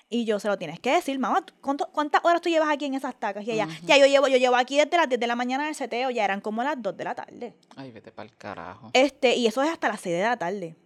Y 0.08 0.26
yo, 0.26 0.38
se 0.38 0.48
lo 0.48 0.58
tienes 0.58 0.78
que 0.80 0.92
decir, 0.92 1.18
mamá, 1.18 1.44
¿tú- 1.44 1.54
cuánto- 1.60 1.88
¿cuántas 1.90 2.24
horas 2.24 2.40
tú 2.40 2.48
llevas 2.48 2.68
aquí 2.70 2.84
en 2.84 2.94
esas 2.94 3.18
tacas? 3.18 3.44
Y 3.46 3.50
ella, 3.52 3.66
ya 3.84 3.96
yo 3.98 4.06
llevo, 4.06 4.28
yo 4.28 4.36
llevo 4.36 4.54
aquí 4.56 4.76
desde 4.76 4.96
las 4.96 5.08
10 5.08 5.18
de 5.18 5.26
la 5.26 5.34
mañana 5.34 5.64
en 5.64 5.70
el 5.70 5.74
seteo, 5.74 6.10
ya 6.10 6.24
eran 6.24 6.40
como 6.40 6.62
las 6.62 6.80
2 6.80 6.96
de 6.96 7.04
la 7.04 7.14
tarde. 7.14 7.54
Ay, 7.76 7.90
vete 7.90 8.12
para 8.12 8.28
el 8.28 8.36
carajo. 8.36 8.90
Este, 8.92 9.34
y 9.34 9.46
eso 9.46 9.62
es 9.62 9.70
hasta 9.70 9.88
las 9.88 10.00
6 10.00 10.14
de 10.16 10.22
la 10.22 10.36
tarde. 10.36 10.76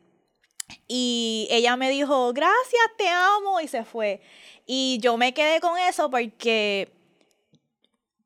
Y 0.87 1.49
ella 1.51 1.77
me 1.77 1.91
dijo, 1.91 2.33
gracias, 2.33 2.83
te 2.97 3.09
amo, 3.09 3.61
y 3.61 3.69
se 3.69 3.85
fue. 3.85 4.21
Y 4.67 4.99
yo 5.03 5.17
me 5.17 5.35
quedé 5.35 5.61
con 5.61 5.79
eso 5.79 6.11
porque 6.11 6.93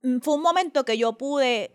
mm, 0.02 0.18
fue 0.20 0.34
un 0.34 0.42
momento 0.42 0.84
que 0.84 0.98
yo 0.98 1.14
pude 1.14 1.72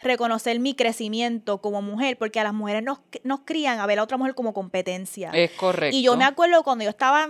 reconocer 0.00 0.60
mi 0.60 0.74
crecimiento 0.74 1.60
como 1.60 1.82
mujer, 1.82 2.18
porque 2.18 2.38
a 2.38 2.44
las 2.44 2.54
mujeres 2.54 2.82
nos, 2.84 3.00
nos 3.24 3.40
crían 3.40 3.80
a 3.80 3.86
ver 3.86 3.98
a 3.98 4.02
otra 4.04 4.16
mujer 4.16 4.34
como 4.34 4.52
competencia. 4.54 5.30
Es 5.32 5.50
correcto. 5.52 5.96
Y 5.96 6.02
yo 6.02 6.16
me 6.16 6.24
acuerdo 6.24 6.62
cuando 6.62 6.84
yo 6.84 6.90
estaba, 6.90 7.28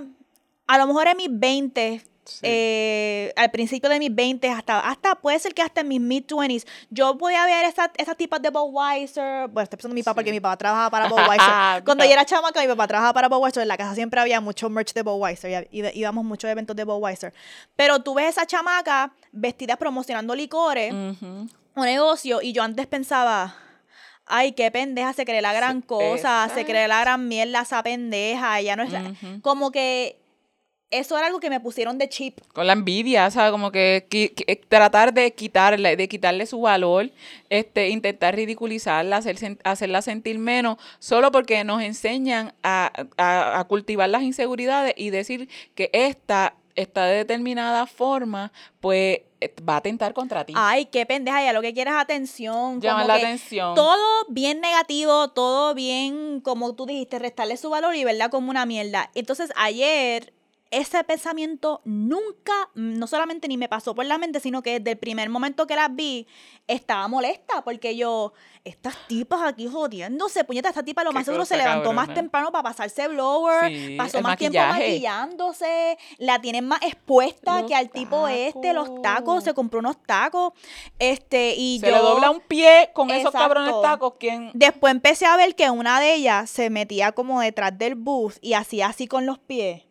a 0.69 0.79
lo 0.79 0.87
mejor 0.87 1.09
en 1.09 1.17
mis 1.17 1.29
20, 1.31 2.03
Sí. 2.25 2.41
eh, 2.43 3.33
al 3.37 3.51
principio 3.51 3.89
de 3.89 3.99
mis 3.99 4.15
20, 4.15 4.51
hasta, 4.51 4.81
hasta 4.81 5.15
puede 5.15 5.39
ser 5.39 5.55
que 5.55 5.63
hasta 5.63 5.81
en 5.81 5.89
mis 5.89 5.99
mid-20s, 5.99 6.67
yo 6.91 7.17
podía 7.17 7.43
ver 7.47 7.65
esas, 7.65 7.89
esas 7.97 8.19
tipas 8.19 8.43
de 8.43 8.51
Budweiser. 8.51 9.49
Bueno, 9.49 9.63
estoy 9.63 9.79
pensando 9.79 9.93
en 9.93 9.95
mi 9.95 10.03
papá 10.03 10.17
porque 10.17 10.31
mi 10.31 10.39
papá 10.39 10.59
trabajaba 10.59 10.91
para 10.91 11.09
Budweiser. 11.09 11.85
Cuando 11.87 12.05
yo 12.05 12.11
era 12.11 12.27
chamaca, 12.27 12.61
mi 12.61 12.67
papá 12.69 12.87
trabajaba 12.87 13.15
para 13.15 13.29
Budweiser. 13.31 13.63
En 13.63 13.69
la 13.69 13.79
casa 13.79 13.95
siempre 13.95 14.21
había 14.21 14.43
mucho 14.43 14.69
merch 14.69 14.93
de 14.93 15.01
Budweiser 15.01 15.69
y 15.73 15.83
íbamos 15.99 16.23
muchos 16.23 16.51
eventos 16.51 16.77
de 16.77 16.85
Budweiser. 16.85 17.33
Pero 17.77 18.01
tú 18.03 18.13
ves 18.13 18.29
esa 18.29 18.47
chamaca 18.47 19.11
vestida 19.33 19.77
promocionando 19.79 20.35
licores, 20.35 20.93
Ujú. 20.93 21.47
un 21.77 21.85
negocio, 21.85 22.43
y 22.43 22.53
yo 22.53 22.63
antes 22.63 22.87
pensaba. 22.87 23.57
Ay, 24.27 24.53
qué 24.53 24.71
pendeja, 24.71 25.15
se 25.15 25.25
cree 25.25 25.41
la 25.41 25.55
gran 25.55 25.81
cosa, 25.81 26.51
se 26.55 26.67
cree 26.67 26.87
la 26.89 27.01
gran 27.01 27.27
mierda 27.27 27.63
esa 27.63 27.83
pendeja, 27.83 28.61
ella 28.61 28.77
no 28.77 28.83
es... 28.83 28.93
Como 29.41 29.71
que 29.71 30.21
eso 30.91 31.17
era 31.19 31.27
algo 31.27 31.41
que 31.41 31.51
me 31.51 31.61
pusieron 31.61 31.99
de 31.99 32.09
chip. 32.09 32.39
Con 32.53 32.67
la 32.67 32.73
envidia, 32.73 33.31
¿sabes? 33.31 33.51
Como 33.51 33.71
que, 33.71 34.07
qui- 34.11 34.61
tratar 34.69 35.13
de 35.13 35.33
quitarle, 35.35 35.97
de 35.97 36.09
quitarle 36.09 36.47
su 36.47 36.61
valor, 36.63 37.11
este, 37.51 37.89
intentar 37.91 38.35
ridiculizarla, 38.35 39.19
hacer, 39.19 39.59
hacerla 39.65 40.03
sentir 40.03 40.39
menos, 40.39 40.79
solo 40.99 41.31
porque 41.31 41.63
nos 41.65 41.83
enseñan 41.83 42.55
a, 42.63 42.91
a- 43.17 43.61
a 43.61 43.65
cultivar 43.65 44.09
las 44.09 44.23
inseguridades 44.23 44.95
y 44.97 45.11
decir 45.11 45.49
que 45.75 45.91
esta 45.93 46.55
está 46.75 47.07
de 47.07 47.17
determinada 47.17 47.87
forma, 47.87 48.53
pues 48.81 49.21
eh, 49.41 49.55
va 49.69 49.75
a 49.75 49.79
atentar 49.79 50.15
contra 50.15 50.45
ti. 50.47 50.53
Ay, 50.57 50.87
qué 50.87 51.05
pendeja, 51.07 51.43
ya 51.43 51.53
lo 51.53 51.61
que 51.61 51.75
quieres 51.75 51.93
es 51.95 52.01
atención. 52.01 52.81
Llamar 52.81 53.03
como 53.03 53.09
la 53.09 53.15
atención. 53.15 53.75
Todo 53.75 54.25
bien 54.29 54.61
negativo, 54.61 55.29
todo 55.31 55.75
bien, 55.75 56.41
como 56.41 56.75
tú 56.75 56.87
dijiste, 56.87 57.19
restarle 57.19 57.57
su 57.57 57.69
valor 57.69 57.95
y 57.97 58.05
verla 58.05 58.29
como 58.31 58.51
una 58.51 58.65
mierda. 58.65 59.11
Entonces, 59.17 59.51
ayer, 59.57 60.33
ese 60.71 61.03
pensamiento 61.05 61.81
nunca, 61.85 62.53
no 62.75 63.07
solamente 63.07 63.49
ni 63.49 63.57
me 63.57 63.69
pasó 63.69 63.95
por 63.95 64.05
la 64.05 64.19
mente, 64.19 64.41
sino 64.41 64.63
que 64.63 64.79
desde 64.79 64.93
el 64.93 64.99
primer 64.99 65.31
momento 65.31 65.67
que 65.67 65.75
las 65.75 65.95
vi, 65.95 66.27
estaba 66.67 67.09
molesta, 67.09 67.63
porque 67.65 67.97
yo, 67.97 68.35
estas 68.65 68.95
tipas 69.07 69.41
aquí 69.43 69.67
jodiéndose, 69.67 70.45
puñeta, 70.45 70.69
esta 70.69 70.83
tipa 70.83 71.03
lo 71.03 71.13
más 71.13 71.25
seguro 71.25 71.47
se 71.47 71.57
levantó 71.57 71.95
más 71.95 72.13
temprano 72.13 72.53
para 72.53 72.63
pasarse 72.63 73.09
blower, 73.09 73.69
Sí, 73.69 73.97
pasó 73.97 74.21
más 74.21 74.37
tiempo 74.37 74.59
maquillándose, 74.59 75.97
la 76.19 76.41
tienen 76.41 76.67
más 76.67 76.83
expuesta 76.83 77.61
Los 77.61 77.69
que 77.69 77.75
al 77.75 77.91
tipo 77.91 78.29
este, 78.29 78.73
los 78.73 79.01
tacos. 79.01 79.45
se 79.45 79.55
compró 79.55 79.79
unos 79.81 79.97
tacos, 80.03 80.53
este, 80.99 81.55
y 81.57 81.81
Se 81.81 81.87
yo... 81.89 81.97
le 81.97 81.99
dobla 82.03 82.31
un 82.31 82.41
pie 82.41 82.91
con 82.93 83.11
esos 83.11 83.33
cabrones 83.33 83.75
tacos. 83.81 84.15
¿Quién? 84.19 84.51
Después 84.53 84.91
empecé 84.91 85.25
a 85.25 85.37
ver 85.37 85.55
que 85.55 85.71
una 85.71 86.01
de 86.01 86.15
ellas 86.15 86.51
se 86.51 86.69
metía 86.69 87.13
como 87.13 87.41
detrás 87.41 87.77
del 87.79 87.95
booth 87.95 88.35
y 88.43 88.53
hacía 88.53 88.89
así 88.89 89.07
con 89.07 89.25
los 89.25 89.39
pies. 89.39 89.88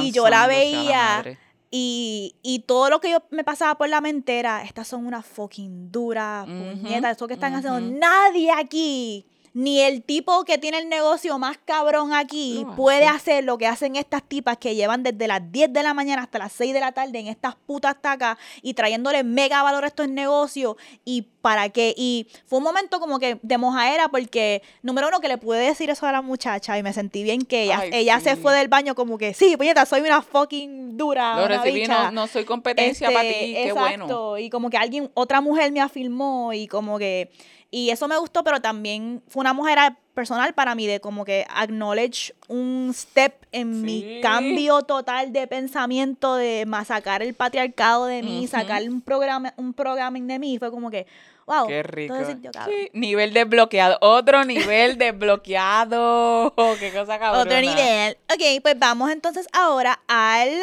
Y 0.00 0.12
yo 0.12 0.28
la 0.28 0.46
veía 0.46 1.24
y, 1.70 2.34
y 2.42 2.60
todo 2.60 2.90
lo 2.90 3.00
que 3.00 3.10
yo 3.10 3.22
me 3.30 3.44
pasaba 3.44 3.76
por 3.78 3.88
la 3.88 4.00
mente 4.00 4.38
era, 4.38 4.64
estas 4.64 4.88
son 4.88 5.06
unas 5.06 5.24
fucking 5.24 5.92
duras, 5.92 6.46
puñetas, 6.46 7.16
eso 7.16 7.28
que 7.28 7.34
están 7.34 7.54
haciendo. 7.54 7.80
Nadie 7.80 8.50
aquí, 8.50 9.26
ni 9.52 9.80
el 9.80 10.02
tipo 10.02 10.44
que 10.44 10.58
tiene 10.58 10.78
el 10.78 10.88
negocio 10.88 11.38
más 11.38 11.58
cabrón 11.64 12.12
aquí, 12.14 12.64
puede 12.76 13.06
hace. 13.06 13.16
hacer 13.32 13.44
lo 13.44 13.58
que 13.58 13.66
hacen 13.66 13.96
estas 13.96 14.22
tipas 14.22 14.58
que 14.58 14.74
llevan 14.74 15.02
desde 15.02 15.26
las 15.26 15.50
10 15.50 15.72
de 15.72 15.82
la 15.82 15.92
mañana 15.94 16.22
hasta 16.22 16.38
las 16.38 16.52
6 16.52 16.72
de 16.72 16.80
la 16.80 16.92
tarde 16.92 17.18
en 17.18 17.26
estas 17.26 17.56
putas 17.56 17.96
tacas 18.00 18.38
y 18.62 18.74
trayéndole 18.74 19.24
mega 19.24 19.62
valor 19.62 19.84
a 19.84 19.88
estos 19.88 20.08
negocios. 20.08 20.76
¿Y 21.04 21.22
para 21.42 21.68
qué? 21.70 21.94
Y 21.96 22.28
fue 22.46 22.58
un 22.58 22.64
momento 22.64 23.00
como 23.00 23.18
que 23.18 23.38
de 23.42 23.58
mojaera 23.58 24.08
porque, 24.08 24.62
número 24.82 25.08
uno, 25.08 25.20
que 25.20 25.28
le 25.28 25.38
pude 25.38 25.58
decir 25.58 25.90
eso 25.90 26.06
a 26.06 26.12
la 26.12 26.22
muchacha 26.22 26.78
y 26.78 26.82
me 26.82 26.92
sentí 26.92 27.22
bien 27.22 27.42
que 27.42 27.64
ella, 27.64 27.80
Ay, 27.80 27.90
ella 27.92 28.20
se 28.20 28.36
fue 28.36 28.54
del 28.54 28.68
baño 28.68 28.94
como 28.94 29.18
que, 29.18 29.34
sí, 29.34 29.56
puñeta, 29.56 29.84
soy 29.86 30.00
una 30.02 30.22
fucking 30.22 30.96
dura. 30.96 31.36
Lo 31.40 31.48
recibí, 31.48 31.80
bicha". 31.80 32.04
no, 32.04 32.12
no 32.22 32.26
soy 32.26 32.44
competencia 32.44 33.08
Este, 33.08 33.14
para 33.18 33.28
ti, 33.28 33.54
qué 33.54 33.72
bueno. 33.72 34.04
exacto, 34.04 34.38
Y 34.38 34.50
como 34.50 34.70
que 34.70 34.76
alguien, 34.76 35.10
otra 35.14 35.40
mujer 35.40 35.72
me 35.72 35.80
afirmó 35.80 36.52
y 36.52 36.66
como 36.68 36.98
que, 36.98 37.30
y 37.70 37.90
eso 37.90 38.08
me 38.08 38.18
gustó, 38.18 38.42
pero 38.42 38.60
también 38.60 39.22
fue 39.28 39.40
una 39.40 39.52
mujer 39.52 39.78
personal 40.12 40.52
para 40.54 40.74
mí 40.74 40.86
de 40.86 41.00
como 41.00 41.24
que 41.24 41.46
acknowledge 41.48 42.34
un 42.48 42.90
step 42.92 43.46
en 43.52 43.82
mi 43.82 44.20
cambio 44.20 44.82
total 44.82 45.32
de 45.32 45.46
pensamiento 45.46 46.34
de 46.34 46.66
masacar 46.66 47.22
el 47.22 47.34
patriarcado 47.34 48.06
de 48.06 48.22
mí, 48.22 48.46
sacar 48.48 48.82
un 48.82 49.00
programa, 49.00 49.54
un 49.56 49.72
programming 49.72 50.26
de 50.26 50.38
mí, 50.40 50.58
fue 50.58 50.70
como 50.70 50.90
que, 50.90 51.06
wow, 51.46 51.68
Qué 51.68 51.82
rico. 51.84 52.14
sitio. 52.24 52.50
Sí, 52.66 52.90
nivel 52.92 53.32
desbloqueado. 53.32 53.98
Otro 54.00 54.44
nivel 54.44 54.98
desbloqueado. 54.98 56.52
Qué 56.80 56.92
cosa 56.92 57.18
cabrona. 57.18 57.42
Otro 57.42 57.60
nivel. 57.60 58.16
Ok, 58.32 58.62
pues 58.62 58.78
vamos 58.78 59.10
entonces 59.12 59.46
ahora 59.52 60.00
al 60.08 60.60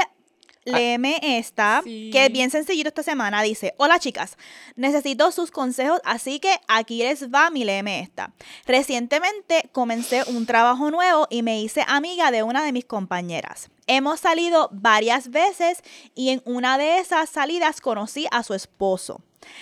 Léeme 0.67 1.19
esta, 1.21 1.77
Ah, 1.79 1.81
sí. 1.83 2.09
que 2.11 2.25
es 2.25 2.31
bien 2.31 2.49
sencillito 2.51 2.89
esta 2.89 3.03
semana. 3.03 3.41
Dice, 3.41 3.73
hola 3.77 3.99
chicas, 3.99 4.37
necesito 4.75 5.31
sus 5.31 5.51
consejos, 5.51 5.99
así 6.05 6.39
que 6.39 6.53
aquí 6.67 6.99
les 6.99 7.29
va 7.29 7.49
mi 7.49 7.63
Léeme 7.63 7.99
esta. 8.01 8.31
Recientemente 8.65 9.69
comencé 9.71 10.23
un 10.27 10.45
trabajo 10.45 10.91
nuevo 10.91 11.27
y 11.29 11.41
me 11.43 11.61
hice 11.61 11.83
amiga 11.87 12.31
de 12.31 12.43
una 12.43 12.63
de 12.63 12.71
mis 12.71 12.85
compañeras. 12.85 13.69
Hemos 13.87 14.19
salido 14.19 14.69
varias 14.71 15.29
veces 15.31 15.79
y 16.13 16.29
en 16.29 16.41
una 16.45 16.77
de 16.77 16.99
esas 16.99 17.29
salidas 17.29 17.81
conocí 17.81 18.27
a 18.31 18.43
su 18.43 18.53
esposo. 18.53 19.21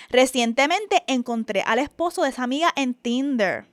Recientemente 0.10 1.04
encontré 1.08 1.62
al 1.62 1.80
esposo 1.80 2.24
de 2.24 2.30
esa 2.30 2.44
amiga 2.44 2.72
en 2.76 2.94
Tinder. 2.94 3.66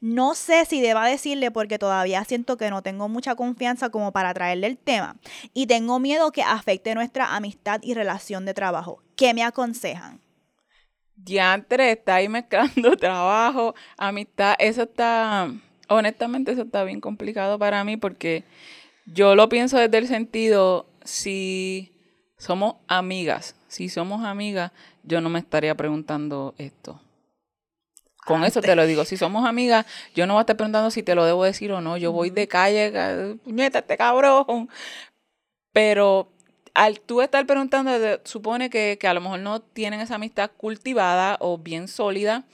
No 0.00 0.34
sé 0.34 0.64
si 0.64 0.80
deba 0.80 1.06
decirle 1.06 1.50
porque 1.50 1.78
todavía 1.78 2.24
siento 2.24 2.56
que 2.56 2.70
no 2.70 2.82
tengo 2.82 3.08
mucha 3.08 3.34
confianza 3.34 3.90
como 3.90 4.12
para 4.12 4.32
traerle 4.32 4.66
el 4.66 4.78
tema 4.78 5.16
y 5.52 5.66
tengo 5.66 5.98
miedo 5.98 6.32
que 6.32 6.42
afecte 6.42 6.94
nuestra 6.94 7.36
amistad 7.36 7.80
y 7.82 7.92
relación 7.92 8.46
de 8.46 8.54
trabajo. 8.54 9.02
¿Qué 9.14 9.34
me 9.34 9.42
aconsejan? 9.42 10.20
Diantre, 11.16 11.92
está 11.92 12.14
ahí 12.14 12.30
mezclando 12.30 12.96
trabajo, 12.96 13.74
amistad. 13.98 14.54
Eso 14.58 14.84
está, 14.84 15.52
honestamente, 15.88 16.52
eso 16.52 16.62
está 16.62 16.82
bien 16.84 17.02
complicado 17.02 17.58
para 17.58 17.84
mí 17.84 17.98
porque 17.98 18.44
yo 19.04 19.34
lo 19.34 19.50
pienso 19.50 19.76
desde 19.76 19.98
el 19.98 20.08
sentido, 20.08 20.86
si 21.04 21.92
somos 22.38 22.76
amigas, 22.88 23.54
si 23.68 23.90
somos 23.90 24.24
amigas, 24.24 24.72
yo 25.02 25.20
no 25.20 25.28
me 25.28 25.40
estaría 25.40 25.74
preguntando 25.74 26.54
esto. 26.56 27.02
Con 28.26 28.44
eso 28.44 28.62
te 28.62 28.76
lo 28.76 28.86
digo, 28.86 29.04
si 29.04 29.16
somos 29.16 29.46
amigas, 29.46 29.86
yo 30.14 30.26
no 30.26 30.34
voy 30.34 30.40
a 30.40 30.42
estar 30.42 30.56
preguntando 30.56 30.90
si 30.90 31.02
te 31.02 31.14
lo 31.14 31.24
debo 31.24 31.44
decir 31.44 31.72
o 31.72 31.80
no. 31.80 31.96
Yo 31.96 32.12
voy 32.12 32.30
de 32.30 32.46
calle, 32.48 32.92
ca- 32.92 33.36
puñeta, 33.44 33.80
este 33.80 33.96
cabrón. 33.96 34.68
Pero 35.72 36.28
al 36.74 37.00
tú 37.00 37.20
estar 37.22 37.46
preguntando, 37.46 37.92
supone 38.24 38.70
que, 38.70 38.98
que 39.00 39.08
a 39.08 39.14
lo 39.14 39.20
mejor 39.20 39.40
no 39.40 39.60
tienen 39.60 40.00
esa 40.00 40.16
amistad 40.16 40.50
cultivada 40.56 41.36
o 41.40 41.58
bien 41.58 41.88
sólida. 41.88 42.44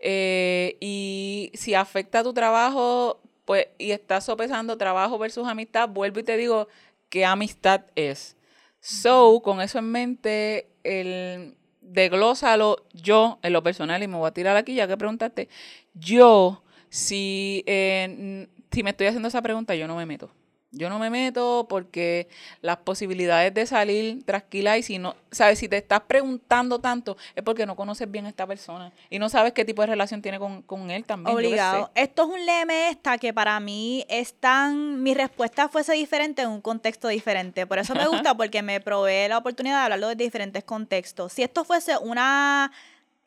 eh, 0.00 0.78
y 0.80 1.52
si 1.54 1.74
afecta 1.74 2.24
tu 2.24 2.34
trabajo, 2.34 3.20
pues, 3.46 3.68
y 3.78 3.92
estás 3.92 4.24
sopesando 4.26 4.78
trabajo 4.78 5.18
versus 5.18 5.46
amistad, 5.48 5.90
vuelvo 5.90 6.20
y 6.20 6.24
te 6.24 6.38
digo 6.38 6.68
qué 7.10 7.26
amistad 7.26 7.82
es. 7.96 8.38
So, 8.80 9.42
con 9.44 9.60
eso 9.62 9.78
en 9.80 9.92
mente, 9.92 10.68
el 10.84 11.57
desglósalo 11.88 12.84
yo 12.92 13.38
en 13.42 13.52
lo 13.52 13.62
personal, 13.62 14.02
y 14.02 14.08
me 14.08 14.16
voy 14.16 14.28
a 14.28 14.32
tirar 14.32 14.56
aquí 14.56 14.74
ya 14.74 14.86
que 14.86 14.96
preguntaste. 14.96 15.48
Yo, 15.94 16.62
si, 16.88 17.64
eh, 17.66 18.48
si 18.70 18.82
me 18.82 18.90
estoy 18.90 19.08
haciendo 19.08 19.28
esa 19.28 19.42
pregunta, 19.42 19.74
yo 19.74 19.86
no 19.88 19.96
me 19.96 20.06
meto. 20.06 20.30
Yo 20.70 20.90
no 20.90 20.98
me 20.98 21.08
meto 21.08 21.66
porque 21.66 22.28
las 22.60 22.76
posibilidades 22.78 23.54
de 23.54 23.64
salir 23.64 24.22
tranquila 24.24 24.76
y 24.76 24.82
si 24.82 24.98
no, 24.98 25.16
sabes, 25.30 25.58
si 25.58 25.68
te 25.68 25.78
estás 25.78 26.02
preguntando 26.02 26.78
tanto 26.78 27.16
es 27.34 27.42
porque 27.42 27.64
no 27.64 27.74
conoces 27.74 28.10
bien 28.10 28.26
a 28.26 28.28
esta 28.28 28.46
persona 28.46 28.92
y 29.08 29.18
no 29.18 29.30
sabes 29.30 29.54
qué 29.54 29.64
tipo 29.64 29.80
de 29.80 29.86
relación 29.86 30.20
tiene 30.20 30.38
con, 30.38 30.60
con 30.62 30.90
él 30.90 31.06
también. 31.06 31.34
Obligado. 31.34 31.90
Esto 31.94 32.24
es 32.24 32.28
un 32.28 32.44
leme 32.44 32.90
esta 32.90 33.16
que 33.16 33.32
para 33.32 33.58
mí 33.60 34.04
es 34.10 34.34
tan... 34.34 35.02
Mi 35.02 35.14
respuesta 35.14 35.70
fuese 35.70 35.94
diferente 35.94 36.42
en 36.42 36.50
un 36.50 36.60
contexto 36.60 37.08
diferente. 37.08 37.66
Por 37.66 37.78
eso 37.78 37.94
me 37.94 38.06
gusta 38.08 38.36
porque 38.36 38.60
me 38.60 38.80
provee 38.80 39.28
la 39.28 39.38
oportunidad 39.38 39.76
de 39.76 39.82
hablarlo 39.84 40.08
desde 40.08 40.24
diferentes 40.24 40.64
contextos. 40.64 41.32
Si 41.32 41.42
esto 41.42 41.64
fuese 41.64 41.96
una 41.96 42.70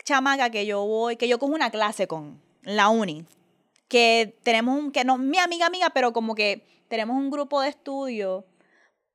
chamaca 0.03 0.51
que 0.51 0.67
yo 0.67 0.85
voy, 0.85 1.15
que 1.15 1.27
yo 1.27 1.39
cojo 1.39 1.53
una 1.53 1.71
clase 1.71 2.07
con 2.07 2.39
la 2.61 2.89
uni, 2.89 3.25
que 3.87 4.35
tenemos 4.43 4.77
un, 4.77 4.91
que 4.91 5.03
no, 5.03 5.17
mi 5.17 5.39
amiga 5.39 5.65
amiga, 5.65 5.89
pero 5.89 6.13
como 6.13 6.35
que 6.35 6.65
tenemos 6.91 7.15
un 7.17 7.31
grupo 7.31 7.61
de 7.61 7.69
estudio, 7.69 8.45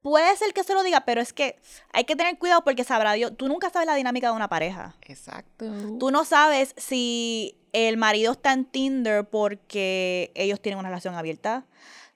puede 0.02 0.34
ser 0.36 0.52
que 0.52 0.64
se 0.64 0.74
lo 0.74 0.82
diga, 0.82 1.02
pero 1.02 1.20
es 1.20 1.32
que 1.32 1.58
hay 1.92 2.04
que 2.04 2.16
tener 2.16 2.38
cuidado 2.38 2.64
porque 2.64 2.82
sabrá 2.84 3.12
Dios, 3.12 3.32
tú 3.36 3.46
nunca 3.48 3.70
sabes 3.70 3.86
la 3.86 3.94
dinámica 3.94 4.28
de 4.28 4.32
una 4.34 4.48
pareja. 4.48 4.96
Exacto. 5.02 5.66
Tú 6.00 6.10
no 6.10 6.24
sabes 6.24 6.74
si 6.76 7.58
el 7.72 7.96
marido 7.98 8.32
está 8.32 8.52
en 8.52 8.64
Tinder 8.64 9.24
porque 9.28 10.32
ellos 10.34 10.60
tienen 10.60 10.78
una 10.78 10.88
relación 10.88 11.14
abierta. 11.14 11.66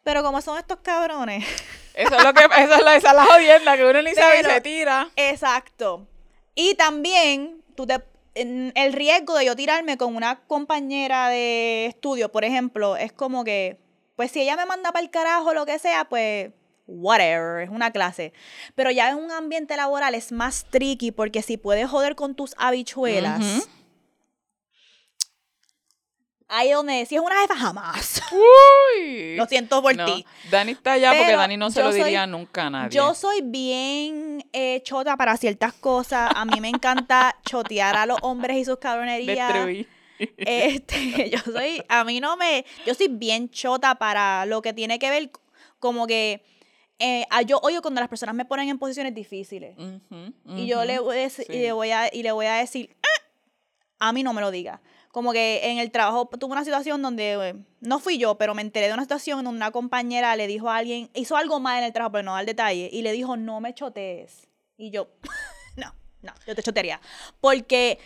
Pero 0.03 0.23
como 0.23 0.41
son 0.41 0.57
estos 0.57 0.79
cabrones. 0.79 1.45
Eso 1.95 2.17
es 2.17 2.25
lo 2.25 2.33
que, 2.33 2.45
eso 2.45 2.75
es, 2.75 2.83
lo, 2.83 2.91
esa 2.91 3.09
es 3.11 3.15
la 3.15 3.27
jodienda 3.27 3.77
que 3.77 3.85
uno 3.85 4.01
ni 4.01 4.15
sabe 4.15 4.39
y 4.39 4.43
Pero- 4.43 4.55
se 4.55 4.61
tira. 4.63 5.11
Exacto. 5.17 6.07
Y 6.55 6.75
también, 6.77 7.63
tú 7.75 7.87
te, 7.87 8.01
el 8.35 8.93
riesgo 8.93 9.37
de 9.37 9.45
yo 9.45 9.57
tirarme 9.57 9.99
con 9.99 10.15
una 10.17 10.41
compañera 10.47 11.29
de 11.29 11.87
estudio, 11.87 12.31
por 12.31 12.45
ejemplo, 12.45 12.97
es 12.97 13.13
como 13.13 13.45
que, 13.45 13.79
pues 14.21 14.33
si 14.33 14.43
ella 14.43 14.55
me 14.55 14.67
manda 14.67 14.93
para 14.93 15.03
el 15.03 15.11
carajo 15.11 15.55
lo 15.55 15.65
que 15.65 15.79
sea, 15.79 16.05
pues 16.05 16.51
whatever, 16.87 17.63
es 17.63 17.71
una 17.71 17.91
clase. 17.91 18.35
Pero 18.75 18.91
ya 18.91 19.09
en 19.09 19.17
un 19.17 19.31
ambiente 19.31 19.75
laboral 19.79 20.15
es 20.15 20.31
más 20.31 20.67
tricky 20.69 21.11
porque 21.11 21.41
si 21.41 21.57
puedes 21.57 21.89
joder 21.89 22.17
con 22.17 22.35
tus 22.35 22.55
habichuelas, 22.59 23.67
ahí 26.49 26.71
donde, 26.73 27.07
si 27.07 27.15
es 27.15 27.23
una 27.23 27.41
jefa, 27.41 27.57
jamás. 27.57 28.21
Uy. 28.31 29.37
Lo 29.37 29.47
siento 29.47 29.81
por 29.81 29.97
No, 29.97 30.05
ti. 30.05 30.27
Dani 30.51 30.73
está 30.73 30.93
allá 30.93 31.15
porque 31.17 31.37
Dani 31.37 31.57
no 31.57 31.71
se 31.71 31.83
lo 31.83 31.91
soy- 31.91 32.03
diría 32.03 32.27
nunca 32.27 32.67
a 32.67 32.71
nadie. 32.71 32.91
Yo 32.95 33.15
soy 33.15 33.41
bien 33.41 34.45
eh, 34.53 34.83
chota 34.83 35.17
para 35.17 35.39
ciertas 35.39 35.73
cosas. 35.73 36.31
A 36.37 36.45
mí 36.45 36.61
me 36.61 36.69
encanta 36.69 37.37
chotear 37.49 37.97
a 37.97 38.05
los 38.05 38.19
hombres 38.21 38.59
y 38.59 38.67
sus 38.67 38.77
cabronerías. 38.77 39.55
Destruí. 39.55 39.89
Este, 40.37 41.31
yo 41.31 41.39
soy, 41.53 41.83
a 41.89 42.05
mí 42.05 42.21
no 42.21 42.37
me, 42.37 42.65
yo 42.87 42.95
soy 42.95 43.09
bien 43.09 43.51
chota 43.51 43.95
para 43.97 44.47
lo 44.47 44.63
que 44.63 44.73
tiene 44.73 44.99
que 44.99 45.11
ver 45.11 45.31
como 45.79 46.07
que 46.07 46.43
eh, 46.99 47.25
yo 47.47 47.59
odio 47.59 47.81
cuando 47.83 48.01
las 48.01 48.11
personas 48.11 48.35
me 48.35 48.45
ponen 48.45 48.69
en 48.69 48.79
posiciones 48.79 49.15
difíciles. 49.15 49.77
Ujú, 49.79 50.33
Y 50.57 50.67
yo 50.67 50.85
le 50.85 50.99
voy 50.99 51.17
a 51.17 51.21
decir, 51.21 51.47
y 51.49 51.53
sí. 51.55 51.59
le 51.61 51.73
voy 51.73 51.91
a, 51.91 52.11
y 52.13 52.23
le 52.23 52.33
voy 52.33 52.47
a 52.47 52.55
decir, 52.57 52.95
"Ah", 53.03 54.09
a 54.09 54.13
mí 54.13 54.23
no 54.23 54.33
me 54.35 54.41
lo 54.43 54.51
diga. 54.51 54.81
Como 55.11 55.33
que 55.33 55.61
en 55.65 55.79
el 55.79 55.91
trabajo 55.91 56.27
tuve 56.29 56.53
una 56.53 56.65
situación 56.65 57.03
donde, 57.03 57.33
eh, 57.49 57.55
no 57.81 57.99
fui 57.99 58.19
yo, 58.19 58.37
pero 58.37 58.55
me 58.55 58.63
enteré 58.63 58.87
de 58.87 58.93
una 58.95 59.03
situación 59.03 59.43
donde 59.45 59.57
una 59.57 59.71
compañera 59.73 60.37
le 60.37 60.47
dijo 60.47 60.71
a 60.71 60.77
alguien, 60.77 61.11
hizo 61.15 61.37
algo 61.37 61.59
mal 61.59 61.79
en 61.79 61.85
el 61.85 61.93
trabajo, 61.93 62.13
pero 62.13 62.23
no 62.25 62.35
da 62.35 62.41
el 62.41 62.47
detalle, 62.47 62.89
y 62.93 63.03
le 63.03 63.13
dijo, 63.13 63.37
no 63.37 63.61
me 63.61 63.75
chotees. 63.75 64.47
Y 64.77 64.91
yo, 64.91 65.09
no, 65.77 65.95
no, 66.23 66.33
yo 66.47 66.55
te 66.55 66.63
chotearía. 66.63 67.01
Porque 67.41 67.99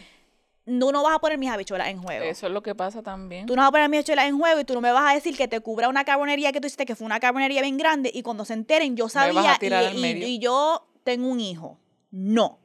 tú 0.67 0.93
no 0.93 1.03
vas 1.03 1.15
a 1.15 1.19
poner 1.19 1.39
mis 1.39 1.51
habichuelas 1.51 1.89
en 1.89 2.03
juego. 2.03 2.25
Eso 2.25 2.47
es 2.47 2.53
lo 2.53 2.63
que 2.63 2.75
pasa 2.75 3.03
también. 3.03 3.47
Tú 3.47 3.55
no 3.55 3.63
vas 3.63 3.69
a 3.69 3.73
poner 3.73 3.89
mis 3.89 3.99
habichuelas 3.99 4.27
en 4.27 4.39
juego 4.39 4.61
y 4.61 4.65
tú 4.65 4.75
no 4.75 4.81
me 4.81 4.93
vas 4.93 5.11
a 5.11 5.15
decir 5.15 5.37
que 5.37 5.49
te 5.49 5.61
cubra 5.61 5.89
una 5.89 6.05
carbonería 6.05 6.53
que 6.53 6.61
tú 6.61 6.67
hiciste, 6.67 6.87
que 6.87 6.97
fue 6.97 7.05
una 7.07 7.21
carbonería 7.21 7.61
bien 7.63 7.77
grande, 7.77 8.11
y 8.13 8.23
cuando 8.23 8.45
se 8.45 8.55
enteren, 8.55 8.97
yo 8.97 9.09
sabía 9.09 9.59
y, 9.61 10.39
yo 10.39 10.87
tengo 11.05 11.29
un 11.29 11.41
hijo. 11.41 11.79
No. 12.11 12.61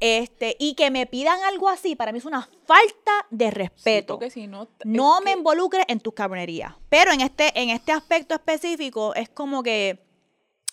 Este, 0.00 0.56
y 0.58 0.74
que 0.74 0.90
me 0.90 1.06
pidan 1.06 1.40
algo 1.44 1.68
así, 1.68 1.94
para 1.94 2.10
mí 2.10 2.18
es 2.18 2.24
una 2.24 2.42
falta 2.66 3.12
de 3.30 3.44
Sí, 3.46 3.50
respeto. 3.52 4.14
porque 4.14 4.30
si 4.30 4.48
no, 4.48 4.68
me 4.84 5.32
que- 5.32 5.38
involucres 5.38 5.84
en 5.86 6.00
tus 6.00 6.12
carbonerías. 6.12 6.74
Pero 6.88 7.12
en 7.12 7.20
este, 7.20 7.52
en 7.60 7.70
este 7.70 7.92
aspecto 7.92 8.34
específico, 8.34 9.14
es 9.14 9.28
como 9.28 9.62
que 9.62 10.04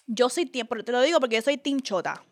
yo 0.07 0.29
soy 0.29 0.47
te 0.47 0.91
lo 0.91 1.01
digo 1.03 1.19
porque 1.19 1.35
yo 1.35 1.41
soy 1.43 1.57
team 1.57 1.79
chota. 1.81 2.23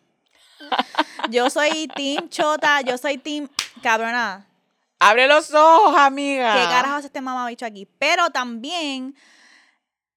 yo 1.30 1.48
soy 1.50 1.88
team 1.94 2.28
chota, 2.28 2.80
yo 2.80 2.98
soy 2.98 3.18
team 3.18 3.48
cabrona. 3.80 4.46
Abre 5.00 5.28
los 5.28 5.54
ojos, 5.54 5.96
amiga. 5.96 6.54
¿Qué 6.54 6.64
carajo 6.64 6.96
hace 6.96 7.06
este 7.06 7.20
mamabicho 7.20 7.64
aquí? 7.64 7.86
Pero 7.98 8.30
también 8.30 9.14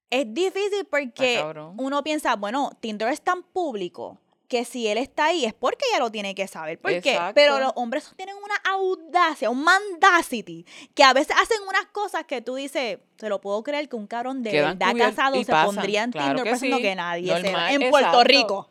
es 0.09 0.33
difícil 0.33 0.85
porque 0.89 1.43
uno 1.77 2.03
piensa, 2.03 2.35
bueno, 2.35 2.71
Tinder 2.79 3.09
es 3.09 3.21
tan 3.21 3.43
público 3.43 4.19
que 4.51 4.65
si 4.65 4.85
él 4.87 4.97
está 4.97 5.27
ahí 5.27 5.45
es 5.45 5.53
porque 5.53 5.85
ella 5.89 5.99
lo 5.99 6.11
tiene 6.11 6.35
que 6.35 6.45
saber. 6.45 6.77
¿Por 6.77 6.99
qué? 6.99 7.17
Pero 7.33 7.57
los 7.57 7.71
hombres 7.75 8.11
tienen 8.17 8.35
una 8.35 8.55
audacia, 8.69 9.49
un 9.49 9.63
mandacity, 9.63 10.65
que 10.93 11.05
a 11.05 11.13
veces 11.13 11.33
hacen 11.41 11.59
unas 11.65 11.85
cosas 11.93 12.25
que 12.25 12.41
tú 12.41 12.55
dices, 12.55 12.99
te 13.15 13.29
lo 13.29 13.39
puedo 13.39 13.63
creer 13.63 13.87
que 13.87 13.95
un 13.95 14.07
cabrón 14.07 14.43
de 14.43 14.51
Quedan 14.51 14.77
verdad 14.77 14.97
casado 14.97 15.41
se 15.41 15.53
pondría 15.53 16.03
en 16.03 16.11
Claro 16.11 16.27
Tinder 16.27 16.43
que 16.43 16.49
pensando 16.49 16.75
sí. 16.75 16.81
que 16.83 16.95
nadie 16.95 17.41
se 17.41 17.47
En 17.47 17.89
Puerto 17.89 18.09
exacto. 18.09 18.23
Rico. 18.25 18.69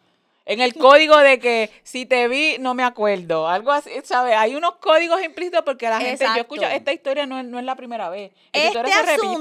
En 0.51 0.61
el 0.61 0.74
código 0.74 1.16
de 1.18 1.38
que 1.38 1.70
si 1.84 2.07
te 2.07 2.26
vi, 2.28 2.57
no 2.59 2.74
me 2.74 2.82
acuerdo. 2.82 3.48
Algo 3.48 3.70
así, 3.72 3.90
¿sabes? 4.05 4.34
Hay 4.36 4.55
unos 4.57 4.76
códigos 4.76 5.22
implícitos 5.22 5.62
porque 5.64 5.88
la 5.88 5.98
gente, 6.09 6.24
yo 6.36 6.40
escucho, 6.42 6.62
esta 6.76 6.92
historia 6.92 7.26
no 7.26 7.38
es, 7.38 7.44
no 7.46 7.59
es 7.59 7.64
la 7.64 7.76
primera 7.76 8.09
vez. 8.11 8.32
Este 8.66 8.78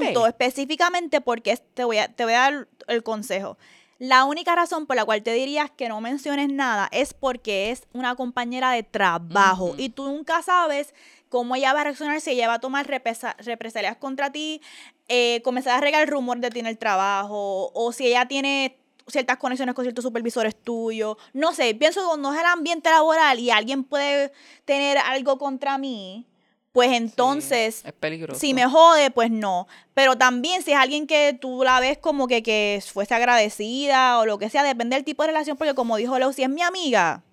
asunto 0.05 0.27
específicamente 0.27 1.21
porque 1.21 1.57
te 1.73 1.83
voy, 1.83 1.97
a, 1.97 2.07
te 2.07 2.23
voy 2.23 2.33
a 2.33 2.39
dar 2.39 2.67
el 2.87 3.03
consejo. 3.03 3.57
La 3.97 4.23
única 4.23 4.55
razón 4.55 4.85
por 4.85 4.95
la 4.95 5.03
cual 5.03 5.21
te 5.23 5.33
dirías 5.33 5.71
que 5.71 5.89
no 5.89 5.99
menciones 5.99 6.47
nada 6.49 6.87
es 6.93 7.13
porque 7.13 7.69
es 7.71 7.83
una 7.91 8.15
compañera 8.15 8.71
de 8.71 8.83
trabajo 8.83 9.75
y 9.77 9.89
tú 9.89 10.05
nunca 10.05 10.41
sabes 10.41 10.93
cómo 11.27 11.55
ella 11.55 11.73
va 11.73 11.81
a 11.81 11.83
reaccionar, 11.83 12.21
si 12.21 12.31
ella 12.31 12.47
va 12.47 12.53
a 12.55 12.59
tomar 12.59 12.87
represa- 12.87 13.35
represalias 13.39 13.97
contra 13.97 14.31
ti, 14.31 14.61
eh, 15.09 15.41
comenzar 15.43 15.77
a 15.77 15.81
regar 15.81 16.07
rumor 16.07 16.37
de 16.39 16.49
ti 16.49 16.59
en 16.59 16.67
el 16.67 16.77
trabajo 16.77 17.71
o 17.73 17.91
si 17.91 18.07
ella 18.07 18.25
tiene 18.27 18.77
ciertas 19.09 19.37
conexiones 19.37 19.75
con 19.75 19.85
ciertos 19.85 20.03
supervisores 20.03 20.55
tuyos. 20.55 21.17
No 21.33 21.53
sé, 21.53 21.75
pienso 21.75 22.01
que 22.01 22.07
cuando 22.07 22.33
es 22.33 22.39
el 22.39 22.45
ambiente 22.45 22.89
laboral 22.89 23.39
y 23.39 23.51
alguien 23.51 23.83
puede 23.83 24.31
tener 24.65 24.97
algo 24.97 25.37
contra 25.37 25.77
mí, 25.77 26.27
pues 26.71 26.91
entonces 26.91 27.83
es 27.83 27.93
peligroso. 27.93 28.39
si 28.39 28.53
me 28.53 28.65
jode, 28.65 29.11
pues 29.11 29.31
no. 29.31 29.67
Pero 29.93 30.17
también 30.17 30.63
si 30.63 30.71
es 30.71 30.77
alguien 30.77 31.07
que 31.07 31.37
tú 31.39 31.63
la 31.63 31.79
ves 31.79 31.97
como 31.97 32.27
que, 32.27 32.43
que 32.43 32.81
fuese 32.85 33.15
agradecida 33.15 34.19
o 34.19 34.25
lo 34.25 34.37
que 34.37 34.49
sea, 34.49 34.63
depende 34.63 34.95
del 34.95 35.05
tipo 35.05 35.23
de 35.23 35.27
relación, 35.27 35.57
porque 35.57 35.73
como 35.73 35.97
dijo 35.97 36.17
Leo, 36.17 36.31
si 36.31 36.43
es 36.43 36.49
mi 36.49 36.61
amiga, 36.61 37.23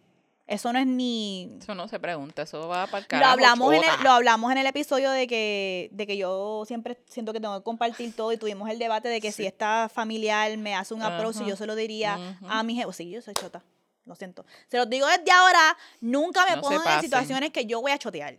eso 0.47 0.73
no 0.73 0.79
es 0.79 0.87
ni... 0.87 1.57
Eso 1.61 1.75
no 1.75 1.89
se 1.89 1.99
pregunta, 1.99 2.43
eso 2.43 2.69
va 2.69 2.87
para 2.87 3.05
el 3.09 3.21
Lo 3.21 3.27
hablamos, 3.27 3.75
en 3.75 3.83
el, 3.83 4.05
lo 4.05 4.11
hablamos 4.11 4.53
en 4.53 4.59
el 4.59 4.67
episodio 4.67 5.11
de 5.11 5.27
que, 5.27 5.89
de 5.91 6.07
que 6.07 6.17
yo 6.17 6.63
siempre 6.67 6.99
siento 7.09 7.33
que 7.33 7.41
tengo 7.41 7.59
que 7.59 7.65
compartir 7.65 8.15
todo 8.15 8.33
y 8.33 8.37
tuvimos 8.37 8.71
el 8.71 8.79
debate 8.79 9.09
de 9.09 9.21
que 9.21 9.33
si 9.33 9.45
esta 9.45 9.89
familiar 9.89 10.57
me 10.57 10.77
hace 10.77 10.95
un 10.95 11.03
approach 11.03 11.37
y 11.37 11.41
Ajá. 11.41 11.49
yo 11.49 11.57
se 11.57 11.67
lo 11.67 11.75
diría 11.75 12.39
a 12.49 12.63
mi 12.63 12.77
jefe. 12.77 12.93
Sí, 12.93 13.11
yo 13.11 13.21
soy 13.23 13.35
chota, 13.35 13.65
lo 14.05 14.15
siento. 14.15 14.47
Se 14.69 14.77
los 14.77 14.89
digo 14.89 15.09
desde 15.09 15.33
ahora, 15.33 15.77
nunca 16.01 16.45
me 16.47 16.57
No 16.57 16.69
se 16.69 16.77
pongan 16.77 16.95
en 16.99 17.01
situaciones 17.03 17.51
que 17.51 17.67
yo 17.67 17.81
voy 17.81 17.91
a 17.91 17.99
chotear. 17.99 18.37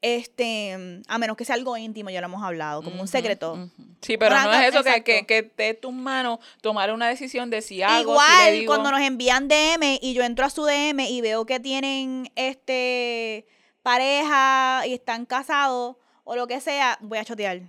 Este, 0.00 1.02
a 1.08 1.18
menos 1.18 1.36
que 1.36 1.44
sea 1.44 1.56
algo 1.56 1.76
íntimo, 1.76 2.08
ya 2.10 2.20
lo 2.20 2.26
hemos 2.28 2.42
hablado, 2.44 2.82
como 2.82 3.00
un 3.00 3.08
secreto. 3.08 3.68
Sí, 4.00 4.16
pero 4.16 4.32
Una 4.36 4.44
no 4.44 4.52
es 4.54 4.68
eso 4.74 4.84
que, 4.84 5.02
que, 5.02 5.26
que 5.26 5.38
esté 5.38 5.68
en 5.70 5.80
tus 5.80 5.92
manos 5.92 6.38
tomar 6.60 6.92
una 6.92 7.08
decisión 7.08 7.50
de 7.50 7.62
si 7.62 7.82
hago, 7.82 8.12
Igual, 8.12 8.26
si 8.38 8.44
le 8.44 8.52
digo. 8.60 8.72
cuando 8.72 8.92
nos 8.92 9.00
envían 9.00 9.48
DM 9.48 9.98
y 10.00 10.14
yo 10.14 10.22
entro 10.22 10.44
a 10.46 10.50
su 10.50 10.64
DM 10.64 11.00
y 11.00 11.20
veo 11.20 11.46
que 11.46 11.58
tienen 11.58 12.30
este 12.36 13.46
pareja 13.82 14.82
y 14.86 14.94
están 14.94 15.26
casados 15.26 15.96
o 16.24 16.36
lo 16.36 16.46
que 16.46 16.60
sea, 16.60 16.96
voy 17.00 17.18
a 17.18 17.24
chotear. 17.24 17.62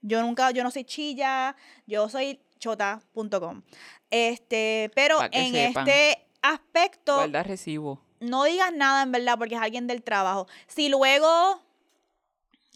Yo 0.00 0.20
nunca, 0.22 0.50
yo 0.50 0.64
no 0.64 0.70
soy 0.72 0.82
chilla, 0.84 1.54
yo 1.86 2.08
soy 2.08 2.40
chota.com. 2.58 3.62
Este, 4.10 4.90
pero 4.94 5.18
en 5.30 5.52
sepan. 5.52 5.86
este 5.88 6.26
aspecto, 6.42 7.14
Guarda 7.16 7.42
recibo. 7.42 8.00
no 8.20 8.44
digas 8.44 8.72
nada 8.72 9.02
en 9.02 9.12
verdad 9.12 9.36
porque 9.38 9.54
es 9.56 9.60
alguien 9.60 9.86
del 9.86 10.02
trabajo. 10.02 10.48
Si 10.66 10.88
luego 10.88 11.60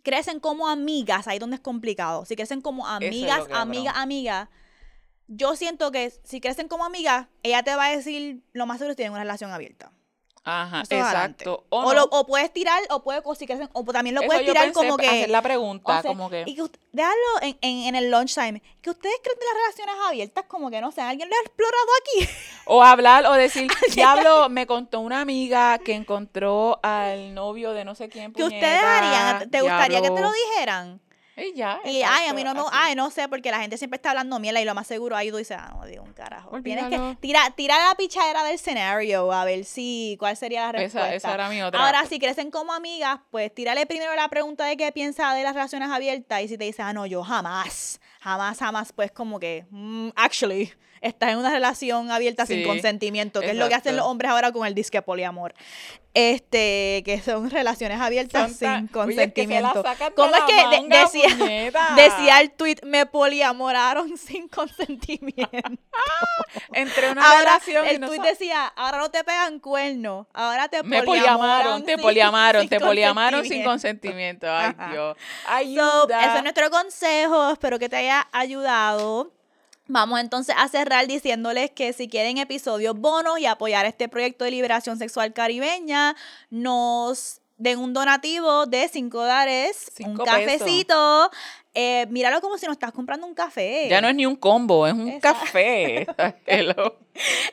crecen 0.02 0.40
como 0.40 0.68
amigas, 0.68 1.28
ahí 1.28 1.38
donde 1.38 1.56
es 1.56 1.62
complicado. 1.62 2.24
Si 2.24 2.36
crecen 2.36 2.60
como 2.60 2.86
es 2.86 2.92
amigas, 2.92 3.40
cabrón. 3.40 3.56
amigas, 3.56 3.94
amigas, 3.96 4.48
yo 5.28 5.56
siento 5.56 5.90
que 5.90 6.12
si 6.24 6.40
crecen 6.40 6.68
como 6.68 6.84
amigas, 6.84 7.28
ella 7.42 7.62
te 7.62 7.74
va 7.74 7.86
a 7.86 7.96
decir 7.96 8.42
lo 8.52 8.66
más 8.66 8.78
seguro 8.78 8.92
es 8.92 8.96
que 8.96 8.96
tienen 8.96 9.12
una 9.12 9.22
relación 9.22 9.50
abierta. 9.50 9.92
Ajá, 10.44 10.82
Eso 10.82 10.94
exacto. 10.96 11.64
O, 11.68 11.78
O, 11.82 11.82
no. 11.84 11.94
lo- 11.94 12.04
o 12.10 12.26
puedes 12.26 12.52
tirar, 12.52 12.80
o 12.90 13.02
puedes, 13.04 13.22
o 13.24 13.34
si 13.36 13.46
o 13.72 13.84
también 13.84 14.14
lo 14.16 14.22
Eso 14.22 14.26
puedes 14.28 14.44
yo 14.44 14.52
tirar 14.52 14.64
pensé, 14.64 14.74
como 14.80 14.96
que. 14.96 15.06
hacer 15.06 15.30
la 15.30 15.40
pregunta, 15.40 15.98
o 15.98 16.02
sea, 16.02 16.10
como 16.10 16.28
que... 16.28 16.42
Y 16.46 16.56
que 16.56 16.64
déjalo 16.90 17.14
en, 17.42 17.56
en, 17.60 17.78
en 17.86 17.94
el 17.94 18.10
lunchtime. 18.10 18.60
Que 18.80 18.90
ustedes 18.90 19.14
creen 19.22 19.38
de 19.38 19.44
las 19.46 19.54
relaciones 19.54 19.94
abiertas, 20.08 20.44
como 20.48 20.68
que 20.70 20.80
no 20.80 20.90
sé, 20.90 21.00
alguien 21.00 21.28
lo 21.28 21.36
ha 21.36 21.40
explorado 21.40 21.86
aquí. 22.00 22.28
O 22.64 22.82
hablar 22.82 23.26
o 23.26 23.32
decir, 23.34 23.68
diablo, 23.94 24.48
me 24.48 24.66
contó 24.66 25.00
una 25.00 25.20
amiga 25.20 25.78
que 25.78 25.94
encontró 25.94 26.78
al 26.82 27.34
novio 27.34 27.72
de 27.72 27.84
no 27.84 27.94
sé 27.94 28.08
quién. 28.08 28.32
que 28.32 28.44
ustedes 28.44 28.82
harían. 28.82 29.50
¿Te 29.50 29.60
gustaría 29.60 29.98
que 30.00 30.08
te 30.08 30.20
lo 30.20 30.30
diablo". 30.30 30.32
dijeran? 30.54 31.00
Y 31.36 31.54
ya. 31.54 31.80
Y 31.84 32.02
ay, 32.02 32.28
a 32.28 32.34
mí 32.34 32.44
no 32.44 32.52
me, 32.54 32.60
así. 32.60 32.68
ay, 32.72 32.94
no 32.94 33.10
sé, 33.10 33.28
porque 33.28 33.50
la 33.50 33.60
gente 33.60 33.78
siempre 33.78 33.96
está 33.96 34.10
hablando 34.10 34.38
mierda 34.38 34.60
y 34.60 34.64
lo 34.64 34.74
más 34.74 34.86
seguro 34.86 35.16
ahí 35.16 35.30
tú 35.30 35.38
dices, 35.38 35.56
ah, 35.58 35.72
no 35.74 35.86
digo 35.86 36.02
un 36.02 36.12
carajo. 36.12 36.60
Tienes 36.62 36.86
que 36.86 37.16
tirar 37.20 37.52
tira 37.52 37.78
la 37.88 37.94
pichadera 37.94 38.44
del 38.44 38.56
escenario 38.56 39.32
a 39.32 39.44
ver 39.44 39.64
si 39.64 40.16
cuál 40.18 40.36
sería 40.36 40.66
la 40.66 40.72
respuesta. 40.72 41.14
Esa, 41.14 41.28
esa 41.28 41.34
era 41.34 41.48
mi 41.48 41.62
otra. 41.62 41.84
Ahora, 41.84 42.04
si 42.06 42.18
crecen 42.18 42.50
como 42.50 42.72
amigas, 42.72 43.20
pues 43.30 43.54
tírale 43.54 43.86
primero 43.86 44.14
la 44.14 44.28
pregunta 44.28 44.66
de 44.66 44.76
qué 44.76 44.92
piensa 44.92 45.32
de 45.34 45.42
las 45.42 45.54
relaciones 45.54 45.88
abiertas 45.90 46.42
y 46.42 46.48
si 46.48 46.58
te 46.58 46.64
dice, 46.64 46.82
ah, 46.82 46.92
no, 46.92 47.06
yo 47.06 47.22
jamás, 47.22 48.00
jamás, 48.20 48.58
jamás, 48.58 48.92
pues 48.92 49.10
como 49.10 49.40
que, 49.40 49.66
mm, 49.70 50.10
actually, 50.16 50.72
estás 51.02 51.30
en 51.30 51.38
una 51.38 51.50
relación 51.50 52.10
abierta 52.10 52.46
sin 52.46 52.66
consentimiento, 52.66 53.40
que 53.40 53.50
es 53.50 53.56
lo 53.56 53.68
que 53.68 53.74
hacen 53.74 53.96
los 53.96 54.06
hombres 54.06 54.30
ahora 54.30 54.52
con 54.52 54.66
el 54.66 54.74
disque 54.74 55.02
poliamor. 55.02 55.54
Este, 56.14 57.02
que 57.06 57.22
son 57.24 57.48
relaciones 57.48 57.98
abiertas 57.98 58.52
sin 58.52 58.68
Oye, 58.68 58.86
que 58.86 58.92
consentimiento. 58.92 59.82
¿Cómo 60.14 60.34
es 60.36 60.42
que 60.42 60.54
de- 60.82 60.88
decía, 60.88 61.28
puñeta? 61.38 61.94
decía 61.96 62.40
el 62.42 62.50
tweet, 62.50 62.76
me 62.84 63.06
poliamoraron 63.06 64.18
sin 64.18 64.46
consentimiento? 64.48 65.48
Entre 66.74 67.10
una 67.10 67.24
ahora, 67.26 67.38
relación 67.58 67.86
y 67.86 67.88
el 67.88 68.00
no 68.00 68.08
tweet 68.08 68.20
decía, 68.20 68.66
ahora 68.66 68.98
no 68.98 69.10
te 69.10 69.24
pegan 69.24 69.58
cuernos, 69.58 70.26
ahora 70.34 70.68
te 70.68 70.82
Me 70.82 71.02
poliamaron, 71.02 71.82
te 71.84 71.96
poliamaron, 71.96 72.68
te 72.68 72.78
poliamaron 72.78 73.44
sin 73.46 73.64
consentimiento. 73.64 74.46
Ay. 74.50 74.74
Dios. 74.90 75.16
So, 75.16 75.50
Ayuda. 75.50 76.26
ese 76.26 76.36
es 76.36 76.42
nuestro 76.42 76.70
consejo, 76.70 77.52
espero 77.52 77.78
que 77.78 77.88
te 77.88 77.96
haya 77.96 78.28
ayudado. 78.32 79.32
Vamos 79.88 80.20
entonces 80.20 80.54
a 80.58 80.68
cerrar 80.68 81.06
diciéndoles 81.06 81.70
que 81.70 81.92
si 81.92 82.08
quieren 82.08 82.38
episodios 82.38 82.96
bonos 82.96 83.38
y 83.38 83.46
apoyar 83.46 83.84
este 83.84 84.08
proyecto 84.08 84.44
de 84.44 84.52
liberación 84.52 84.96
sexual 84.96 85.32
caribeña, 85.32 86.14
nos 86.50 87.40
den 87.56 87.78
un 87.78 87.92
donativo 87.92 88.66
de 88.66 88.88
5 88.88 89.18
dólares, 89.18 89.92
un 90.04 90.16
cafecito. 90.16 91.30
Eh, 91.74 92.06
míralo 92.10 92.40
como 92.40 92.58
si 92.58 92.66
nos 92.66 92.74
estás 92.74 92.92
comprando 92.92 93.26
un 93.26 93.34
café. 93.34 93.86
Ya 93.88 94.00
no 94.00 94.08
es 94.08 94.14
ni 94.14 94.26
un 94.26 94.36
combo, 94.36 94.86
es 94.86 94.92
un 94.92 95.08
Exacto. 95.08 95.40
café. 95.44 96.06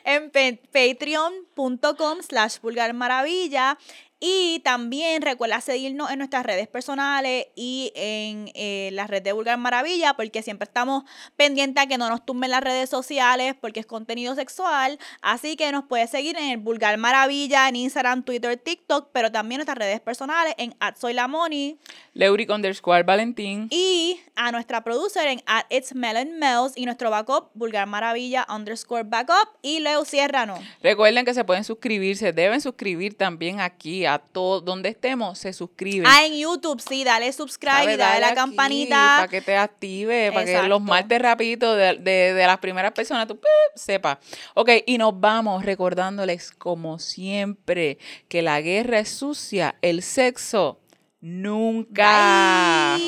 En 0.04 0.30
patreon.com 0.30 2.22
slash 2.22 2.60
vulgar 2.60 2.94
maravilla 2.94 3.76
y 4.20 4.60
también 4.60 5.22
recuerda 5.22 5.62
seguirnos 5.62 6.10
en 6.10 6.18
nuestras 6.18 6.44
redes 6.44 6.68
personales 6.68 7.46
y 7.56 7.90
en 7.94 8.50
eh, 8.54 8.90
la 8.92 9.06
red 9.06 9.22
de 9.22 9.32
Vulgar 9.32 9.58
Maravilla 9.58 10.12
porque 10.12 10.42
siempre 10.42 10.64
estamos 10.64 11.04
pendientes 11.36 11.82
a 11.82 11.86
que 11.86 11.96
no 11.96 12.10
nos 12.10 12.26
tumben 12.26 12.50
las 12.50 12.62
redes 12.62 12.90
sociales 12.90 13.54
porque 13.58 13.80
es 13.80 13.86
contenido 13.86 14.34
sexual. 14.34 14.98
Así 15.22 15.56
que 15.56 15.72
nos 15.72 15.84
puedes 15.84 16.10
seguir 16.10 16.36
en 16.36 16.50
el 16.50 16.58
Vulgar 16.58 16.98
Maravilla, 16.98 17.66
en 17.68 17.76
Instagram, 17.76 18.22
Twitter, 18.22 18.58
TikTok, 18.58 19.08
pero 19.12 19.32
también 19.32 19.60
nuestras 19.60 19.78
redes 19.78 20.00
personales 20.00 20.54
en 20.58 20.76
@soylamoni 20.98 21.78
Leuric 22.20 22.50
underscore 22.50 23.02
Valentín. 23.02 23.66
y 23.70 24.20
a 24.36 24.52
nuestra 24.52 24.84
producer 24.84 25.26
en 25.26 25.42
at 25.46 25.64
It's 25.70 25.94
Melon 25.94 26.38
Mel's 26.38 26.72
y 26.76 26.84
nuestro 26.84 27.08
backup 27.10 27.50
Vulgar 27.54 27.86
Maravilla 27.86 28.46
underscore 28.54 29.04
backup 29.04 29.48
y 29.62 29.80
Leo 29.80 30.04
Ciérrano. 30.04 30.58
Recuerden 30.82 31.24
que 31.24 31.32
se 31.32 31.44
pueden 31.44 31.64
suscribir, 31.64 32.18
se 32.18 32.34
deben 32.34 32.60
suscribir 32.60 33.16
también 33.16 33.60
aquí 33.60 34.04
a 34.04 34.18
todo 34.18 34.60
donde 34.60 34.90
estemos, 34.90 35.38
se 35.38 35.54
suscriben. 35.54 36.06
Ah, 36.06 36.26
en 36.26 36.34
YouTube, 36.38 36.80
sí, 36.86 37.04
dale 37.04 37.32
subscribe 37.32 37.94
y 37.94 37.96
dale 37.96 38.20
la 38.20 38.34
campanita. 38.34 39.14
Para 39.20 39.28
que 39.28 39.40
te 39.40 39.56
active, 39.56 40.30
para 40.32 40.44
que 40.44 40.62
los 40.68 40.82
martes 40.82 41.22
rapidito 41.22 41.74
de, 41.74 41.94
de- 41.96 42.34
de 42.34 42.46
las 42.46 42.58
primeras 42.58 42.92
personas 42.92 43.26
tú 43.28 43.36
pip, 43.36 43.48
sepa. 43.76 44.20
Ok, 44.54 44.70
y 44.84 44.98
nos 44.98 45.18
vamos 45.18 45.64
recordándoles 45.64 46.50
como 46.50 46.98
siempre 46.98 47.96
que 48.28 48.42
la 48.42 48.60
guerra 48.60 48.98
es 48.98 49.08
sucia, 49.08 49.76
el 49.80 50.02
sexo 50.02 50.78
nunca. 51.20 52.98